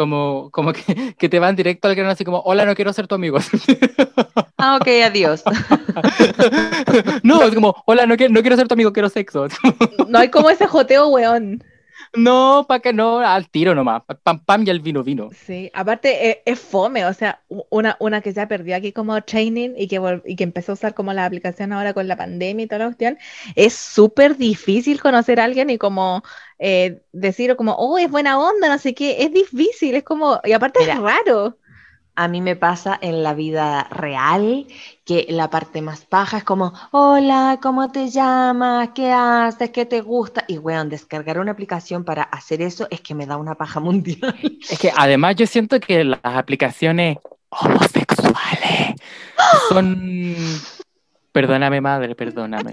Como, 0.00 0.48
como 0.50 0.72
que, 0.72 1.14
que 1.18 1.28
te 1.28 1.38
van 1.38 1.56
directo 1.56 1.86
al 1.86 1.94
grano 1.94 2.10
así 2.10 2.24
como, 2.24 2.38
hola, 2.46 2.64
no 2.64 2.74
quiero 2.74 2.90
ser 2.94 3.06
tu 3.06 3.14
amigo. 3.16 3.36
Ah, 4.62 4.76
ok, 4.76 4.88
adiós. 5.04 5.42
no, 7.22 7.42
es 7.42 7.54
como, 7.54 7.74
hola, 7.86 8.04
no 8.04 8.14
quiero, 8.18 8.32
no 8.34 8.42
quiero 8.42 8.56
ser 8.56 8.68
tu 8.68 8.74
amigo, 8.74 8.92
quiero 8.92 9.08
sexo. 9.08 9.46
No 10.06 10.18
hay 10.18 10.28
como 10.28 10.50
ese 10.50 10.66
joteo, 10.66 11.08
weón. 11.08 11.64
No, 12.14 12.64
para 12.68 12.80
que 12.80 12.92
no, 12.92 13.20
al 13.20 13.48
tiro 13.48 13.74
nomás. 13.74 14.02
Pam, 14.22 14.44
pam, 14.44 14.64
y 14.66 14.70
el 14.70 14.80
vino, 14.80 15.04
vino. 15.04 15.30
Sí, 15.32 15.70
aparte 15.74 16.30
eh, 16.30 16.42
es, 16.44 16.58
fome, 16.58 17.04
o 17.06 17.14
sea, 17.14 17.42
una, 17.70 17.96
una 18.00 18.20
que 18.20 18.32
ya 18.32 18.48
perdió 18.48 18.74
aquí 18.74 18.92
como 18.92 19.20
training 19.22 19.74
y 19.76 19.86
que, 19.86 20.00
y 20.24 20.36
que 20.36 20.44
empezó 20.44 20.72
a 20.72 20.74
usar 20.74 20.94
como 20.94 21.12
la 21.12 21.24
aplicación 21.24 21.72
ahora 21.72 21.94
con 21.94 22.08
la 22.08 22.16
pandemia 22.16 22.64
y 22.64 22.66
toda 22.66 22.80
la 22.80 22.84
cuestión, 22.86 23.18
es 23.54 23.74
súper 23.74 24.36
difícil 24.36 25.00
conocer 25.00 25.38
a 25.40 25.44
alguien 25.44 25.70
y 25.70 25.78
como 25.78 26.22
eh, 26.58 27.00
decir 27.12 27.54
como, 27.56 27.74
oh, 27.74 27.96
es 27.98 28.10
buena 28.10 28.38
onda, 28.38 28.68
no 28.68 28.78
sé 28.78 28.94
qué, 28.94 29.22
es 29.22 29.32
difícil, 29.32 29.94
es 29.94 30.02
como, 30.02 30.40
y 30.44 30.52
aparte 30.52 30.80
es 30.80 30.88
Mira. 30.88 31.00
raro. 31.00 31.56
A 32.20 32.28
mí 32.28 32.42
me 32.42 32.54
pasa 32.54 32.98
en 33.00 33.22
la 33.22 33.32
vida 33.32 33.84
real 33.84 34.66
que 35.06 35.24
la 35.30 35.48
parte 35.48 35.80
más 35.80 36.04
paja 36.04 36.36
es 36.36 36.44
como, 36.44 36.74
hola, 36.90 37.58
¿cómo 37.62 37.90
te 37.90 38.10
llamas? 38.10 38.90
¿Qué 38.94 39.10
haces? 39.10 39.70
¿Qué 39.70 39.86
te 39.86 40.02
gusta? 40.02 40.44
Y 40.46 40.58
weón, 40.58 40.90
descargar 40.90 41.38
una 41.38 41.52
aplicación 41.52 42.04
para 42.04 42.24
hacer 42.24 42.60
eso 42.60 42.86
es 42.90 43.00
que 43.00 43.14
me 43.14 43.24
da 43.24 43.38
una 43.38 43.54
paja 43.54 43.80
mundial. 43.80 44.36
Es 44.68 44.78
que 44.78 44.92
además 44.94 45.36
yo 45.36 45.46
siento 45.46 45.80
que 45.80 46.04
las 46.04 46.20
aplicaciones 46.22 47.16
homosexuales 47.48 48.96
son... 49.70 50.60
Perdóname, 51.32 51.80
madre, 51.80 52.16
perdóname. 52.16 52.72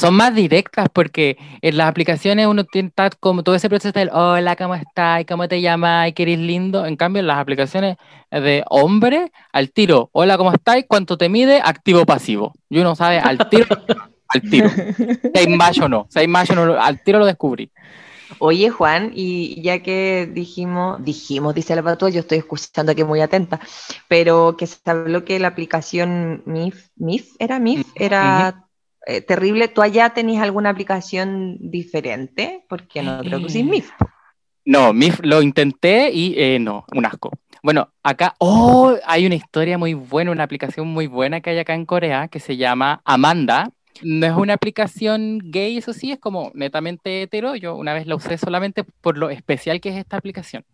Son 0.00 0.14
más 0.14 0.34
directas 0.34 0.88
porque 0.90 1.36
en 1.60 1.76
las 1.76 1.88
aplicaciones 1.88 2.46
uno 2.46 2.64
tiene 2.64 2.90
como 3.20 3.42
todo 3.42 3.54
ese 3.54 3.68
proceso 3.68 3.98
del 3.98 4.08
hola, 4.10 4.56
¿cómo 4.56 4.74
estás? 4.74 5.24
¿Cómo 5.28 5.46
te 5.46 5.60
llamas? 5.60 6.12
¿Qué 6.14 6.22
eres 6.22 6.38
lindo? 6.38 6.86
En 6.86 6.96
cambio, 6.96 7.20
en 7.20 7.26
las 7.26 7.38
aplicaciones 7.38 7.96
de 8.30 8.64
hombre, 8.70 9.30
al 9.52 9.70
tiro, 9.72 10.08
hola, 10.12 10.38
¿cómo 10.38 10.52
estás? 10.52 10.82
¿Cuánto 10.88 11.18
te 11.18 11.28
mide? 11.28 11.60
Activo 11.62 12.06
pasivo. 12.06 12.54
Y 12.70 12.78
uno 12.78 12.94
sabe 12.94 13.18
al 13.18 13.46
tiro, 13.50 13.66
al 14.28 14.40
tiro. 14.40 14.70
Si 14.70 15.38
hay 15.38 15.58
o 15.82 15.88
no, 15.88 16.06
si 16.08 16.18
hay 16.18 16.28
macho 16.28 16.54
o 16.54 16.56
no, 16.56 16.80
al 16.80 17.02
tiro 17.02 17.18
lo 17.18 17.26
descubrí. 17.26 17.70
Oye, 18.38 18.70
Juan, 18.70 19.12
y 19.14 19.60
ya 19.62 19.82
que 19.82 20.28
dijimos, 20.32 21.02
dijimos, 21.02 21.54
dice 21.54 21.74
la 21.74 21.82
patua, 21.82 22.10
yo 22.10 22.20
estoy 22.20 22.38
escuchando 22.38 22.92
aquí 22.92 23.04
muy 23.04 23.20
atenta, 23.20 23.60
pero 24.08 24.56
que 24.56 24.66
se 24.66 24.78
habló 24.84 25.24
que 25.24 25.38
la 25.38 25.48
aplicación 25.48 26.42
MIF, 26.46 26.88
MIF 26.96 27.36
era 27.38 27.58
MIF, 27.58 27.86
era 27.94 28.66
eh, 29.06 29.22
terrible. 29.22 29.68
¿Tú 29.68 29.82
allá 29.82 30.10
tenías 30.10 30.42
alguna 30.42 30.70
aplicación 30.70 31.56
diferente? 31.60 32.64
Porque 32.68 33.02
no 33.02 33.20
creo 33.20 33.38
que 33.38 33.46
uses 33.46 33.62
Eh, 33.62 33.64
MIF. 33.64 33.90
No, 34.64 34.92
MIF 34.92 35.20
lo 35.22 35.40
intenté 35.40 36.10
y 36.12 36.34
eh, 36.36 36.58
no, 36.58 36.84
un 36.94 37.06
asco. 37.06 37.30
Bueno, 37.62 37.90
acá, 38.02 38.34
oh, 38.38 38.94
hay 39.06 39.26
una 39.26 39.34
historia 39.34 39.78
muy 39.78 39.94
buena, 39.94 40.30
una 40.30 40.44
aplicación 40.44 40.86
muy 40.86 41.06
buena 41.06 41.40
que 41.40 41.50
hay 41.50 41.58
acá 41.58 41.74
en 41.74 41.86
Corea 41.86 42.28
que 42.28 42.38
se 42.38 42.56
llama 42.56 43.00
Amanda. 43.04 43.70
No 44.02 44.26
es 44.26 44.32
una 44.32 44.54
aplicación 44.54 45.38
gay, 45.42 45.76
eso 45.78 45.92
sí, 45.92 46.12
es 46.12 46.18
como 46.18 46.50
netamente 46.54 47.22
hetero. 47.22 47.56
Yo 47.56 47.76
una 47.76 47.94
vez 47.94 48.06
la 48.06 48.16
usé 48.16 48.38
solamente 48.38 48.84
por 48.84 49.18
lo 49.18 49.30
especial 49.30 49.80
que 49.80 49.90
es 49.90 49.96
esta 49.96 50.16
aplicación. 50.16 50.64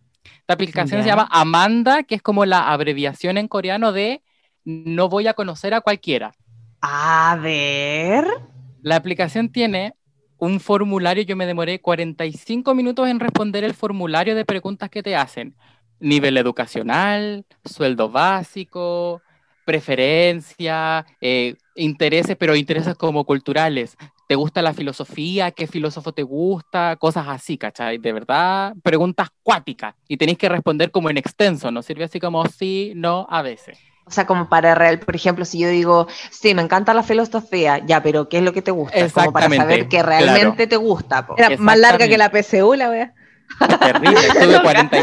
Esta 0.41 0.55
aplicación 0.55 1.03
se 1.03 1.09
llama 1.09 1.29
Amanda, 1.31 2.03
que 2.03 2.15
es 2.15 2.23
como 2.23 2.45
la 2.45 2.71
abreviación 2.73 3.39
en 3.39 3.49
coreano 3.49 3.93
de 3.93 4.23
no 4.65 5.09
voy 5.09 5.27
a 5.27 5.35
conocer 5.35 5.75
a 5.75 5.81
cualquiera. 5.81 6.33
A 6.81 7.39
ver. 7.41 8.27
La 8.83 8.97
aplicación 8.97 9.51
tiene 9.51 9.95
un 10.39 10.61
formulario, 10.61 11.23
yo 11.23 11.37
me 11.37 11.47
demoré 11.47 11.81
45 11.81 12.75
minutos 12.75 13.09
en 13.09 13.21
responder 13.21 13.65
el 13.65 13.75
formulario 13.75 14.35
de 14.35 14.45
preguntas 14.45 14.91
que 14.91 15.03
te 15.03 15.17
hacen. 15.17 15.57
Nivel 16.01 16.37
educacional, 16.37 17.47
sueldo 17.65 18.11
básico, 18.11 19.23
preferencia, 19.65 21.05
eh, 21.21 21.55
intereses, 21.75 22.37
pero 22.37 22.55
intereses 22.57 22.95
como 22.97 23.25
culturales. 23.25 23.97
¿Te 24.27 24.37
gusta 24.37 24.63
la 24.63 24.73
filosofía? 24.73 25.51
¿Qué 25.51 25.67
filósofo 25.67 26.13
te 26.13 26.23
gusta? 26.23 26.97
Cosas 26.97 27.27
así, 27.29 27.59
¿cachai? 27.59 27.99
De 27.99 28.13
verdad, 28.13 28.75
preguntas 28.83 29.29
cuáticas. 29.43 29.95
Y 30.09 30.17
tenéis 30.17 30.39
que 30.39 30.49
responder 30.49 30.91
como 30.91 31.11
en 31.11 31.19
extenso, 31.19 31.71
¿no? 31.71 31.83
Sirve 31.83 32.05
así 32.05 32.21
como 32.21 32.47
sí, 32.47 32.93
no, 32.97 33.27
a 33.29 33.43
veces. 33.43 33.79
O 34.07 34.11
sea, 34.11 34.27
como 34.27 34.49
para 34.51 34.75
real, 34.75 34.99
por 35.01 35.15
ejemplo, 35.17 35.45
si 35.47 35.59
yo 35.59 35.69
digo, 35.69 36.07
sí, 36.31 36.55
me 36.55 36.63
encanta 36.63 36.93
la 36.95 37.03
filosofía, 37.03 37.79
ya, 37.87 38.03
pero 38.03 38.29
¿qué 38.29 38.39
es 38.39 38.43
lo 38.45 38.53
que 38.53 38.61
te 38.63 38.71
gusta? 38.71 38.93
Como 39.11 39.33
para 39.33 39.47
Exactamente, 39.47 39.57
saber 39.57 39.89
que 39.89 39.97
claro. 40.01 40.09
realmente 40.09 40.67
te 40.67 40.77
gusta. 40.77 41.27
po. 41.27 41.35
Era 41.39 41.51
más 41.59 41.79
larga 41.79 42.07
que 42.09 42.19
la 42.19 42.31
PSU, 42.31 42.75
la 42.75 42.91
wea. 42.91 43.15
Terrible, 43.81 44.27
estuve 44.27 44.63
40, 44.63 44.99
y- 44.99 45.03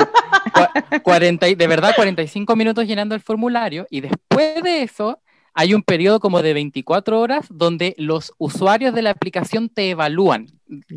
cua- 0.52 0.61
40 1.00 1.48
y- 1.50 1.56
de 1.56 1.68
verdad 1.68 1.94
45 1.96 2.56
minutos 2.56 2.86
llenando 2.86 3.16
el 3.16 3.22
formulario 3.22 3.88
y 3.90 4.02
después 4.02 4.62
de 4.64 4.84
eso 4.84 5.20
hay 5.54 5.74
un 5.74 5.84
periodo 5.84 6.20
como 6.20 6.42
de 6.42 6.54
24 6.54 7.20
horas 7.20 7.46
donde 7.50 7.94
los 7.98 8.34
usuarios 8.38 8.94
de 8.94 9.02
la 9.02 9.10
aplicación 9.12 9.70
te 9.70 9.90
evalúan 9.90 10.48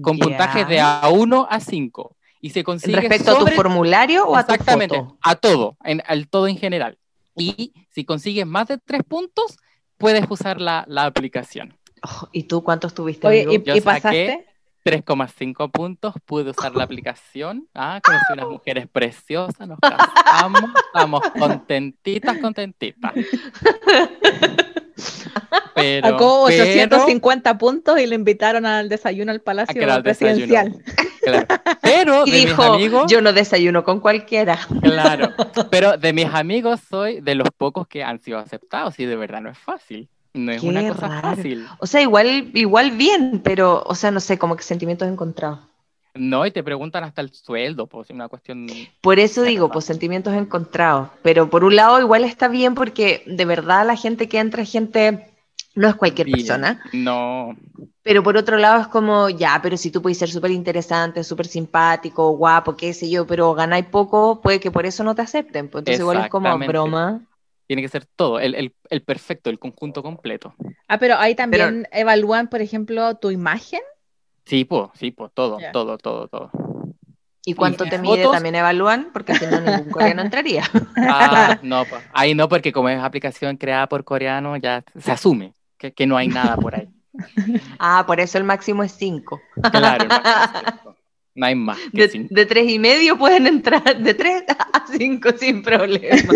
con 0.03 0.17
Ya. 0.17 0.25
puntajes 0.27 0.69
de 0.69 0.81
A1 0.81 1.47
a 1.51 1.61
5 1.61 2.17
y 2.41 2.51
se 2.51 2.63
consigue 2.63 3.01
¿Respecto 3.01 3.33
a 3.37 3.39
tu 3.39 3.47
formulario 3.49 4.27
o 4.27 4.37
a 4.37 4.47
tu 4.47 4.53
Exactamente, 4.53 4.97
foto? 4.97 5.19
a 5.23 5.35
todo, 5.35 5.77
en, 5.85 6.03
al 6.07 6.29
todo 6.29 6.47
en 6.47 6.57
general. 6.59 6.99
Y 7.37 7.73
si 7.91 8.05
consigues 8.05 8.47
más 8.47 8.69
de 8.69 8.79
3 8.79 9.03
puntos, 9.03 9.57
puedes 9.99 10.25
usar 10.29 10.61
la, 10.61 10.85
la 10.87 11.07
aplicación. 11.07 11.77
Oh, 12.03 12.29
¿Y 12.33 12.45
tú 12.45 12.63
cuántos 12.63 12.95
tuviste, 12.95 13.27
Oye, 13.27 13.43
amigo? 13.45 13.63
¿y, 13.65 13.67
Yo 13.67 13.75
y 13.77 13.81
saqué- 13.81 13.83
pasaste? 13.83 14.47
3,5 14.85 15.71
puntos, 15.71 16.15
pude 16.27 16.51
usar 16.51 16.75
la 16.77 16.85
aplicación. 16.85 17.67
Ah, 17.75 18.01
conocí 18.05 18.25
unas 18.35 18.47
mujeres 18.49 18.87
preciosas, 18.87 19.67
nos 19.67 19.79
casamos, 19.81 20.61
estamos 20.87 21.23
contentitas, 21.39 22.37
contentitas. 22.39 23.13
Pero, 25.75 26.09
Sacó 26.09 26.45
pero- 26.47 26.63
850 26.65 27.59
puntos 27.59 27.99
y 27.99 28.07
lo 28.07 28.15
invitaron 28.15 28.65
al 28.65 28.89
desayuno 28.89 29.33
al 29.33 29.41
Palacio 29.41 29.83
Presidencial. 30.03 30.77
claro. 31.23 31.47
Pero 31.83 32.27
Y 32.27 32.31
de 32.31 32.37
mis 32.39 32.47
dijo, 32.47 32.63
amigos, 32.63 33.11
yo 33.11 33.21
no 33.21 33.33
desayuno 33.33 33.83
con 33.85 34.01
cualquiera. 34.01 34.59
claro. 34.83 35.33
Pero 35.71 35.97
de 35.97 36.13
mis 36.13 36.27
amigos 36.27 36.81
soy 36.89 37.21
de 37.21 37.35
los 37.35 37.49
pocos 37.57 37.89
que 37.89 38.05
han 38.05 38.21
sido 38.21 38.39
aceptados 38.39 38.99
y 39.01 39.05
de 39.07 39.17
verdad 39.17 39.41
no 39.41 39.51
es 39.51 39.59
fácil. 39.59 40.09
No 40.35 40.53
es 40.53 40.61
Qué 40.61 40.67
una 40.67 40.85
cosa 40.87 41.09
raro. 41.09 41.21
fácil. 41.21 41.77
O 41.79 41.87
sea, 41.87 42.01
igual, 42.03 42.51
igual 42.55 42.91
bien, 42.93 43.41
pero, 43.45 43.83
o 43.87 43.95
sea, 43.95 44.11
no 44.11 44.21
sé, 44.21 44.39
como 44.39 44.57
que 44.57 44.63
sentimientos 44.63 45.09
encontrados. 45.09 45.61
No, 46.15 46.47
y 46.47 46.51
te 46.53 46.63
preguntan 46.65 47.05
hasta 47.05 47.21
el 47.23 47.33
sueldo, 47.33 47.87
pues 47.89 48.11
es 48.11 48.15
una 48.15 48.29
cuestión. 48.29 48.67
Por 49.01 49.19
eso 49.19 49.43
digo, 49.43 49.71
pues 49.71 49.85
sentimientos 49.85 50.35
encontrados. 50.35 51.11
Pero 51.23 51.51
por 51.51 51.65
un 51.65 51.77
lado 51.77 52.01
igual 52.01 52.25
está 52.25 52.49
bien 52.49 52.75
porque 52.75 53.23
de 53.27 53.45
verdad 53.45 53.87
la 53.87 53.97
gente 53.97 54.29
que 54.29 54.39
entra 54.39 54.63
es 54.63 54.71
gente, 54.73 55.35
no 55.75 55.89
es 55.89 55.95
cualquier 55.97 56.29
bien. 56.29 56.39
persona. 56.39 56.81
No, 56.93 57.57
Pero 58.03 58.23
por 58.23 58.37
otro 58.37 58.59
lado 58.59 58.81
es 58.83 58.89
como, 58.89 59.31
ya, 59.31 59.61
pero 59.63 59.77
si 59.77 59.91
tú 59.91 60.03
puedes 60.03 60.19
ser 60.19 60.31
súper 60.31 60.51
interesante, 60.51 61.25
súper 61.25 61.47
simpático, 61.47 62.31
guapo, 62.37 62.77
qué 62.77 62.93
sé 62.93 63.09
yo, 63.11 63.27
pero 63.27 63.55
ganáis 63.55 63.87
poco, 63.87 64.41
puede 64.43 64.61
que 64.61 64.71
por 64.71 64.87
eso 64.87 65.05
no 65.05 65.15
te 65.15 65.23
acepten. 65.23 65.69
Pues 65.71 65.81
entonces 65.83 66.01
igual 66.01 66.19
es 66.19 66.29
como 66.29 66.61
broma. 66.61 67.23
Tiene 67.67 67.83
que 67.83 67.89
ser 67.89 68.07
todo, 68.07 68.41
el, 68.41 68.55
el, 68.55 68.75
el 68.91 69.03
perfecto, 69.03 69.51
el 69.51 69.59
conjunto 69.59 70.03
completo. 70.03 70.55
Ah, 70.89 70.99
pero 70.99 71.17
ahí 71.17 71.35
también 71.35 71.89
evalúan, 71.93 72.49
por 72.49 72.61
ejemplo, 72.61 73.17
tu 73.17 73.31
imagen. 73.31 73.81
Sí, 74.45 74.65
pues, 74.65 74.91
sí, 74.95 75.11
pues, 75.11 75.33
todo, 75.33 75.59
todo, 75.73 75.97
todo, 75.99 76.29
todo. 76.29 76.51
¿Y 77.47 77.55
cuánto 77.55 77.85
¿Y 77.85 77.91
te 77.91 77.99
mide? 77.99 78.23
fotos? 78.23 78.33
También 78.33 78.55
evalúan, 78.55 79.11
porque 79.13 79.35
si 79.35 79.47
no, 79.47 79.61
ningún 79.61 79.91
coreano 79.91 80.23
entraría. 80.23 80.65
Ah, 80.97 81.59
no, 81.63 81.85
pues, 81.85 82.03
ahí 82.13 82.35
no, 82.35 82.49
porque 82.49 82.73
como 82.73 82.89
es 82.89 82.99
aplicación 83.01 83.57
creada 83.57 83.87
por 83.87 84.05
coreano, 84.05 84.57
ya 84.57 84.83
se 84.99 85.13
asume 85.13 85.55
que, 85.79 85.93
que 85.93 86.07
no 86.07 86.17
hay 86.17 86.29
nada 86.29 86.57
por 86.57 86.75
ahí. 86.75 86.89
Ah, 87.79 88.05
por 88.07 88.21
eso 88.21 88.39
el 88.39 88.45
máximo 88.45 88.83
es 88.83 88.93
5. 88.93 89.41
Claro, 89.71 90.07
no, 90.09 90.94
no 91.35 91.47
hay 91.47 91.55
más 91.55 91.79
que 91.95 92.03
De, 92.03 92.09
cinco, 92.09 92.35
de 92.35 92.47
tres 92.47 92.69
y 92.71 92.79
medio 92.79 93.19
pueden 93.19 93.47
entrar, 93.47 93.99
de 93.99 94.15
3 94.15 94.45
a 94.49 94.85
5 94.87 95.31
sin 95.39 95.63
problema. 95.63 96.33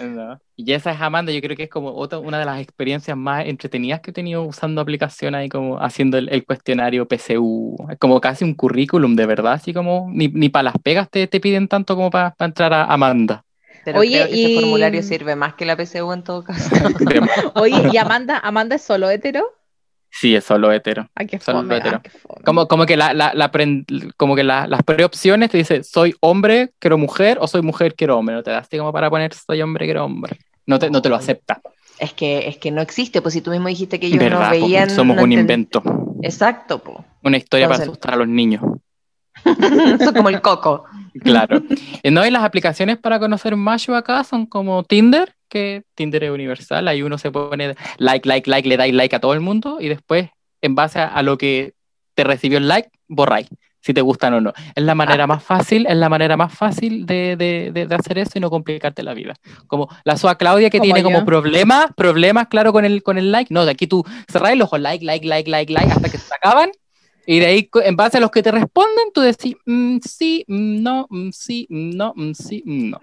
¿no? 0.00 0.40
Y 0.56 0.72
esa 0.72 0.92
es 0.92 1.00
Amanda, 1.00 1.32
yo 1.32 1.40
creo 1.40 1.56
que 1.56 1.64
es 1.64 1.70
como 1.70 1.94
otra, 1.94 2.18
una 2.18 2.38
de 2.38 2.44
las 2.44 2.60
experiencias 2.60 3.16
más 3.16 3.46
entretenidas 3.46 4.00
que 4.00 4.10
he 4.10 4.14
tenido 4.14 4.42
usando 4.44 4.80
aplicación 4.80 5.34
ahí, 5.34 5.48
como 5.48 5.78
haciendo 5.80 6.18
el, 6.18 6.28
el 6.28 6.44
cuestionario 6.44 7.06
PSU. 7.08 7.76
Es 7.90 7.98
como 7.98 8.20
casi 8.20 8.44
un 8.44 8.54
currículum, 8.54 9.16
de 9.16 9.24
verdad, 9.26 9.54
así 9.54 9.72
como 9.72 10.08
ni, 10.12 10.28
ni 10.28 10.50
para 10.50 10.64
las 10.64 10.74
pegas 10.82 11.08
te, 11.10 11.26
te 11.26 11.40
piden 11.40 11.66
tanto 11.66 11.96
como 11.96 12.10
para 12.10 12.34
entrar 12.40 12.72
a 12.74 12.84
Amanda. 12.84 13.44
Pero 13.84 14.00
Oye, 14.00 14.10
creo 14.10 14.28
que 14.28 14.36
y- 14.36 14.44
ese 14.46 14.54
formulario 14.60 15.02
sirve 15.02 15.34
más 15.36 15.54
que 15.54 15.64
la 15.64 15.76
PSU 15.76 16.12
en 16.12 16.22
todo 16.24 16.44
caso. 16.44 16.70
Oye, 17.54 17.88
¿y 17.92 17.96
Amanda, 17.96 18.38
Amanda 18.38 18.76
es 18.76 18.82
solo 18.82 19.08
hetero? 19.08 19.44
Sí, 20.10 20.34
es 20.34 20.44
solo 20.44 20.72
hetero. 20.72 21.08
Ay, 21.14 21.26
qué 21.26 21.38
Solo 21.38 21.58
fome, 21.60 21.76
hetero. 21.76 22.00
qué 22.02 22.10
fome. 22.10 22.42
Como, 22.44 22.66
como 22.68 22.86
que, 22.86 22.96
la, 22.96 23.12
la, 23.14 23.32
la 23.34 23.50
como 24.16 24.36
que 24.36 24.44
la- 24.44 24.66
las 24.66 24.82
preopciones 24.82 25.50
te 25.50 25.58
dice 25.58 25.82
soy 25.84 26.14
hombre, 26.20 26.72
quiero 26.78 26.98
mujer, 26.98 27.38
o 27.40 27.46
soy 27.46 27.62
mujer, 27.62 27.94
quiero 27.94 28.18
hombre. 28.18 28.34
No 28.34 28.42
te 28.42 28.50
das 28.50 28.68
como 28.70 28.92
para 28.92 29.08
poner 29.10 29.32
soy 29.34 29.62
hombre, 29.62 29.86
quiero 29.86 30.04
hombre. 30.04 30.38
No 30.66 30.78
te, 30.78 30.90
no 30.90 31.00
te 31.02 31.08
lo 31.08 31.16
acepta. 31.16 31.60
Es 31.98 32.12
que, 32.14 32.48
es 32.48 32.56
que 32.56 32.70
no 32.70 32.80
existe, 32.80 33.20
pues 33.20 33.34
si 33.34 33.42
tú 33.42 33.50
mismo 33.50 33.68
dijiste 33.68 34.00
que 34.00 34.06
ellos 34.06 34.18
¿Verdad? 34.18 34.52
no 34.52 34.58
po? 34.60 34.66
veían. 34.66 34.88
Somos 34.90 35.16
no 35.16 35.22
un 35.24 35.32
invento. 35.32 35.82
Exacto, 36.22 36.78
po. 36.78 37.04
Una 37.22 37.36
historia 37.36 37.68
para 37.68 37.82
asustar 37.82 38.14
a 38.14 38.16
los 38.16 38.28
niños. 38.28 38.62
Eso 39.44 40.04
es 40.04 40.12
como 40.12 40.28
el 40.28 40.40
coco. 40.40 40.84
Claro. 41.22 41.62
Y 42.02 42.10
no, 42.10 42.24
y 42.24 42.30
las 42.30 42.42
aplicaciones 42.44 42.98
para 42.98 43.18
conocer 43.18 43.56
macho 43.56 43.94
acá 43.94 44.24
son 44.24 44.46
como 44.46 44.84
Tinder, 44.84 45.34
que 45.50 45.82
Tinder 45.94 46.24
es 46.24 46.30
universal. 46.30 46.88
Ahí 46.88 47.02
uno 47.02 47.18
se 47.18 47.30
pone 47.30 47.74
like, 47.98 48.26
like, 48.26 48.48
like, 48.48 48.66
le 48.68 48.78
dais 48.78 48.94
like 48.94 49.14
a 49.14 49.20
todo 49.20 49.34
el 49.34 49.40
mundo 49.40 49.78
y 49.80 49.88
después, 49.88 50.30
en 50.62 50.74
base 50.74 50.98
a, 51.00 51.08
a 51.08 51.22
lo 51.22 51.36
que 51.36 51.74
te 52.14 52.24
recibió 52.24 52.56
el 52.58 52.68
like, 52.68 52.88
borráis 53.08 53.48
si 53.82 53.94
te 53.94 54.02
gustan 54.02 54.34
o 54.34 54.40
no. 54.42 54.52
Es 54.74 54.84
la 54.84 54.94
manera 54.94 55.26
más 55.26 55.42
fácil, 55.42 55.86
es 55.88 55.96
la 55.96 56.10
manera 56.10 56.36
más 56.36 56.52
fácil 56.52 57.06
de, 57.06 57.34
de- 57.36 57.70
de- 57.72 57.86
de 57.86 57.94
hacer 57.94 58.18
eso 58.18 58.32
y 58.36 58.40
no 58.40 58.50
complicarte 58.50 59.02
la 59.02 59.14
vida. 59.14 59.34
Como 59.68 59.88
la 60.04 60.18
SOA 60.18 60.36
Claudia 60.36 60.68
que 60.68 60.76
Como 60.78 60.84
tiene 60.92 61.00
yo. 61.00 61.04
como 61.04 61.24
problemas, 61.24 61.86
problemas, 61.96 62.48
claro, 62.48 62.72
con 62.74 62.84
el, 62.84 63.02
con 63.02 63.16
el 63.16 63.32
like. 63.32 63.52
No, 63.54 63.64
de 63.64 63.70
aquí 63.70 63.86
tú 63.86 64.04
cerrás 64.30 64.52
el 64.52 64.60
ojo, 64.60 64.76
like, 64.76 65.02
like, 65.04 65.26
like, 65.26 65.50
like, 65.50 65.72
like, 65.72 65.90
hasta 65.90 66.10
que 66.10 66.18
se 66.18 66.34
acaban. 66.34 66.70
Y 67.26 67.38
de 67.38 67.46
ahí, 67.46 67.70
en 67.84 67.96
base 67.96 68.18
a 68.18 68.20
los 68.20 68.30
que 68.30 68.42
te 68.42 68.50
responden, 68.50 69.12
tú 69.14 69.22
decís, 69.22 69.54
mm, 69.64 69.98
sí, 70.06 70.44
mm, 70.46 70.82
no, 70.82 71.06
mm, 71.08 71.30
sí, 71.32 71.66
mm, 71.70 71.90
no, 71.96 72.12
mm, 72.14 72.32
sí, 72.34 72.62
mm, 72.66 72.90
no. 72.90 73.00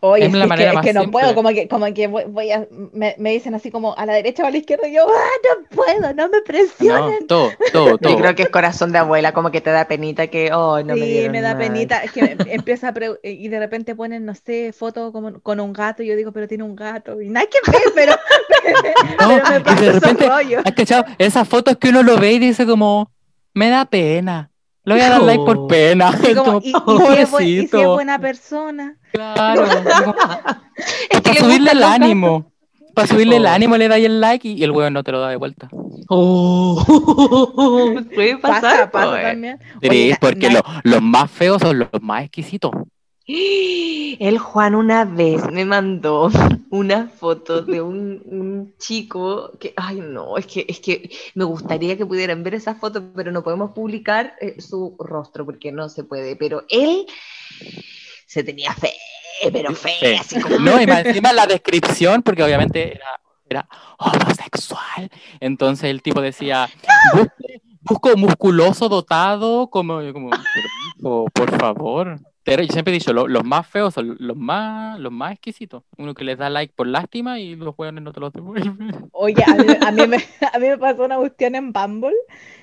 Oye, 0.00 0.26
Es 0.26 0.32
la 0.32 0.46
es, 0.46 0.52
manera 0.52 0.72
que, 0.72 0.74
es 0.74 0.80
más 0.80 0.80
que 0.80 0.92
no 0.92 1.10
simple. 1.10 1.10
puedo, 1.10 1.34
como 1.34 1.50
que, 1.50 1.68
como 1.68 1.92
que 1.94 2.06
voy, 2.06 2.24
voy 2.24 2.50
a, 2.52 2.66
me, 2.92 3.14
me 3.18 3.30
dicen 3.32 3.54
así 3.54 3.70
como 3.70 3.94
a 3.96 4.06
la 4.06 4.14
derecha 4.14 4.42
o 4.44 4.46
a 4.46 4.50
la 4.50 4.58
izquierda 4.58 4.88
y 4.88 4.94
yo, 4.94 5.06
ah, 5.08 5.30
no 5.60 5.76
puedo, 5.76 6.14
no 6.14 6.28
me 6.28 6.42
No, 6.78 7.16
presionen. 7.16 7.18
todo, 7.26 7.60
todo, 7.70 7.98
todo. 7.98 8.12
Yo 8.12 8.16
creo 8.16 8.34
que 8.34 8.42
es 8.44 8.48
corazón 8.50 8.90
de 8.92 8.98
abuela, 8.98 9.32
como 9.34 9.50
que 9.50 9.60
te 9.60 9.70
da 9.70 9.86
penita 9.86 10.28
que, 10.28 10.52
oh, 10.52 10.82
no 10.82 10.96
me 10.96 11.06
sí, 11.06 11.08
dieron 11.08 11.30
me 11.30 11.40
da 11.40 11.56
penita, 11.56 12.02
es 12.04 12.12
que 12.12 12.22
me- 12.36 12.54
empieza 12.54 12.88
a 12.88 12.94
pre- 12.94 13.18
y 13.22 13.48
de 13.48 13.58
repente 13.58 13.94
ponen, 13.94 14.24
no 14.24 14.34
sé, 14.34 14.72
foto 14.72 15.12
como, 15.12 15.40
con 15.42 15.60
un 15.60 15.72
gato 15.72 16.02
y 16.02 16.06
yo 16.08 16.16
digo, 16.16 16.32
pero 16.32 16.48
tiene 16.48 16.64
un 16.64 16.76
gato 16.76 17.20
y 17.20 17.28
nada 17.30 17.46
que 17.46 17.58
ver, 17.70 17.82
pero, 17.94 18.14
No, 19.18 19.42
pero 19.42 19.46
me 19.46 19.60
y 19.66 19.74
pasa 19.74 19.84
de 19.84 19.92
repente. 19.92 20.32
¿has 20.62 20.72
cachado? 20.74 21.04
Esas 21.18 21.48
fotos 21.48 21.76
que 21.78 21.88
uno 21.90 22.02
lo 22.02 22.18
ve 22.18 22.32
y 22.32 22.38
dice 22.38 22.66
como, 22.66 23.10
me 23.54 23.68
da 23.70 23.84
pena. 23.86 24.50
Le 24.84 24.94
voy 24.94 25.02
a 25.02 25.10
dar 25.10 25.22
like 25.22 25.44
por 25.44 25.66
pena. 25.66 26.10
Como, 26.34 26.60
Como, 26.84 27.12
y, 27.12 27.14
y 27.14 27.16
si 27.16 27.20
es 27.22 27.30
buen- 27.30 27.44
y 27.46 27.50
si 27.50 27.58
es 27.58 27.70
pobrecito. 27.70 27.92
buena 27.94 28.18
persona. 28.18 28.96
Claro. 29.12 29.64
Es 31.10 31.20
que 31.20 31.20
para 31.20 31.34
le 31.34 31.40
subirle 31.40 31.70
el 31.72 31.82
ánimo. 31.82 32.50
Para 32.94 33.06
subirle 33.06 33.36
el 33.36 33.44
Oh. 33.46 33.50
ánimo 33.50 33.76
le 33.76 33.86
dais 33.88 34.04
el 34.04 34.20
like 34.20 34.48
y, 34.48 34.52
y 34.54 34.64
el 34.64 34.70
weón 34.72 34.92
no 34.94 35.02
te 35.04 35.12
lo 35.12 35.20
da 35.20 35.28
de 35.28 35.36
vuelta. 35.36 35.68
Puede 38.14 38.36
Pasa, 38.38 38.60
pasar, 38.60 38.90
pasa 38.90 39.10
pues. 39.10 39.22
también. 39.22 39.58
Sí, 39.82 39.88
Oye, 39.88 40.10
na- 40.10 40.16
porque 40.20 40.48
na- 40.48 40.54
lo- 40.54 40.64
los 40.92 41.02
más 41.02 41.30
feos 41.30 41.60
son 41.62 41.78
los 41.80 41.88
más 42.00 42.24
exquisitos. 42.24 42.70
El 43.32 44.38
Juan 44.38 44.74
una 44.74 45.04
vez 45.04 45.50
me 45.50 45.64
mandó 45.64 46.30
una 46.70 47.06
foto 47.08 47.62
de 47.62 47.80
un, 47.80 48.20
un 48.24 48.74
chico 48.78 49.52
que, 49.58 49.72
ay 49.76 50.00
no, 50.00 50.36
es 50.36 50.46
que, 50.46 50.66
es 50.68 50.80
que 50.80 51.10
me 51.34 51.44
gustaría 51.44 51.96
que 51.96 52.06
pudieran 52.06 52.42
ver 52.42 52.54
esa 52.54 52.74
foto, 52.74 53.02
pero 53.14 53.30
no 53.30 53.42
podemos 53.44 53.70
publicar 53.72 54.34
eh, 54.40 54.60
su 54.60 54.96
rostro 54.98 55.44
porque 55.44 55.70
no 55.70 55.88
se 55.88 56.02
puede. 56.04 56.34
Pero 56.36 56.64
él 56.68 57.06
se 58.26 58.42
tenía 58.42 58.72
fe, 58.74 58.92
pero 59.52 59.74
fe, 59.74 59.92
Sí. 60.00 60.06
así 60.18 60.40
como 60.40 60.58
No, 60.58 60.80
y 60.82 60.86
más 60.88 61.04
encima 61.06 61.32
la 61.32 61.46
descripción, 61.46 62.22
porque 62.22 62.42
obviamente 62.42 62.94
era, 62.96 63.20
era 63.48 63.68
homosexual. 63.98 65.10
Entonces 65.40 65.84
el 65.90 66.02
tipo 66.02 66.20
decía, 66.20 66.68
busco, 67.14 67.32
busco 67.82 68.16
musculoso, 68.16 68.88
dotado, 68.88 69.68
como, 69.70 70.00
como 70.12 70.30
"Pero, 70.30 70.68
hijo, 70.98 71.24
por 71.32 71.58
favor. 71.58 72.20
Pero 72.50 72.64
yo 72.64 72.72
siempre 72.72 72.92
he 72.92 72.98
dicho, 72.98 73.12
lo- 73.12 73.28
los 73.28 73.44
más 73.44 73.64
feos 73.68 73.94
son 73.94 74.16
los 74.18 74.36
más, 74.36 74.98
los 74.98 75.12
más 75.12 75.30
exquisitos. 75.34 75.84
Uno 75.98 76.14
que 76.14 76.24
les 76.24 76.36
da 76.36 76.50
like 76.50 76.74
por 76.74 76.88
lástima 76.88 77.38
y 77.38 77.54
los 77.54 77.76
hueones 77.78 78.02
no 78.02 78.12
te 78.12 78.18
los 78.18 78.32
devuelven. 78.32 79.08
Oye, 79.12 79.40
a 79.46 79.54
mí, 79.54 79.66
a 79.80 79.92
mí 79.92 80.06
me, 80.08 80.16
a 80.52 80.58
mí 80.58 80.66
me 80.68 80.76
pasó 80.76 81.04
una 81.04 81.16
cuestión 81.16 81.54
en 81.54 81.72
Bumble. 81.72 82.12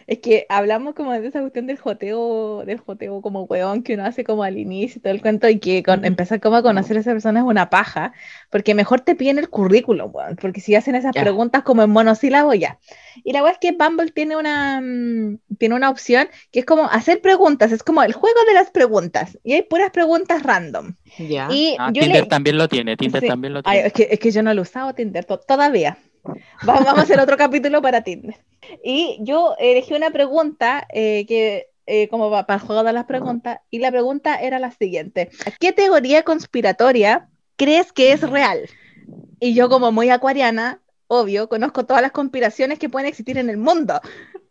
Es 0.08 0.20
que 0.20 0.46
hablamos 0.48 0.96
como 0.96 1.12
de 1.12 1.28
esa 1.28 1.42
cuestión 1.42 1.68
del 1.68 1.78
joteo, 1.78 2.64
del 2.66 2.78
joteo 2.80 3.22
como 3.22 3.44
weón 3.44 3.84
que 3.84 3.96
uno 3.96 4.06
hace 4.06 4.24
como 4.24 4.44
al 4.44 4.58
inicio 4.58 5.00
y 5.00 5.02
todo 5.02 5.12
el 5.12 5.22
cuento, 5.22 5.50
y 5.50 5.60
que 5.60 5.84
con, 5.84 6.06
empezar 6.06 6.40
como 6.40 6.56
a 6.56 6.64
conocer 6.64 6.96
a 6.96 7.02
esa 7.02 7.12
persona 7.12 7.42
es 7.42 7.46
una 7.46 7.70
paja, 7.70 8.14
porque 8.50 8.74
mejor 8.74 9.02
te 9.02 9.16
piden 9.16 9.38
el 9.38 9.50
currículum, 9.50 10.10
weón, 10.14 10.38
porque 10.38 10.62
si 10.62 10.76
hacen 10.76 10.96
esas 10.96 11.14
Ya. 11.14 11.22
preguntas 11.24 11.64
como 11.64 11.84
en 11.84 11.90
monosílabo, 11.90 12.54
ya. 12.54 12.80
Y 13.26 13.34
la 13.34 13.44
weá 13.44 13.52
es 13.52 13.58
que 13.58 13.74
Bumble 13.74 14.12
tiene 14.12 14.38
una, 14.38 14.80
mm, 14.82 15.40
tiene 15.58 15.76
una 15.76 15.90
opción 15.90 16.30
que 16.52 16.60
es 16.60 16.66
como 16.66 16.86
hacer 16.86 17.20
preguntas, 17.22 17.74
es 17.74 17.84
como 17.84 18.02
el 18.02 18.14
juego 18.14 18.40
de 18.48 18.54
las 18.54 18.72
preguntas, 18.72 19.38
y 19.44 19.54
hay 19.54 19.64
puras 19.64 19.92
preguntas 19.92 20.42
random. 20.42 20.94
ya. 21.18 21.50
Y 21.52 21.76
Ah, 21.80 21.92
yo 21.94 22.04
Tinder 22.04 22.24
le, 22.24 22.30
también 22.30 22.58
lo 22.58 22.70
tiene, 22.70 22.96
Tinder 22.96 23.22
Sí. 23.22 23.28
también 23.28 23.54
lo 23.54 23.60
Ay, 23.66 23.74
tiene. 23.80 23.88
es, 23.88 23.94
que, 23.94 24.08
es 24.10 24.20
que 24.20 24.32
yo 24.32 24.42
no 24.42 24.54
lo 24.54 24.62
he 24.62 24.64
usado 24.64 24.94
Tinder 24.94 25.26
to- 25.26 25.40
todavía. 25.40 25.98
Va- 26.68 26.80
Vamos 26.82 27.00
a 27.00 27.02
hacer 27.02 27.20
otro 27.20 27.38
capítulo 27.38 27.82
para 27.82 28.02
Tinder. 28.02 28.36
Y 28.84 29.18
yo 29.22 29.56
elegí 29.60 29.94
una 29.94 30.10
pregunta 30.12 30.88
eh, 30.94 31.26
que, 31.28 31.68
eh, 31.86 32.08
como 32.10 32.30
pa- 32.30 32.46
para 32.46 32.60
el 32.62 32.66
juego 32.68 32.84
de 32.84 32.94
las 32.94 33.06
preguntas, 33.06 33.60
y 33.70 33.80
la 33.80 33.92
pregunta 33.92 34.36
era 34.42 34.60
la 34.60 34.72
siguiente: 34.72 35.30
¿Qué 35.60 35.72
teoría 35.72 36.24
conspiratoria 36.24 37.30
crees 37.56 37.92
que 37.94 38.12
es 38.12 38.22
real? 38.22 38.70
Y 39.40 39.54
yo, 39.54 39.70
como 39.70 39.92
muy 39.92 40.10
acuariana, 40.10 40.82
obvio, 41.08 41.48
conozco 41.48 41.86
todas 41.86 42.02
las 42.02 42.12
conspiraciones 42.12 42.80
que 42.80 42.90
pueden 42.90 43.08
existir 43.08 43.38
en 43.38 43.50
el 43.50 43.58
mundo. 43.58 44.02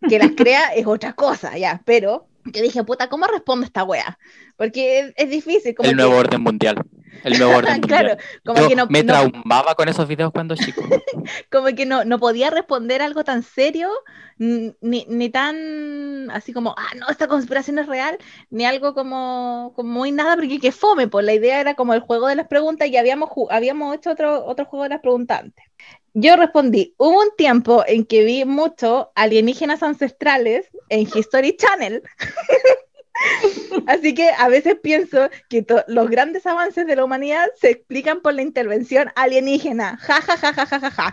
Que 0.09 0.19
las 0.19 0.31
crea 0.37 0.69
es 0.75 0.87
otra 0.87 1.15
cosa, 1.15 1.57
ya, 1.59 1.83
pero 1.85 2.29
yo 2.45 2.63
dije, 2.63 2.85
puta, 2.85 3.09
¿cómo 3.09 3.27
respondo 3.27 3.67
esta 3.67 3.83
wea? 3.83 4.19
Porque 4.57 5.01
es, 5.01 5.13
es 5.17 5.31
difícil. 5.31 5.75
Como 5.75 5.89
El 5.89 5.97
que- 5.97 6.03
nuevo 6.03 6.17
orden 6.19 6.41
mundial. 6.43 6.77
El 7.25 7.39
nuevo 7.39 7.57
orden 7.59 7.81
claro, 7.81 8.17
como 8.45 8.61
Yo 8.63 8.69
que 8.69 8.77
no, 8.77 8.87
me 8.89 9.03
no- 9.03 9.13
traumaba 9.13 9.75
con 9.75 9.89
esos 9.89 10.07
videos 10.09 10.33
cuando 10.33 10.55
chico. 10.57 10.83
como 11.51 11.69
que 11.69 11.87
no, 11.87 12.05
no 12.05 12.19
podía 12.19 12.51
responder 12.51 13.03
algo 13.03 13.25
tan 13.25 13.43
serio, 13.43 13.91
ni, 14.39 14.75
ni 15.09 15.31
tan 15.31 16.31
así 16.31 16.53
como, 16.53 16.75
ah, 16.77 16.93
no, 16.99 17.09
esta 17.09 17.27
conspiración 17.29 17.79
es 17.79 17.87
real, 17.87 18.19
ni 18.51 18.65
algo 18.65 18.95
como, 18.95 19.73
como 19.77 19.91
muy 19.93 20.13
nada, 20.13 20.37
porque 20.37 20.59
que 20.59 20.73
fome, 20.73 21.09
pues 21.09 21.25
la 21.25 21.35
idea 21.35 21.61
era 21.61 21.75
como 21.75 21.95
el 21.95 22.01
juego 22.01 22.27
de 22.29 22.37
las 22.37 22.47
preguntas 22.49 22.89
y 22.89 22.97
habíamos, 22.97 23.31
habíamos 23.51 23.95
hecho 23.97 24.11
otro, 24.11 24.45
otro 24.45 24.67
juego 24.67 24.85
de 24.85 24.91
las 24.91 25.01
preguntas 25.01 25.41
antes. 25.41 25.65
Yo 26.19 26.35
respondí, 26.37 26.95
hubo 26.97 27.21
un 27.21 27.29
tiempo 27.37 27.85
en 27.87 28.07
que 28.07 28.25
vi 28.25 28.47
mucho 28.47 29.13
alienígenas 29.15 29.83
ancestrales 29.83 30.67
en 30.89 31.01
History 31.03 31.57
Channel. 31.57 32.03
Así 33.87 34.15
que 34.15 34.31
a 34.37 34.49
veces 34.49 34.77
pienso 34.83 35.29
que 35.49 35.65
los 35.89 36.11
grandes 36.11 36.47
avances 36.47 36.87
de 36.87 36.97
la 36.97 37.05
humanidad 37.05 37.47
se 37.61 37.71
explican 37.71 38.21
por 38.21 38.35
la 38.35 38.43
intervención 38.43 39.11
alienígena. 39.17 39.97
Ja, 39.99 40.21
ja, 40.21 40.37
ja, 40.37 40.53
ja, 40.53 40.67
ja, 40.67 40.81
ja, 40.81 40.91
ja. 40.91 41.13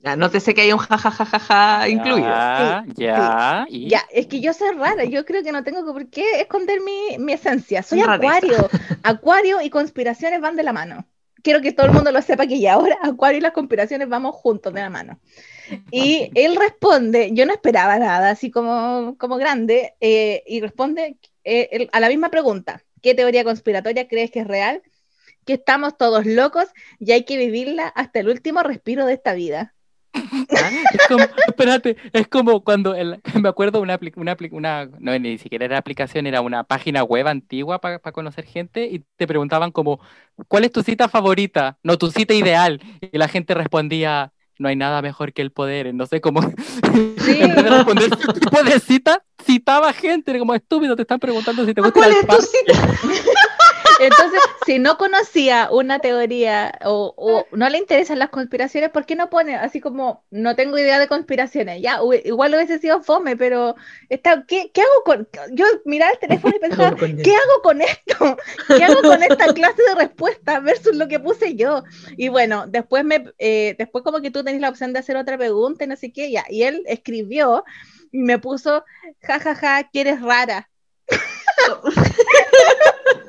Ya, 0.00 0.16
no 0.16 0.30
te 0.30 0.40
sé 0.40 0.54
que 0.54 0.62
hay 0.62 0.72
un 0.72 0.78
jajajaja 0.78 1.88
incluido. 1.88 2.26
Ya, 2.28 2.84
Sí, 2.86 2.92
ya. 2.96 3.66
y- 3.68 3.88
Ya, 3.88 4.02
es 4.12 4.26
que 4.26 4.40
yo 4.40 4.52
soy 4.52 4.70
rara, 4.76 5.04
yo 5.04 5.24
creo 5.24 5.42
que 5.42 5.52
no 5.52 5.64
tengo 5.64 5.84
que- 5.84 5.92
por 5.92 6.10
qué 6.10 6.40
esconder 6.40 6.80
mi, 6.80 7.18
mi 7.18 7.32
esencia. 7.32 7.82
Soy 7.82 8.02
Rareza. 8.02 8.36
acuario. 8.36 8.68
Acuario 9.02 9.60
y 9.62 9.70
conspiraciones 9.70 10.40
van 10.40 10.56
de 10.56 10.62
la 10.62 10.72
mano. 10.72 11.06
Quiero 11.42 11.60
que 11.60 11.72
todo 11.72 11.86
el 11.86 11.92
mundo 11.92 12.10
lo 12.12 12.22
sepa 12.22 12.46
que 12.46 12.58
ya 12.60 12.74
ahora 12.74 12.96
Acuario 13.02 13.38
y 13.38 13.40
las 13.40 13.52
conspiraciones 13.52 14.08
vamos 14.08 14.34
juntos 14.34 14.72
de 14.72 14.80
la 14.80 14.90
mano. 14.90 15.18
Y 15.90 16.30
él 16.34 16.56
responde, 16.56 17.30
yo 17.32 17.46
no 17.46 17.52
esperaba 17.52 17.98
nada, 17.98 18.30
así 18.30 18.50
como, 18.50 19.16
como 19.18 19.36
grande, 19.36 19.94
eh, 20.00 20.42
y 20.46 20.60
responde 20.60 21.16
eh, 21.44 21.88
a 21.92 22.00
la 22.00 22.08
misma 22.08 22.30
pregunta. 22.30 22.82
¿Qué 23.02 23.14
teoría 23.14 23.44
conspiratoria 23.44 24.08
crees 24.08 24.30
que 24.30 24.40
es 24.40 24.46
real? 24.46 24.82
Que 25.44 25.54
estamos 25.54 25.96
todos 25.96 26.26
locos 26.26 26.66
y 26.98 27.12
hay 27.12 27.24
que 27.24 27.36
vivirla 27.36 27.86
hasta 27.88 28.20
el 28.20 28.28
último 28.28 28.62
respiro 28.62 29.06
de 29.06 29.14
esta 29.14 29.34
vida. 29.34 29.74
Es 30.12 31.06
como, 31.08 31.24
espérate, 31.46 31.96
es 32.12 32.28
como 32.28 32.62
cuando 32.64 32.94
el- 32.94 33.20
me 33.42 33.48
acuerdo 33.48 33.80
una, 33.80 33.98
una, 34.50 34.88
no, 34.98 35.18
ni 35.18 35.38
siquiera 35.38 35.64
era 35.64 35.78
aplicación, 35.78 36.26
era 36.26 36.40
una 36.40 36.64
página 36.64 37.02
web 37.04 37.26
antigua 37.28 37.80
para 37.80 37.98
conocer 37.98 38.44
gente 38.44 38.86
y 38.86 39.04
te 39.16 39.26
preguntaban 39.26 39.70
como, 39.72 40.00
¿cuál 40.48 40.64
es 40.64 40.72
tu 40.72 40.82
cita 40.82 41.08
favorita? 41.08 41.78
No, 41.82 41.98
tu 41.98 42.10
cita 42.10 42.34
ideal. 42.34 42.80
Y 43.00 43.18
la 43.18 43.28
gente 43.28 43.54
respondía, 43.54 44.32
no 44.58 44.68
hay 44.68 44.76
nada 44.76 45.02
mejor 45.02 45.32
que 45.32 45.42
el 45.42 45.52
poder. 45.52 45.94
No 45.94 46.06
sé 46.06 46.20
cómo. 46.20 46.40
en 46.42 47.16
vez 47.16 47.64
de 47.64 47.70
responder 47.70 48.10
tipo 48.16 48.62
de 48.62 48.80
cita, 48.80 49.22
citaba 49.44 49.92
gente, 49.92 50.38
como 50.38 50.54
estúpido, 50.54 50.96
te 50.96 51.02
están 51.02 51.18
preguntando 51.18 51.64
si 51.64 51.74
te 51.74 51.80
gusta 51.80 51.98
¿Cuál 51.98 52.10
el 52.10 52.16
es 52.18 52.26
tu 52.26 52.42
cita? 52.42 52.74
Entonces, 53.98 54.40
si 54.66 54.78
no 54.78 54.98
conocía 54.98 55.68
una 55.70 56.00
teoría 56.00 56.78
o, 56.84 57.14
o 57.16 57.46
no 57.52 57.68
le 57.68 57.78
interesan 57.78 58.18
las 58.18 58.30
conspiraciones, 58.30 58.90
¿por 58.90 59.06
qué 59.06 59.16
no 59.16 59.30
pone 59.30 59.56
así 59.56 59.80
como 59.80 60.24
no 60.30 60.56
tengo 60.56 60.78
idea 60.78 60.98
de 60.98 61.08
conspiraciones? 61.08 61.80
Ya, 61.80 62.00
igual 62.24 62.54
hubiese 62.54 62.78
sido 62.78 63.02
fome, 63.02 63.36
pero 63.36 63.76
está, 64.08 64.44
¿qué, 64.46 64.70
qué 64.72 64.82
hago 64.82 65.02
con...? 65.04 65.28
Yo 65.52 65.64
miraba 65.84 66.12
el 66.12 66.18
teléfono 66.18 66.54
y 66.56 66.58
pensaba, 66.60 66.96
¿qué 66.96 67.34
hago 67.34 67.62
con 67.62 67.80
esto? 67.80 68.36
¿Qué 68.68 68.84
hago 68.84 69.02
con 69.02 69.22
esta 69.22 69.52
clase 69.54 69.82
de 69.82 69.94
respuesta 69.94 70.60
versus 70.60 70.94
lo 70.94 71.08
que 71.08 71.20
puse 71.20 71.54
yo? 71.54 71.84
Y 72.16 72.28
bueno, 72.28 72.66
después 72.66 73.04
me 73.04 73.24
eh, 73.38 73.74
después 73.78 74.04
como 74.04 74.20
que 74.20 74.30
tú 74.30 74.44
tenés 74.44 74.60
la 74.60 74.68
opción 74.68 74.92
de 74.92 74.98
hacer 74.98 75.16
otra 75.16 75.38
pregunta 75.38 75.84
y 75.84 75.88
no 75.88 75.96
sé 75.96 76.12
qué, 76.12 76.30
ya. 76.30 76.44
Y 76.48 76.64
él 76.64 76.82
escribió 76.86 77.64
y 78.12 78.18
me 78.18 78.38
puso, 78.38 78.84
jajaja, 79.22 79.54
ja, 79.54 79.82
ja, 79.82 79.90
que 79.90 80.02
eres 80.02 80.22
rara. 80.22 80.68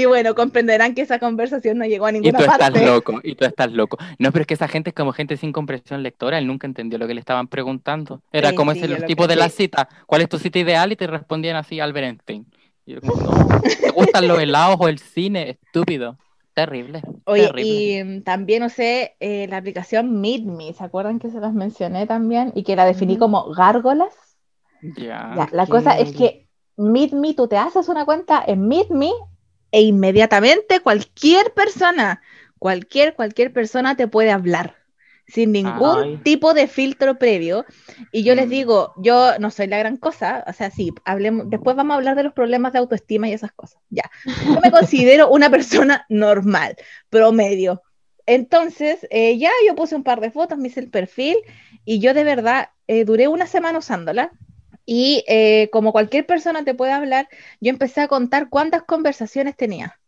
Y 0.00 0.06
bueno, 0.06 0.34
comprenderán 0.34 0.94
que 0.94 1.02
esa 1.02 1.18
conversación 1.18 1.76
no 1.76 1.84
llegó 1.84 2.06
a 2.06 2.10
Y 2.10 2.14
ninguna 2.14 2.38
tú 2.38 2.44
estás 2.44 2.58
parte. 2.58 2.86
loco, 2.86 3.20
y 3.22 3.34
tú 3.34 3.44
estás 3.44 3.70
loco. 3.70 3.98
No, 4.18 4.32
pero 4.32 4.42
es 4.42 4.46
que 4.46 4.54
esa 4.54 4.66
gente 4.66 4.90
es 4.90 4.94
como 4.94 5.12
gente 5.12 5.36
sin 5.36 5.52
comprensión 5.52 6.02
lectora, 6.02 6.38
él 6.38 6.46
nunca 6.46 6.66
entendió 6.66 6.98
lo 6.98 7.06
que 7.06 7.12
le 7.12 7.20
estaban 7.20 7.48
preguntando. 7.48 8.22
Era 8.32 8.48
Sí, 8.50 8.56
como 8.56 8.72
sí, 8.72 8.78
ese 8.78 8.86
el 8.94 9.04
tipo 9.04 9.26
de 9.26 9.36
la 9.36 9.48
cita. 9.50 9.88
¿Cuál 10.06 10.22
es 10.22 10.28
tu 10.30 10.38
cita 10.38 10.58
ideal? 10.58 10.90
Y 10.92 10.96
te 10.96 11.06
respondían 11.06 11.56
así, 11.56 11.80
Albert 11.80 12.06
Einstein. 12.06 12.46
Y 12.86 12.94
yo 12.94 13.00
como, 13.02 13.14
no, 13.16 13.60
¿te 13.60 13.90
gustan 13.90 14.26
los 14.26 14.38
helados 14.40 14.76
o 14.80 14.88
el 14.88 14.98
cine? 14.98 15.50
Estúpido. 15.50 16.16
Terrible. 16.54 17.02
Oye, 17.26 17.46
terrible. 17.46 17.64
y 17.66 18.04
mm, 18.04 18.22
también 18.22 18.62
usé 18.62 19.16
eh, 19.20 19.46
la 19.48 19.58
aplicación 19.58 20.20
MeetMe, 20.20 20.72
¿se 20.72 20.82
acuerdan 20.82 21.18
que 21.18 21.30
se 21.30 21.40
las 21.40 21.52
mencioné 21.52 22.06
también? 22.06 22.52
Y 22.54 22.64
que 22.64 22.74
la 22.74 22.86
definí 22.86 23.12
Ujú. 23.14 23.20
como 23.20 23.52
gárgolas. 23.52 24.14
Ya. 24.96 25.36
Ya, 25.36 25.48
la 25.52 25.66
cosa 25.66 25.92
es 25.98 26.12
que 26.12 26.48
MeetMe, 26.76 27.34
tú 27.34 27.46
te 27.48 27.56
haces 27.58 27.88
una 27.88 28.04
cuenta 28.04 28.42
en 28.46 28.66
MeetMe 28.66 29.12
e 29.72 29.82
inmediatamente 29.82 30.80
cualquier 30.80 31.52
persona, 31.54 32.22
cualquier, 32.58 33.14
cualquier 33.14 33.52
persona 33.52 33.96
te 33.96 34.08
puede 34.08 34.30
hablar 34.30 34.76
sin 35.26 35.52
ningún 35.52 36.02
Ay. 36.02 36.18
tipo 36.24 36.54
de 36.54 36.66
filtro 36.66 37.18
previo. 37.18 37.64
Y 38.12 38.24
yo 38.24 38.34
les 38.34 38.46
Mm. 38.46 38.50
digo, 38.50 38.94
yo 38.96 39.38
no 39.38 39.50
soy 39.50 39.68
la 39.68 39.78
gran 39.78 39.96
cosa, 39.96 40.44
o 40.46 40.52
sea, 40.52 40.70
sí, 40.70 40.92
hablemos, 41.04 41.48
después 41.48 41.76
vamos 41.76 41.94
a 41.94 41.96
hablar 41.98 42.16
de 42.16 42.24
los 42.24 42.32
problemas 42.32 42.72
de 42.72 42.80
autoestima 42.80 43.28
y 43.28 43.32
esas 43.32 43.52
cosas. 43.52 43.80
Ya, 43.90 44.10
yo 44.24 44.60
me 44.62 44.70
considero 44.72 45.30
una 45.30 45.48
persona 45.50 46.04
normal, 46.08 46.76
promedio. 47.08 47.82
Entonces, 48.26 49.06
eh, 49.10 49.38
ya 49.38 49.50
yo 49.66 49.74
puse 49.74 49.94
un 49.96 50.02
par 50.04 50.20
de 50.20 50.30
fotos, 50.30 50.58
me 50.58 50.68
hice 50.68 50.80
el 50.80 50.90
perfil 50.90 51.36
y 51.84 52.00
yo 52.00 52.14
de 52.14 52.24
verdad 52.24 52.70
eh, 52.86 53.04
duré 53.04 53.28
una 53.28 53.46
semana 53.46 53.78
usándola. 53.78 54.32
Y 54.92 55.22
eh, 55.28 55.68
como 55.70 55.92
cualquier 55.92 56.26
persona 56.26 56.64
te 56.64 56.74
puede 56.74 56.90
hablar, 56.90 57.28
yo 57.60 57.70
empecé 57.70 58.00
a 58.00 58.08
contar 58.08 58.48
cuántas 58.48 58.82
conversaciones 58.82 59.56
tenía. 59.56 60.00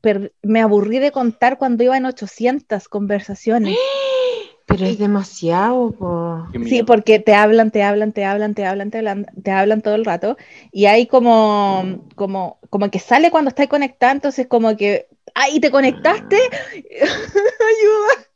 Per- 0.00 0.32
me 0.42 0.60
aburrí 0.60 1.00
de 1.00 1.10
contar 1.10 1.58
cuando 1.58 1.82
iba 1.82 1.96
en 1.96 2.06
800 2.06 2.86
conversaciones. 2.88 3.76
Pero 4.66 4.86
es 4.86 4.96
demasiado, 5.00 5.90
po. 5.90 6.46
Sí, 6.66 6.84
porque 6.84 7.18
te 7.18 7.34
hablan, 7.34 7.72
te 7.72 7.82
hablan, 7.82 8.12
te 8.12 8.24
hablan, 8.24 8.54
te 8.54 8.64
hablan, 8.64 8.92
te 8.92 8.98
hablan, 8.98 9.26
te 9.42 9.50
hablan 9.50 9.82
todo 9.82 9.96
el 9.96 10.04
rato. 10.04 10.36
Y 10.70 10.86
hay 10.86 11.08
como, 11.08 11.98
como, 12.14 12.60
como 12.70 12.92
que 12.92 13.00
sale 13.00 13.32
cuando 13.32 13.48
estás 13.48 13.66
conectado, 13.66 14.12
entonces 14.12 14.46
como 14.46 14.76
que, 14.76 15.08
¡ay, 15.34 15.58
te 15.58 15.72
conectaste! 15.72 16.36
¡Ayuda! 17.00 18.33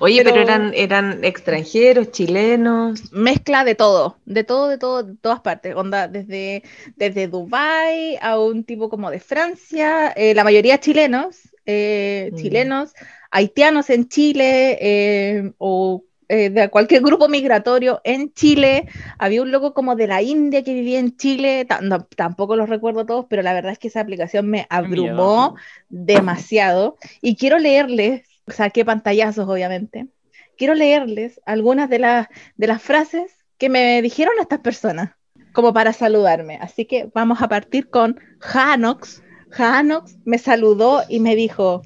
Oye, 0.00 0.22
pero, 0.22 0.36
Pero- 0.36 0.42
eran, 0.46 0.72
eran 0.74 1.24
extranjeros, 1.24 2.10
chilenos. 2.12 3.12
Mezcla 3.12 3.64
de 3.64 3.74
todo, 3.74 4.16
de 4.26 4.44
todo, 4.44 4.68
de 4.68 4.78
todo, 4.78 5.02
de 5.02 5.16
todas 5.16 5.40
partes. 5.40 5.74
Onda, 5.74 6.06
desde, 6.08 6.62
desde 6.96 7.26
Dubái 7.28 8.16
a 8.20 8.38
un 8.38 8.64
tipo 8.64 8.88
como 8.88 9.10
de 9.10 9.18
Francia, 9.20 10.12
eh, 10.16 10.34
la 10.34 10.44
mayoría 10.44 10.78
chilenos, 10.78 11.36
eh, 11.66 12.30
Mm. 12.32 12.36
chilenos, 12.36 12.92
haitianos 13.30 13.90
en 13.90 14.08
Chile, 14.08 14.78
eh, 14.80 15.52
o 15.58 16.04
eh, 16.30 16.50
de 16.50 16.68
cualquier 16.68 17.00
grupo 17.02 17.26
migratorio 17.28 18.00
en 18.04 18.32
Chile. 18.34 18.86
Había 19.18 19.40
un 19.40 19.50
loco 19.50 19.72
como 19.72 19.96
de 19.96 20.06
la 20.06 20.20
India 20.20 20.62
que 20.62 20.74
vivía 20.74 20.98
en 20.98 21.16
Chile, 21.16 21.66
no, 21.80 22.04
tampoco 22.04 22.54
los 22.54 22.68
recuerdo 22.68 23.06
todos, 23.06 23.24
pero 23.30 23.40
la 23.42 23.54
verdad 23.54 23.72
es 23.72 23.78
que 23.78 23.88
esa 23.88 24.00
aplicación 24.00 24.46
me 24.48 24.66
abrumó 24.68 25.56
demasiado. 25.88 26.98
Y 27.22 27.36
quiero 27.36 27.58
leerles, 27.58 28.27
saqué 28.50 28.84
pantallazos 28.84 29.48
obviamente, 29.48 30.08
quiero 30.56 30.74
leerles 30.74 31.40
algunas 31.46 31.88
de, 31.88 32.00
las 32.00 32.28
de 32.56 32.66
las 32.66 32.82
frases 32.82 33.32
que 33.56 33.68
me 33.68 34.02
dijeron 34.02 34.34
estas 34.40 34.60
personas, 34.60 35.14
como 35.52 35.72
para 35.72 35.92
saludarme. 35.92 36.58
Así 36.60 36.84
que 36.84 37.10
vamos 37.14 37.40
a 37.42 37.48
partir 37.48 37.88
con 37.88 38.20
Janox. 38.40 39.22
Janox 39.50 40.18
me 40.24 40.38
saludó 40.38 41.02
y 41.08 41.20
me 41.20 41.34
dijo, 41.36 41.82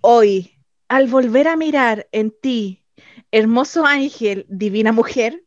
hoy, 0.00 0.58
al 0.88 1.08
volver 1.08 1.48
a 1.48 1.56
mirar 1.56 2.08
en 2.12 2.30
ti, 2.30 2.84
hermoso 3.32 3.86
ángel, 3.86 4.46
divina 4.48 4.92
mujer, 4.92 5.44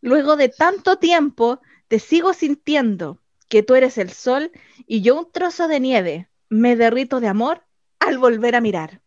luego 0.00 0.36
de 0.36 0.48
tanto 0.48 0.98
tiempo, 0.98 1.60
te 1.88 1.98
sigo 1.98 2.32
sintiendo 2.32 3.20
que 3.48 3.62
tú 3.62 3.74
eres 3.74 3.98
el 3.98 4.10
sol 4.10 4.50
y 4.86 5.02
yo 5.02 5.18
un 5.18 5.30
trozo 5.30 5.68
de 5.68 5.80
nieve. 5.80 6.28
Me 6.48 6.76
derrito 6.76 7.20
de 7.20 7.28
amor 7.28 7.64
al 7.98 8.18
volver 8.18 8.54
a 8.54 8.60
mirar. 8.60 9.02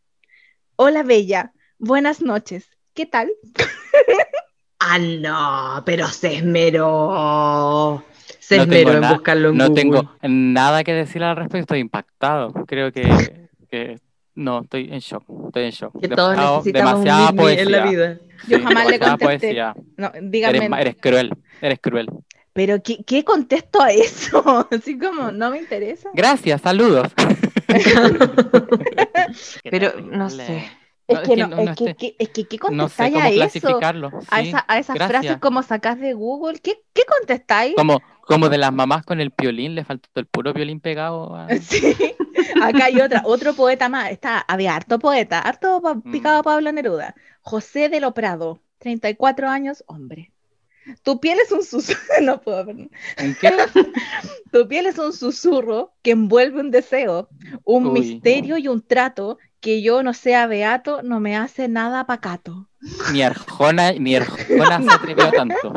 Hola, 0.82 1.03
Bella. 1.03 1.51
Buenas 1.77 2.21
noches. 2.21 2.69
¿Qué 2.93 3.05
tal? 3.05 3.30
Ah, 4.80 4.97
no, 4.97 5.84
pero 5.86 6.07
se 6.07 6.36
esmeró. 6.38 8.01
Se 8.39 8.55
No 8.55 8.63
esmeró 8.63 8.80
tengo 8.86 8.91
en 8.95 9.01
nada- 9.01 9.13
buscarlo 9.13 9.49
en 9.49 9.57
No 9.57 9.67
Google. 9.67 9.82
tengo 9.82 10.11
nada 10.23 10.86
que 10.86 10.93
decir 10.93 11.21
al 11.21 11.36
respecto, 11.36 11.59
estoy 11.59 11.80
impactado. 11.80 12.53
Creo 12.65 12.93
que, 12.93 13.49
que 13.69 13.99
no, 14.36 14.61
estoy 14.61 14.88
en 14.89 14.99
shock. 14.99 15.23
Estoy 15.47 15.63
en 15.65 15.71
shock. 15.71 15.99
Que 15.99 16.07
todos 16.07 16.32
Demasiado- 16.32 16.57
necesitamos 16.59 16.93
un 16.99 17.03
demasiada 17.03 17.32
Me 17.34 17.53
en 17.61 17.71
la 17.71 17.82
poesía. 17.84 17.91
vida. 17.91 18.19
Yo 18.47 18.57
Sí, 18.57 18.63
jamás 18.63 18.86
le 18.86 18.91
demasiada 18.93 19.17
contesté. 19.17 19.25
poesía. 19.47 19.75
No. 19.97 20.11
Eres, 20.13 20.69
ma- 20.69 20.80
eres 20.82 20.95
cruel, 20.95 21.32
eres 21.61 21.80
cruel. 21.82 22.07
Pero 22.53 22.82
¿qué, 22.82 23.03
qué 23.05 23.25
contesto 23.25 23.82
a 23.82 23.91
eso? 23.91 24.65
Así 24.71 24.97
como, 24.97 25.32
no 25.32 25.51
me 25.51 25.57
interesa. 25.59 26.09
Gracias, 26.13 26.61
saludos. 26.61 27.09
Pero 29.70 29.99
no 30.01 30.30
sé. 30.30 30.70
Es 31.07 31.20
que 31.22 31.36
no, 31.38 31.57
es 31.59 31.65
no 31.65 31.76
que, 31.76 31.84
sé- 31.86 31.95
que- 31.95 32.15
es 32.20 32.30
que, 32.30 32.45
¿qué 32.45 32.57
no 32.72 32.88
sé 32.88 33.09
contestáis 33.09 33.15
a 33.15 33.28
eso? 33.30 33.36
clasificarlo. 33.38 34.11
A, 34.30 34.41
sí, 34.41 34.49
esa- 34.49 34.65
a 34.67 34.78
esas 34.78 34.95
gracias. 34.95 35.22
frases 35.22 35.38
como 35.39 35.63
sacás 35.63 35.99
de 35.99 36.13
Google, 36.13 36.59
¿qué, 36.59 36.84
qué 36.93 37.01
contestáis? 37.17 37.74
Como 37.76 37.99
Como 38.22 38.47
de 38.49 38.59
las 38.59 38.72
mamás 38.74 39.03
con 39.05 39.20
el 39.20 39.34
violín, 39.36 39.74
le 39.74 39.84
faltó 39.84 40.07
el 40.15 40.28
puro 40.28 40.53
violín 40.53 40.80
pegado. 40.80 41.36
a- 41.36 41.47
Sí. 41.61 41.95
Acá 42.61 42.86
hay 42.86 43.01
otra, 43.01 43.24
otro 43.26 43.53
poeta 43.55 43.89
más. 43.89 44.11
Está, 44.11 44.38
había 44.39 44.76
harto 44.76 44.99
poeta, 44.99 45.39
harto 45.39 45.82
Mm. 45.82 46.11
picado 46.11 46.43
Pablo 46.43 46.72
Neruda. 46.72 47.15
José 47.41 47.89
de 47.89 47.99
lo 48.01 48.13
Prado, 48.13 48.61
34 48.78 49.49
años, 49.49 49.84
hombre. 49.88 50.32
Tu 51.03 51.19
piel 51.19 51.39
es 51.39 51.51
un 51.51 51.63
susurro, 51.63 51.99
no 52.21 52.41
puedo, 52.41 52.65
perdón. 52.65 52.91
¿En 53.17 53.35
qué? 53.35 53.51
Tu 54.51 54.67
piel 54.67 54.87
es 54.87 54.97
un 54.97 55.13
susurro 55.13 55.93
que 56.01 56.11
envuelve 56.11 56.59
un 56.59 56.71
deseo, 56.71 57.29
un 57.63 57.87
Uy. 57.87 57.99
misterio 57.99 58.57
y 58.57 58.67
un 58.67 58.81
trato 58.81 59.37
que 59.59 59.81
yo 59.81 60.03
no 60.03 60.13
sea 60.13 60.47
beato, 60.47 61.01
no 61.03 61.19
me 61.19 61.35
hace 61.35 61.67
nada 61.67 62.05
pacato. 62.05 62.69
Ni 63.11 63.21
Arjona, 63.21 63.91
ni 63.91 64.15
Arjona 64.15 64.81
se 64.81 64.91
atrevió 64.91 65.27
a 65.27 65.31
tanto. 65.33 65.73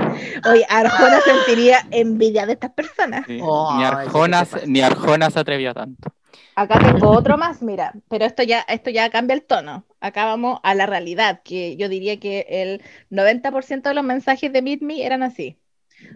Oye, 0.51 0.65
Arjona 0.69 1.21
sentiría 1.21 1.87
envidia 1.91 2.47
de 2.47 2.53
estas 2.53 2.73
personas. 2.73 3.27
Sí. 3.27 3.39
Oh, 3.43 3.75
ni, 3.77 3.81
¿qué 3.81 3.87
Arjona, 3.87 4.47
ni 4.67 4.81
Arjona 4.81 5.31
se 5.31 5.41
atrevió 5.41 5.71
a 5.71 5.75
tanto. 5.75 6.15
Acá 6.55 6.79
tengo 6.79 7.11
otro 7.11 7.39
más, 7.39 7.63
mira, 7.63 7.95
pero 8.09 8.25
esto 8.25 8.43
ya, 8.43 8.61
esto 8.61 8.91
ya 8.91 9.11
cambia 9.11 9.35
el 9.35 9.43
tono. 9.43 9.87
Acá 10.01 10.25
vamos 10.27 10.61
a 10.63 10.75
la 10.75 10.87
realidad, 10.87 11.43
que 11.43 11.77
yo 11.77 11.89
diría 11.89 12.19
que 12.21 12.47
el 12.49 12.83
90% 13.11 13.89
de 13.89 13.95
los 13.95 14.05
mensajes 14.05 14.53
de 14.53 14.63
Meet 14.63 14.83
Me 14.83 15.05
eran 15.05 15.23
así. 15.23 15.59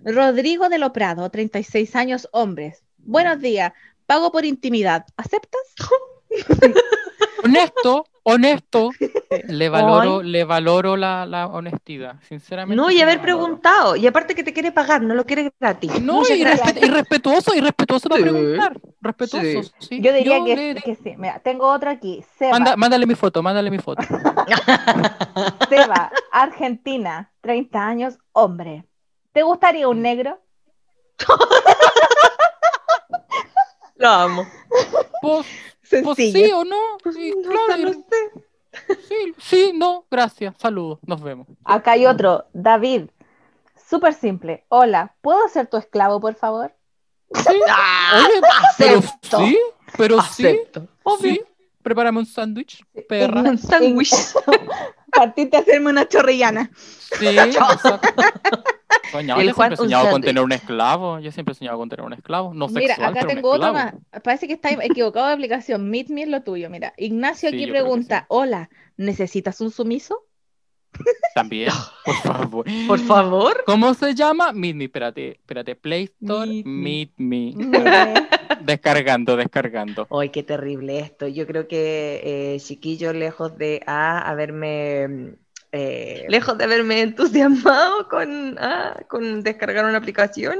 Rodrigo 0.04 0.68
de 0.68 0.78
lo 0.78 0.92
Prado, 0.92 1.30
36 1.30 1.96
años, 1.96 2.28
hombres. 2.32 2.84
Buenos 2.98 3.40
días, 3.40 3.72
pago 4.06 4.32
por 4.32 4.44
intimidad. 4.44 5.06
¿Aceptas? 5.16 5.74
Honesto, 7.44 8.06
honesto. 8.22 8.90
Le 9.48 9.68
valoro, 9.68 10.22
le 10.22 10.44
valoro 10.44 10.96
la, 10.96 11.26
la 11.26 11.46
honestidad, 11.46 12.16
sinceramente. 12.28 12.76
No, 12.76 12.90
y 12.90 13.00
haber 13.00 13.20
preguntado. 13.20 13.96
Y 13.96 14.06
aparte 14.06 14.34
que 14.34 14.42
te 14.44 14.52
quiere 14.52 14.72
pagar, 14.72 15.02
no 15.02 15.14
lo 15.14 15.24
quiere 15.24 15.52
gratis. 15.60 16.00
No, 16.00 16.22
y, 16.28 16.44
respetuoso, 16.88 17.54
y 17.54 17.60
respetuoso 17.60 18.08
para 18.08 18.22
preguntar. 18.22 18.80
Respetuoso, 19.00 19.70
sí. 19.78 20.00
Yo 20.00 20.12
diría 20.12 20.42
que, 20.44 20.56
le- 20.56 20.82
que 20.82 20.94
sí. 20.96 21.14
Mira, 21.16 21.38
tengo 21.40 21.68
otro 21.72 21.90
aquí. 21.90 22.24
Seba, 22.38 22.52
Manda- 22.52 22.76
mándale 22.76 23.06
mi 23.06 23.14
foto, 23.14 23.42
mándale 23.42 23.70
mi 23.70 23.78
foto. 23.78 24.02
Seba, 25.68 26.10
Argentina, 26.32 27.30
30 27.40 27.86
años, 27.86 28.18
hombre. 28.32 28.84
¿Te 29.32 29.42
gustaría 29.42 29.88
un 29.88 30.00
negro? 30.02 30.40
Lo 33.96 34.08
amo. 34.08 34.46
Pues, 35.22 35.46
pues 36.02 36.16
sí 36.16 36.50
o 36.52 36.64
no. 36.64 36.76
Sí, 37.12 37.32
No, 37.36 37.50
claro, 37.66 37.92
sí, 39.08 39.32
sí, 39.38 39.72
no, 39.74 40.06
gracias. 40.10 40.54
Saludos, 40.58 40.98
nos 41.06 41.20
vemos. 41.22 41.46
Acá 41.64 41.92
hay 41.92 42.06
otro, 42.06 42.46
David. 42.52 43.10
Súper 43.88 44.14
simple. 44.14 44.64
Hola, 44.68 45.14
¿puedo 45.20 45.48
ser 45.48 45.68
tu 45.68 45.76
esclavo, 45.76 46.20
por 46.20 46.34
favor? 46.34 46.74
Sí, 47.32 47.60
Ah, 47.68 48.24
oye, 48.26 48.40
pero 48.78 48.98
acepto. 48.98 49.38
sí, 49.38 49.58
pero 49.96 50.22
sí. 50.22 50.60
Obvio. 51.02 51.32
sí. 51.34 51.40
Prepárame 51.82 52.18
un 52.18 52.26
sándwich, 52.26 52.84
perra. 53.08 53.42
Un 53.42 53.58
sándwich. 53.58 54.10
Partiste 55.16 55.56
a 55.56 55.60
hacerme 55.60 55.90
una 55.90 56.08
chorrillana. 56.08 56.70
Sí, 56.74 57.26
exacto. 57.38 58.00
Soñaba, 59.10 59.42
yo 59.42 59.54
Juan, 59.54 59.68
siempre 59.68 59.74
he 59.74 59.76
soñado 59.76 60.10
con 60.10 60.22
tener 60.22 60.42
un 60.42 60.52
esclavo. 60.52 61.18
Yo 61.20 61.32
siempre 61.32 61.52
he 61.52 61.54
soñado 61.54 61.78
con 61.78 61.88
tener 61.88 62.04
un 62.04 62.12
esclavo. 62.12 62.54
No 62.54 62.68
Mira, 62.68 62.94
sexual, 62.94 63.10
acá 63.10 63.20
pero 63.20 63.28
un 63.28 63.34
tengo 63.36 63.50
otro 63.50 63.72
más. 63.72 63.94
Parece 64.22 64.46
que 64.46 64.54
está 64.54 64.70
equivocado 64.70 65.26
de 65.28 65.32
aplicación. 65.32 65.88
Meet 65.90 66.10
Me 66.10 66.22
es 66.22 66.28
lo 66.28 66.42
tuyo. 66.42 66.70
Mira, 66.70 66.92
Ignacio 66.96 67.50
Sí, 67.50 67.56
aquí 67.56 67.66
pregunta: 67.70 68.20
sí. 68.20 68.24
Hola, 68.28 68.70
¿necesitas 68.96 69.60
un 69.60 69.70
sumiso? 69.70 70.24
También, 71.34 71.70
por 72.04 72.14
favor. 72.16 72.66
Por 72.86 72.98
favor. 73.00 73.62
¿Cómo 73.66 73.94
se 73.94 74.14
llama? 74.14 74.52
Meet 74.52 74.76
me, 74.76 74.84
espérate, 74.84 75.32
espérate. 75.32 75.76
Play 75.76 76.04
Store, 76.20 76.46
Meet 76.64 76.66
Meet 76.66 77.12
me. 77.16 77.54
me. 77.80 78.28
Descargando, 78.62 79.36
descargando. 79.36 80.06
Ay, 80.10 80.30
qué 80.30 80.42
terrible 80.42 80.98
esto. 81.00 81.28
Yo 81.28 81.46
creo 81.46 81.68
que 81.68 82.54
eh, 82.54 82.60
chiquillo, 82.60 83.12
lejos 83.12 83.56
de 83.58 83.82
ah, 83.86 84.18
haberme 84.20 85.36
eh, 85.72 86.24
lejos 86.28 86.56
de 86.56 86.64
haberme 86.64 87.02
entusiasmado 87.02 88.08
con, 88.08 88.56
ah, 88.58 88.98
con 89.08 89.42
descargar 89.42 89.84
una 89.84 89.98
aplicación, 89.98 90.58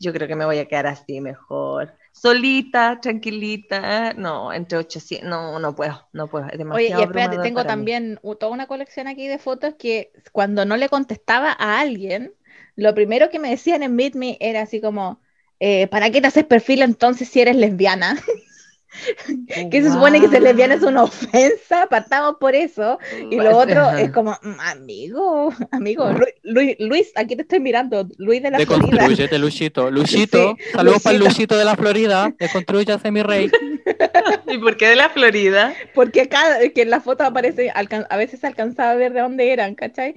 yo 0.00 0.12
creo 0.12 0.26
que 0.26 0.36
me 0.36 0.46
voy 0.46 0.58
a 0.58 0.66
quedar 0.66 0.86
así 0.86 1.20
mejor. 1.20 1.92
Solita, 2.14 2.98
tranquilita. 3.00 4.14
No, 4.14 4.52
entre 4.54 4.78
800. 4.78 5.28
No, 5.28 5.58
no 5.58 5.74
puedo, 5.74 6.08
no 6.12 6.28
puedo. 6.28 6.46
Es 6.48 6.56
Oye, 6.68 6.88
demasiado 6.88 7.02
y 7.02 7.06
espérate, 7.06 7.38
tengo 7.38 7.64
mí. 7.66 7.66
también 7.66 8.18
toda 8.40 8.52
una 8.52 8.66
colección 8.66 9.06
aquí 9.06 9.28
de 9.28 9.38
fotos 9.38 9.74
que 9.78 10.12
cuando 10.32 10.64
no 10.64 10.76
le 10.76 10.88
contestaba 10.88 11.52
a 11.52 11.78
alguien, 11.80 12.34
lo 12.74 12.94
primero 12.94 13.30
que 13.30 13.38
me 13.38 13.50
decían 13.50 13.82
en 13.84 13.94
Meet 13.94 14.14
Me 14.16 14.36
era 14.40 14.62
así 14.62 14.80
como, 14.80 15.20
eh, 15.60 15.86
¿para 15.88 16.10
qué 16.10 16.20
te 16.20 16.26
haces 16.26 16.44
perfil 16.44 16.82
entonces 16.82 17.28
si 17.28 17.40
eres 17.40 17.56
lesbiana? 17.56 18.16
que 19.70 19.82
se 19.82 19.90
supone 19.90 20.20
que 20.20 20.28
ser 20.28 20.42
lesbiana 20.42 20.74
es 20.74 20.82
una 20.82 21.02
ofensa, 21.04 21.86
partamos 21.88 22.36
por 22.38 22.54
eso. 22.54 22.98
Y 23.30 23.36
lo 23.36 23.56
otro 23.56 23.90
es 23.98 24.10
como, 24.12 24.32
"Mm, 24.42 24.60
amigo, 24.60 25.52
amigo, 25.70 26.10
Lu- 26.10 26.26
Luis, 26.42 26.76
Luis, 26.78 27.12
aquí 27.16 27.36
te 27.36 27.42
estoy 27.42 27.60
mirando, 27.60 28.06
Luis 28.18 28.42
de 28.42 28.50
la 28.50 28.58
Florida. 28.58 28.86
Deconstruyete, 28.86 29.38
Luchito. 29.38 29.90
Luchito, 29.90 30.56
saludos 30.72 31.02
para. 31.02 31.18
Luchito 31.18 31.56
de 31.56 31.64
la 31.64 31.76
Florida. 31.76 32.34
Deconstruyase 32.38 33.10
mi 33.10 33.22
rey. 33.22 33.50
¿Y 34.48 34.58
por 34.58 34.76
qué 34.76 34.88
de 34.88 34.96
la 34.96 35.08
Florida? 35.10 35.74
Porque 35.94 36.28
cada 36.28 36.68
que 36.70 36.82
en 36.82 36.90
la 36.90 37.00
foto 37.00 37.24
aparece, 37.24 37.70
alcan- 37.72 38.06
a 38.08 38.16
veces 38.16 38.40
se 38.40 38.46
alcanzaba 38.46 38.92
a 38.92 38.94
ver 38.94 39.12
de 39.12 39.20
dónde 39.20 39.52
eran, 39.52 39.74
¿cachai? 39.74 40.14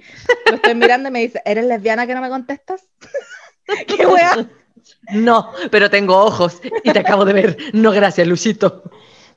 Lo 0.48 0.56
estoy 0.56 0.74
mirando 0.74 1.08
y 1.08 1.12
me 1.12 1.20
dice, 1.20 1.42
¿eres 1.44 1.64
lesbiana 1.66 2.06
que 2.06 2.14
no 2.14 2.20
me 2.20 2.28
contestas? 2.28 2.88
¿Qué 3.86 4.06
wea? 4.06 4.48
No, 5.12 5.50
pero 5.70 5.90
tengo 5.90 6.16
ojos 6.16 6.60
y 6.84 6.92
te 6.92 6.98
acabo 6.98 7.24
de 7.24 7.32
ver. 7.32 7.56
No, 7.72 7.90
gracias, 7.92 8.26
Luchito. 8.26 8.82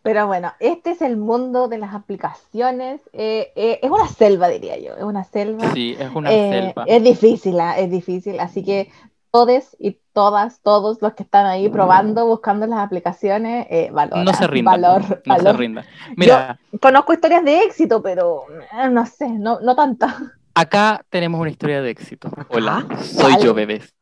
Pero 0.03 0.25
bueno, 0.25 0.51
este 0.59 0.91
es 0.91 1.01
el 1.03 1.15
mundo 1.15 1.67
de 1.67 1.77
las 1.77 1.93
aplicaciones. 1.93 3.01
eh, 3.13 3.51
eh, 3.55 3.79
es 3.83 3.91
una 3.91 4.07
selva, 4.07 4.47
diría 4.47 4.77
yo, 4.79 4.95
es 4.95 5.03
una 5.03 5.23
selva. 5.23 5.71
Sí, 5.73 5.95
es 5.99 6.09
una 6.13 6.31
Eh, 6.31 6.49
selva. 6.73 6.83
Es 6.87 7.03
difícil, 7.03 7.59
ah, 7.59 7.77
es 7.77 7.91
difícil. 7.91 8.39
Así 8.39 8.63
que 8.65 8.89
todos 9.29 9.77
y 9.79 9.97
todas, 10.11 10.59
todos 10.61 11.01
los 11.01 11.13
que 11.13 11.23
están 11.23 11.45
ahí 11.45 11.69
probando, 11.69 12.25
buscando 12.25 12.65
las 12.67 12.79
aplicaciones, 12.79 13.67
eh, 13.69 13.89
valora, 13.93 14.23
No 14.23 14.33
se 14.33 14.47
rindan. 14.47 14.81
valor, 14.81 15.01
no 15.03 15.35
se 15.37 15.43
valor. 15.43 15.57
rindan. 15.59 15.85
Mira, 16.17 16.59
Conozco 16.81 17.13
historias 17.13 17.45
de 17.45 17.63
éxito, 17.63 18.01
pero 18.01 18.43
eh, 18.49 18.89
no 18.89 19.05
sé, 19.05 19.29
no, 19.29 19.59
no 19.61 19.75
tanta. 19.75 20.17
acá 20.55 21.05
tenemos 21.09 21.39
una 21.39 21.51
historia 21.51 21.81
de 21.81 21.91
éxito. 21.91 22.29
Hola, 22.49 22.85
soy 23.03 23.37
yo, 23.41 23.53
bebés. 23.53 23.93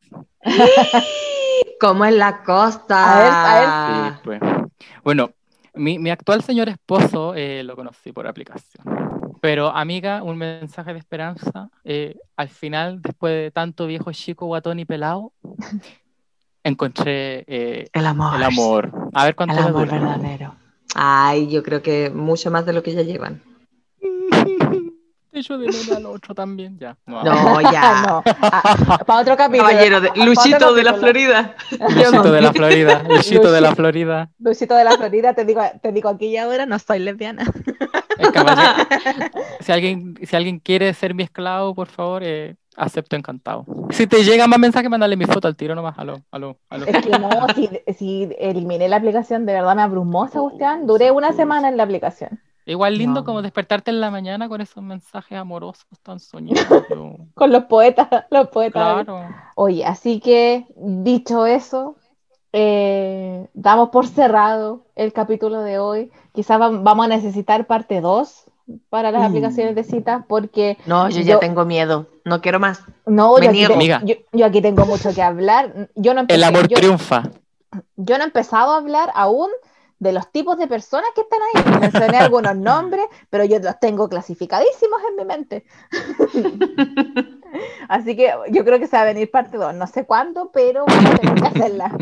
¿Cómo 1.79 2.05
es 2.05 2.13
la 2.13 2.43
costa? 2.43 3.13
A 3.15 3.23
ver, 3.23 3.31
a 3.33 4.13
Sí, 4.15 4.21
pues. 4.23 4.39
Bueno, 5.03 5.31
mi, 5.75 5.97
mi 5.99 6.09
actual 6.09 6.43
señor 6.43 6.69
esposo 6.69 7.33
eh, 7.35 7.63
lo 7.63 7.75
conocí 7.75 8.11
por 8.11 8.27
aplicación. 8.27 8.83
Pero, 9.41 9.69
amiga, 9.69 10.21
un 10.23 10.37
mensaje 10.37 10.91
de 10.93 10.99
esperanza. 10.99 11.69
eh, 11.85 12.17
al 12.35 12.49
final, 12.49 13.01
después 13.01 13.33
de 13.33 13.51
tanto 13.51 13.87
viejo 13.87 14.11
chico, 14.11 14.45
guatón 14.47 14.79
y 14.79 14.85
pelado, 14.85 15.31
encontré 16.63 17.45
eh, 17.47 17.89
El 17.93 18.05
amor. 18.05 18.35
el 18.35 18.43
amor. 18.43 18.91
A 19.13 19.25
ver 19.25 19.35
cuánto 19.35 19.53
El 19.55 19.59
amor 19.67 19.87
dura. 19.87 19.99
verdadero. 19.99 20.55
Ay, 20.95 21.47
yo 21.49 21.63
creo 21.63 21.81
que 21.81 22.09
mucho 22.09 22.51
más 22.51 22.65
de 22.65 22.73
lo 22.73 22.83
que 22.83 22.93
ya 22.93 23.03
llevan. 23.03 23.41
Echo 25.39 25.57
de 25.57 25.67
menos 25.67 25.91
al 25.91 26.05
otro 26.05 26.35
también, 26.35 26.77
ya. 26.77 26.97
No, 27.05 27.23
No, 27.23 27.61
ya. 27.61 28.23
no, 28.23 28.23
para 29.05 29.21
otro 29.21 29.37
capítulo. 29.37 29.69
Caballero 29.69 30.01
de 30.01 30.09
otro 30.09 30.25
Luchito 30.25 30.73
de 30.75 30.83
la. 30.83 30.93
Florida. 30.95 31.55
Luchito 31.71 32.31
de 32.31 32.41
la 32.41 32.53
Florida, 32.53 33.03
Luchito 33.07 33.51
de 33.51 33.61
la 33.61 33.75
Florida. 33.75 34.29
Luchito 34.39 34.75
de 34.75 34.83
la 34.83 34.91
Florida, 34.97 35.33
te 35.33 35.45
digo, 35.45 35.61
te 35.81 35.91
digo 35.91 36.09
aquí 36.09 36.27
y 36.27 36.37
ahora, 36.37 36.65
no 36.65 36.77
soy 36.79 36.99
lesbiana. 36.99 37.43
El 38.17 38.31
caballero. 38.31 38.73
Si 39.61 39.71
alguien, 39.71 40.15
si 40.23 40.35
alguien 40.35 40.59
quiere 40.59 40.93
ser 40.93 41.13
mi 41.13 41.23
esclavo, 41.23 41.75
por 41.75 41.87
favor, 41.87 42.23
eh, 42.23 42.55
acepto 42.75 43.15
encantado. 43.15 43.65
Si 43.91 44.07
te 44.07 44.23
llega 44.23 44.47
más 44.47 44.57
mensaje, 44.59 44.89
mándale 44.89 45.15
mi 45.15 45.25
foto 45.25 45.47
al 45.47 45.55
tiro 45.55 45.75
nomás. 45.75 45.97
Aló, 45.97 46.21
aló, 46.31 46.57
aló. 46.69 46.85
Es 46.85 47.05
que 47.05 47.09
no, 47.19 47.29
si, 47.55 47.69
si 47.93 48.29
eliminé 48.39 48.87
la 48.89 48.95
aplicación, 48.97 49.45
de 49.45 49.53
verdad 49.53 49.75
me 49.75 49.81
abrumó 49.83 50.25
esa 50.25 50.39
cuestión. 50.39 50.87
Duré 50.87 51.11
una 51.11 51.33
semana 51.33 51.69
en 51.69 51.77
la 51.77 51.83
aplicación. 51.83 52.39
Igual 52.69 52.97
lindo 52.97 53.21
No. 53.21 53.25
como 53.25 53.41
despertarte 53.41 53.91
en 53.91 53.99
la 53.99 54.11
mañana 54.11 54.47
con 54.47 54.61
esos 54.61 54.83
mensajes 54.83 55.37
amorosos 55.37 55.85
tan 56.03 56.19
soñados. 56.19 56.83
Con 57.35 57.51
los 57.51 57.63
poetas, 57.65 58.07
los 58.29 58.47
poetas. 58.49 59.03
Claro. 59.05 59.27
Oye, 59.55 59.83
así 59.85 60.19
que 60.19 60.65
dicho 60.75 61.45
eso, 61.45 61.95
eh, 62.53 63.47
damos 63.53 63.89
por 63.89 64.07
cerrado 64.07 64.85
el 64.95 65.13
capítulo 65.13 65.61
de 65.61 65.79
hoy. 65.79 66.11
Quizás 66.33 66.59
vam- 66.59 66.83
vamos 66.83 67.05
a 67.05 67.09
necesitar 67.09 67.65
parte 67.67 68.01
2 68.01 68.45
para 68.89 69.11
las 69.11 69.21
Mm. 69.23 69.25
aplicaciones 69.25 69.75
de 69.75 69.83
citas 69.83 70.23
porque 70.27 70.77
No, 70.85 71.09
yo, 71.09 71.17
Yo- 71.21 71.23
ya 71.25 71.39
tengo 71.39 71.65
miedo. 71.65 72.07
No 72.25 72.41
quiero 72.41 72.59
más. 72.59 72.83
no, 73.05 73.35
Me 73.37 73.45
yo 73.45 73.49
aquí, 73.49 73.65
te- 73.67 74.05
yo, 74.05 74.15
yo 74.31 74.45
aquí 74.45 74.61
tengo 74.61 74.85
mucho 74.85 75.13
que 75.13 75.21
hablar. 75.21 75.89
Yo 75.95 76.13
no 76.13 76.25
El 76.27 76.43
amor 76.43 76.67
yo- 76.67 76.77
triunfa. 76.77 77.23
yo 77.95 78.17
no 78.17 78.23
he 78.23 78.27
empezado 78.27 78.71
a 78.73 78.77
hablar 78.77 79.11
aún 79.15 79.49
de 79.99 80.13
los 80.13 80.31
tipos 80.31 80.57
de 80.57 80.67
personas 80.67 81.09
que 81.13 81.21
están 81.21 81.39
ahí. 81.41 81.79
Mencioné 81.79 82.17
algunos 82.17 82.55
nombres, 82.55 83.05
pero 83.29 83.43
yo 83.45 83.59
los 83.59 83.79
tengo 83.79 84.09
clasificadísimos 84.09 84.99
en 85.09 85.15
mi 85.15 85.25
mente. 85.25 85.65
Así 87.89 88.15
que 88.15 88.33
yo 88.51 88.63
creo 88.63 88.79
que 88.79 88.87
se 88.87 88.95
va 88.95 89.03
a 89.03 89.05
venir 89.05 89.29
parte 89.29 89.57
2, 89.57 89.75
no 89.75 89.87
sé 89.87 90.05
cuándo, 90.05 90.51
pero 90.51 90.85
vamos 90.87 91.05
a 91.05 91.17
tener 91.17 91.35
que 91.35 91.47
hacerla. 91.47 91.97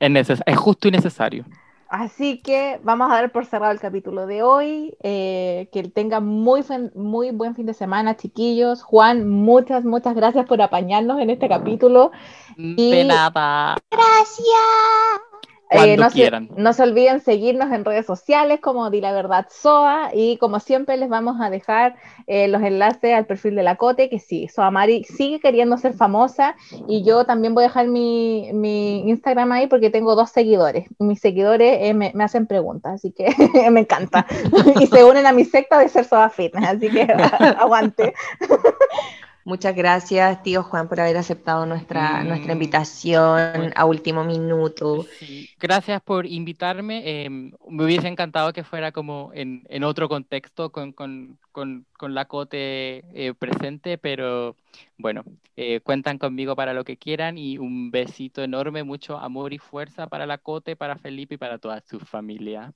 Es, 0.00 0.42
es 0.44 0.56
justo 0.56 0.88
y 0.88 0.90
necesario. 0.90 1.44
Así 1.92 2.40
que 2.40 2.80
vamos 2.82 3.10
a 3.10 3.16
dar 3.16 3.32
por 3.32 3.44
cerrado 3.44 3.70
el 3.70 3.78
capítulo 3.78 4.26
de 4.26 4.42
hoy. 4.42 4.96
Eh, 5.02 5.68
que 5.72 5.82
tengan 5.82 6.26
muy, 6.26 6.64
muy 6.94 7.32
buen 7.32 7.54
fin 7.54 7.66
de 7.66 7.74
semana, 7.74 8.16
chiquillos. 8.16 8.82
Juan, 8.82 9.28
muchas, 9.28 9.84
muchas 9.84 10.14
gracias 10.14 10.46
por 10.46 10.62
apañarnos 10.62 11.20
en 11.20 11.28
este 11.28 11.50
capítulo. 11.50 12.10
De 12.56 13.04
nada. 13.04 13.76
Gracias. 13.90 15.31
Eh, 15.72 15.96
no, 15.96 16.10
se, 16.10 16.30
no, 16.56 16.72
se, 16.72 16.82
olviden 16.82 17.20
seguirnos 17.20 17.72
en 17.72 17.84
redes 17.84 18.04
sociales 18.04 18.60
como 18.60 18.90
Di 18.90 19.00
la 19.00 19.12
Verdad 19.12 19.46
SOA 19.50 20.10
y 20.12 20.36
como 20.36 20.60
siempre 20.60 20.96
les 20.96 21.08
vamos 21.08 21.40
a 21.40 21.48
dejar 21.48 21.96
eh, 22.26 22.48
los 22.48 22.62
enlaces 22.62 23.14
al 23.14 23.26
perfil 23.26 23.56
de 23.56 23.62
la 23.62 23.76
Cote, 23.76 24.10
que 24.10 24.18
sí, 24.18 24.48
Soa 24.48 24.70
Mari 24.70 25.04
sigue 25.04 25.40
queriendo 25.40 25.78
ser 25.78 25.94
famosa 25.94 26.56
y 26.88 27.04
yo 27.04 27.24
también 27.24 27.54
voy 27.54 27.64
a 27.64 27.68
dejar 27.68 27.88
mi, 27.88 28.50
mi 28.52 29.08
Instagram 29.08 29.52
ahí 29.52 29.66
porque 29.66 29.90
tengo 29.90 30.14
dos 30.14 30.30
seguidores. 30.30 30.86
Mis 30.98 31.20
seguidores 31.20 31.78
eh, 31.80 31.94
me, 31.94 32.12
me, 32.14 32.24
hacen 32.24 32.46
preguntas, 32.46 32.94
así 32.94 33.12
que 33.12 33.28
me 33.70 33.80
encanta. 33.80 34.26
y 34.80 34.86
se 34.86 35.04
unen 35.04 35.26
a 35.26 35.32
mi 35.32 35.44
secta 35.44 35.78
de 35.78 35.88
ser 35.88 36.04
Soa 36.04 36.28
Fitness, 36.28 36.68
así 36.68 36.90
que 36.90 37.02
aguante. 37.58 38.14
Muchas 39.44 39.74
gracias, 39.74 40.42
tío 40.42 40.62
Juan, 40.62 40.88
por 40.88 41.00
haber 41.00 41.16
aceptado 41.16 41.66
nuestra, 41.66 42.22
nuestra 42.22 42.54
mm. 42.54 42.56
invitación 42.56 43.72
a 43.74 43.84
último 43.84 44.24
minuto. 44.24 45.04
Gracias 45.58 46.00
por 46.00 46.26
invitarme. 46.26 47.24
Em, 47.24 47.52
me 47.68 47.84
hubiese 47.84 48.06
encantado 48.06 48.52
que 48.52 48.62
fuera 48.62 48.92
como 48.92 49.30
en, 49.34 49.64
en 49.68 49.82
otro 49.82 50.08
contexto 50.08 50.70
con, 50.70 50.92
con, 50.92 51.38
con, 51.50 51.86
con 51.98 52.14
la 52.14 52.26
Cote 52.26 53.04
eh, 53.14 53.34
presente, 53.36 53.98
pero 53.98 54.54
bueno, 54.96 55.24
eh, 55.56 55.80
cuentan 55.80 56.18
conmigo 56.18 56.54
para 56.54 56.72
lo 56.72 56.84
que 56.84 56.96
quieran 56.96 57.36
y 57.36 57.58
un 57.58 57.90
besito 57.90 58.42
enorme, 58.42 58.84
mucho 58.84 59.18
amor 59.18 59.52
y 59.52 59.58
fuerza 59.58 60.06
para 60.06 60.24
la 60.24 60.38
Cote, 60.38 60.76
para 60.76 60.96
Felipe 60.96 61.34
y 61.34 61.38
para 61.38 61.58
toda 61.58 61.80
su 61.80 61.98
familia. 61.98 62.72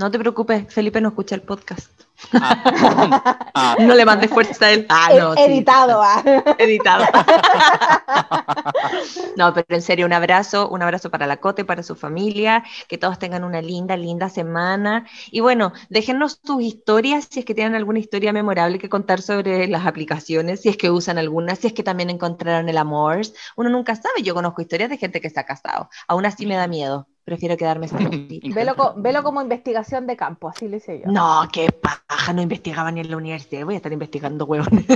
No 0.00 0.10
te 0.10 0.18
preocupes, 0.18 0.72
Felipe 0.72 0.98
no 1.02 1.10
escucha 1.10 1.34
el 1.34 1.42
podcast. 1.42 1.90
Ah. 2.32 3.50
Ah. 3.54 3.76
No 3.80 3.94
le 3.94 4.06
mandes 4.06 4.30
fuerza 4.30 4.64
a 4.64 4.70
él. 4.70 4.86
Ah, 4.88 5.10
no, 5.18 5.36
Editado, 5.36 6.02
Editado. 6.58 7.04
no, 9.36 9.52
pero 9.52 9.66
en 9.68 9.82
serio, 9.82 10.06
un 10.06 10.14
abrazo, 10.14 10.70
un 10.70 10.80
abrazo 10.80 11.10
para 11.10 11.26
la 11.26 11.36
Cote, 11.36 11.66
para 11.66 11.82
su 11.82 11.96
familia, 11.96 12.64
que 12.88 12.96
todos 12.96 13.18
tengan 13.18 13.44
una 13.44 13.60
linda, 13.60 13.98
linda 13.98 14.30
semana. 14.30 15.06
Y 15.30 15.40
bueno, 15.40 15.74
déjenos 15.90 16.40
tus 16.40 16.62
historias, 16.62 17.28
si 17.30 17.40
es 17.40 17.44
que 17.44 17.54
tienen 17.54 17.74
alguna 17.74 17.98
historia 17.98 18.32
memorable 18.32 18.78
que 18.78 18.88
contar 18.88 19.20
sobre 19.20 19.68
las 19.68 19.84
aplicaciones, 19.84 20.62
si 20.62 20.70
es 20.70 20.78
que 20.78 20.90
usan 20.90 21.18
alguna, 21.18 21.56
si 21.56 21.66
es 21.66 21.74
que 21.74 21.82
también 21.82 22.08
encontraron 22.08 22.70
el 22.70 22.78
amor. 22.78 23.20
Uno 23.54 23.68
nunca 23.68 23.96
sabe, 23.96 24.22
yo 24.22 24.32
conozco 24.32 24.62
historias 24.62 24.88
de 24.88 24.96
gente 24.96 25.20
que 25.20 25.26
está 25.26 25.44
casado. 25.44 25.90
Aún 26.08 26.24
así 26.24 26.46
me 26.46 26.56
da 26.56 26.66
miedo 26.66 27.06
prefiero 27.24 27.56
quedarme 27.56 27.88
velo, 28.54 28.94
velo 28.96 29.22
como 29.22 29.40
investigación 29.42 30.06
de 30.06 30.16
campo, 30.16 30.48
así 30.48 30.68
le 30.68 30.78
hice 30.78 31.00
yo. 31.00 31.10
No, 31.10 31.48
qué 31.52 31.70
paja, 31.70 32.32
no 32.32 32.42
investigaba 32.42 32.90
ni 32.90 33.00
en 33.00 33.10
la 33.10 33.16
universidad, 33.16 33.64
voy 33.64 33.74
a 33.74 33.76
estar 33.78 33.92
investigando 33.92 34.44
huevones. 34.44 34.84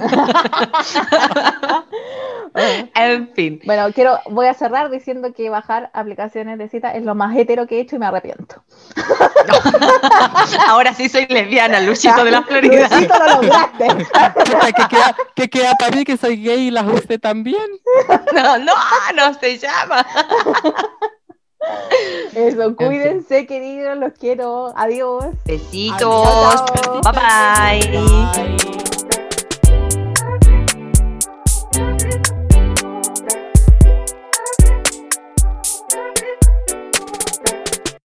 en 2.94 3.28
fin. 3.34 3.60
Bueno, 3.64 3.92
quiero, 3.92 4.18
voy 4.30 4.46
a 4.46 4.54
cerrar 4.54 4.90
diciendo 4.90 5.32
que 5.32 5.50
bajar 5.50 5.90
aplicaciones 5.92 6.58
de 6.58 6.68
cita 6.68 6.92
es 6.92 7.04
lo 7.04 7.14
más 7.14 7.36
hetero 7.36 7.66
que 7.66 7.78
he 7.78 7.80
hecho 7.80 7.96
y 7.96 7.98
me 7.98 8.06
arrepiento. 8.06 8.62
Ahora 10.68 10.94
sí 10.94 11.08
soy 11.08 11.26
lesbiana, 11.26 11.80
Luchito 11.80 12.24
de 12.24 12.30
la 12.30 12.42
Florida. 12.42 12.88
Luchito 12.88 13.18
lo 13.18 13.42
lograste. 13.42 13.88
¿Qué 14.76 14.88
queda, 14.88 15.16
¿Qué 15.34 15.50
queda 15.50 15.74
para 15.74 15.96
mí 15.96 16.04
que 16.04 16.16
soy 16.16 16.42
gay 16.42 16.68
y 16.68 16.70
las 16.70 16.86
usted 16.86 17.20
también? 17.20 17.64
No, 18.34 18.58
no, 18.58 18.72
no 19.16 19.34
se 19.34 19.58
llama. 19.58 20.06
Eso, 22.34 22.74
cuídense, 22.74 23.46
queridos, 23.46 23.96
los 23.98 24.12
quiero. 24.14 24.72
Adiós. 24.76 25.26
Besitos. 25.44 26.62
bye. 27.12 27.80
bye. 27.92 28.93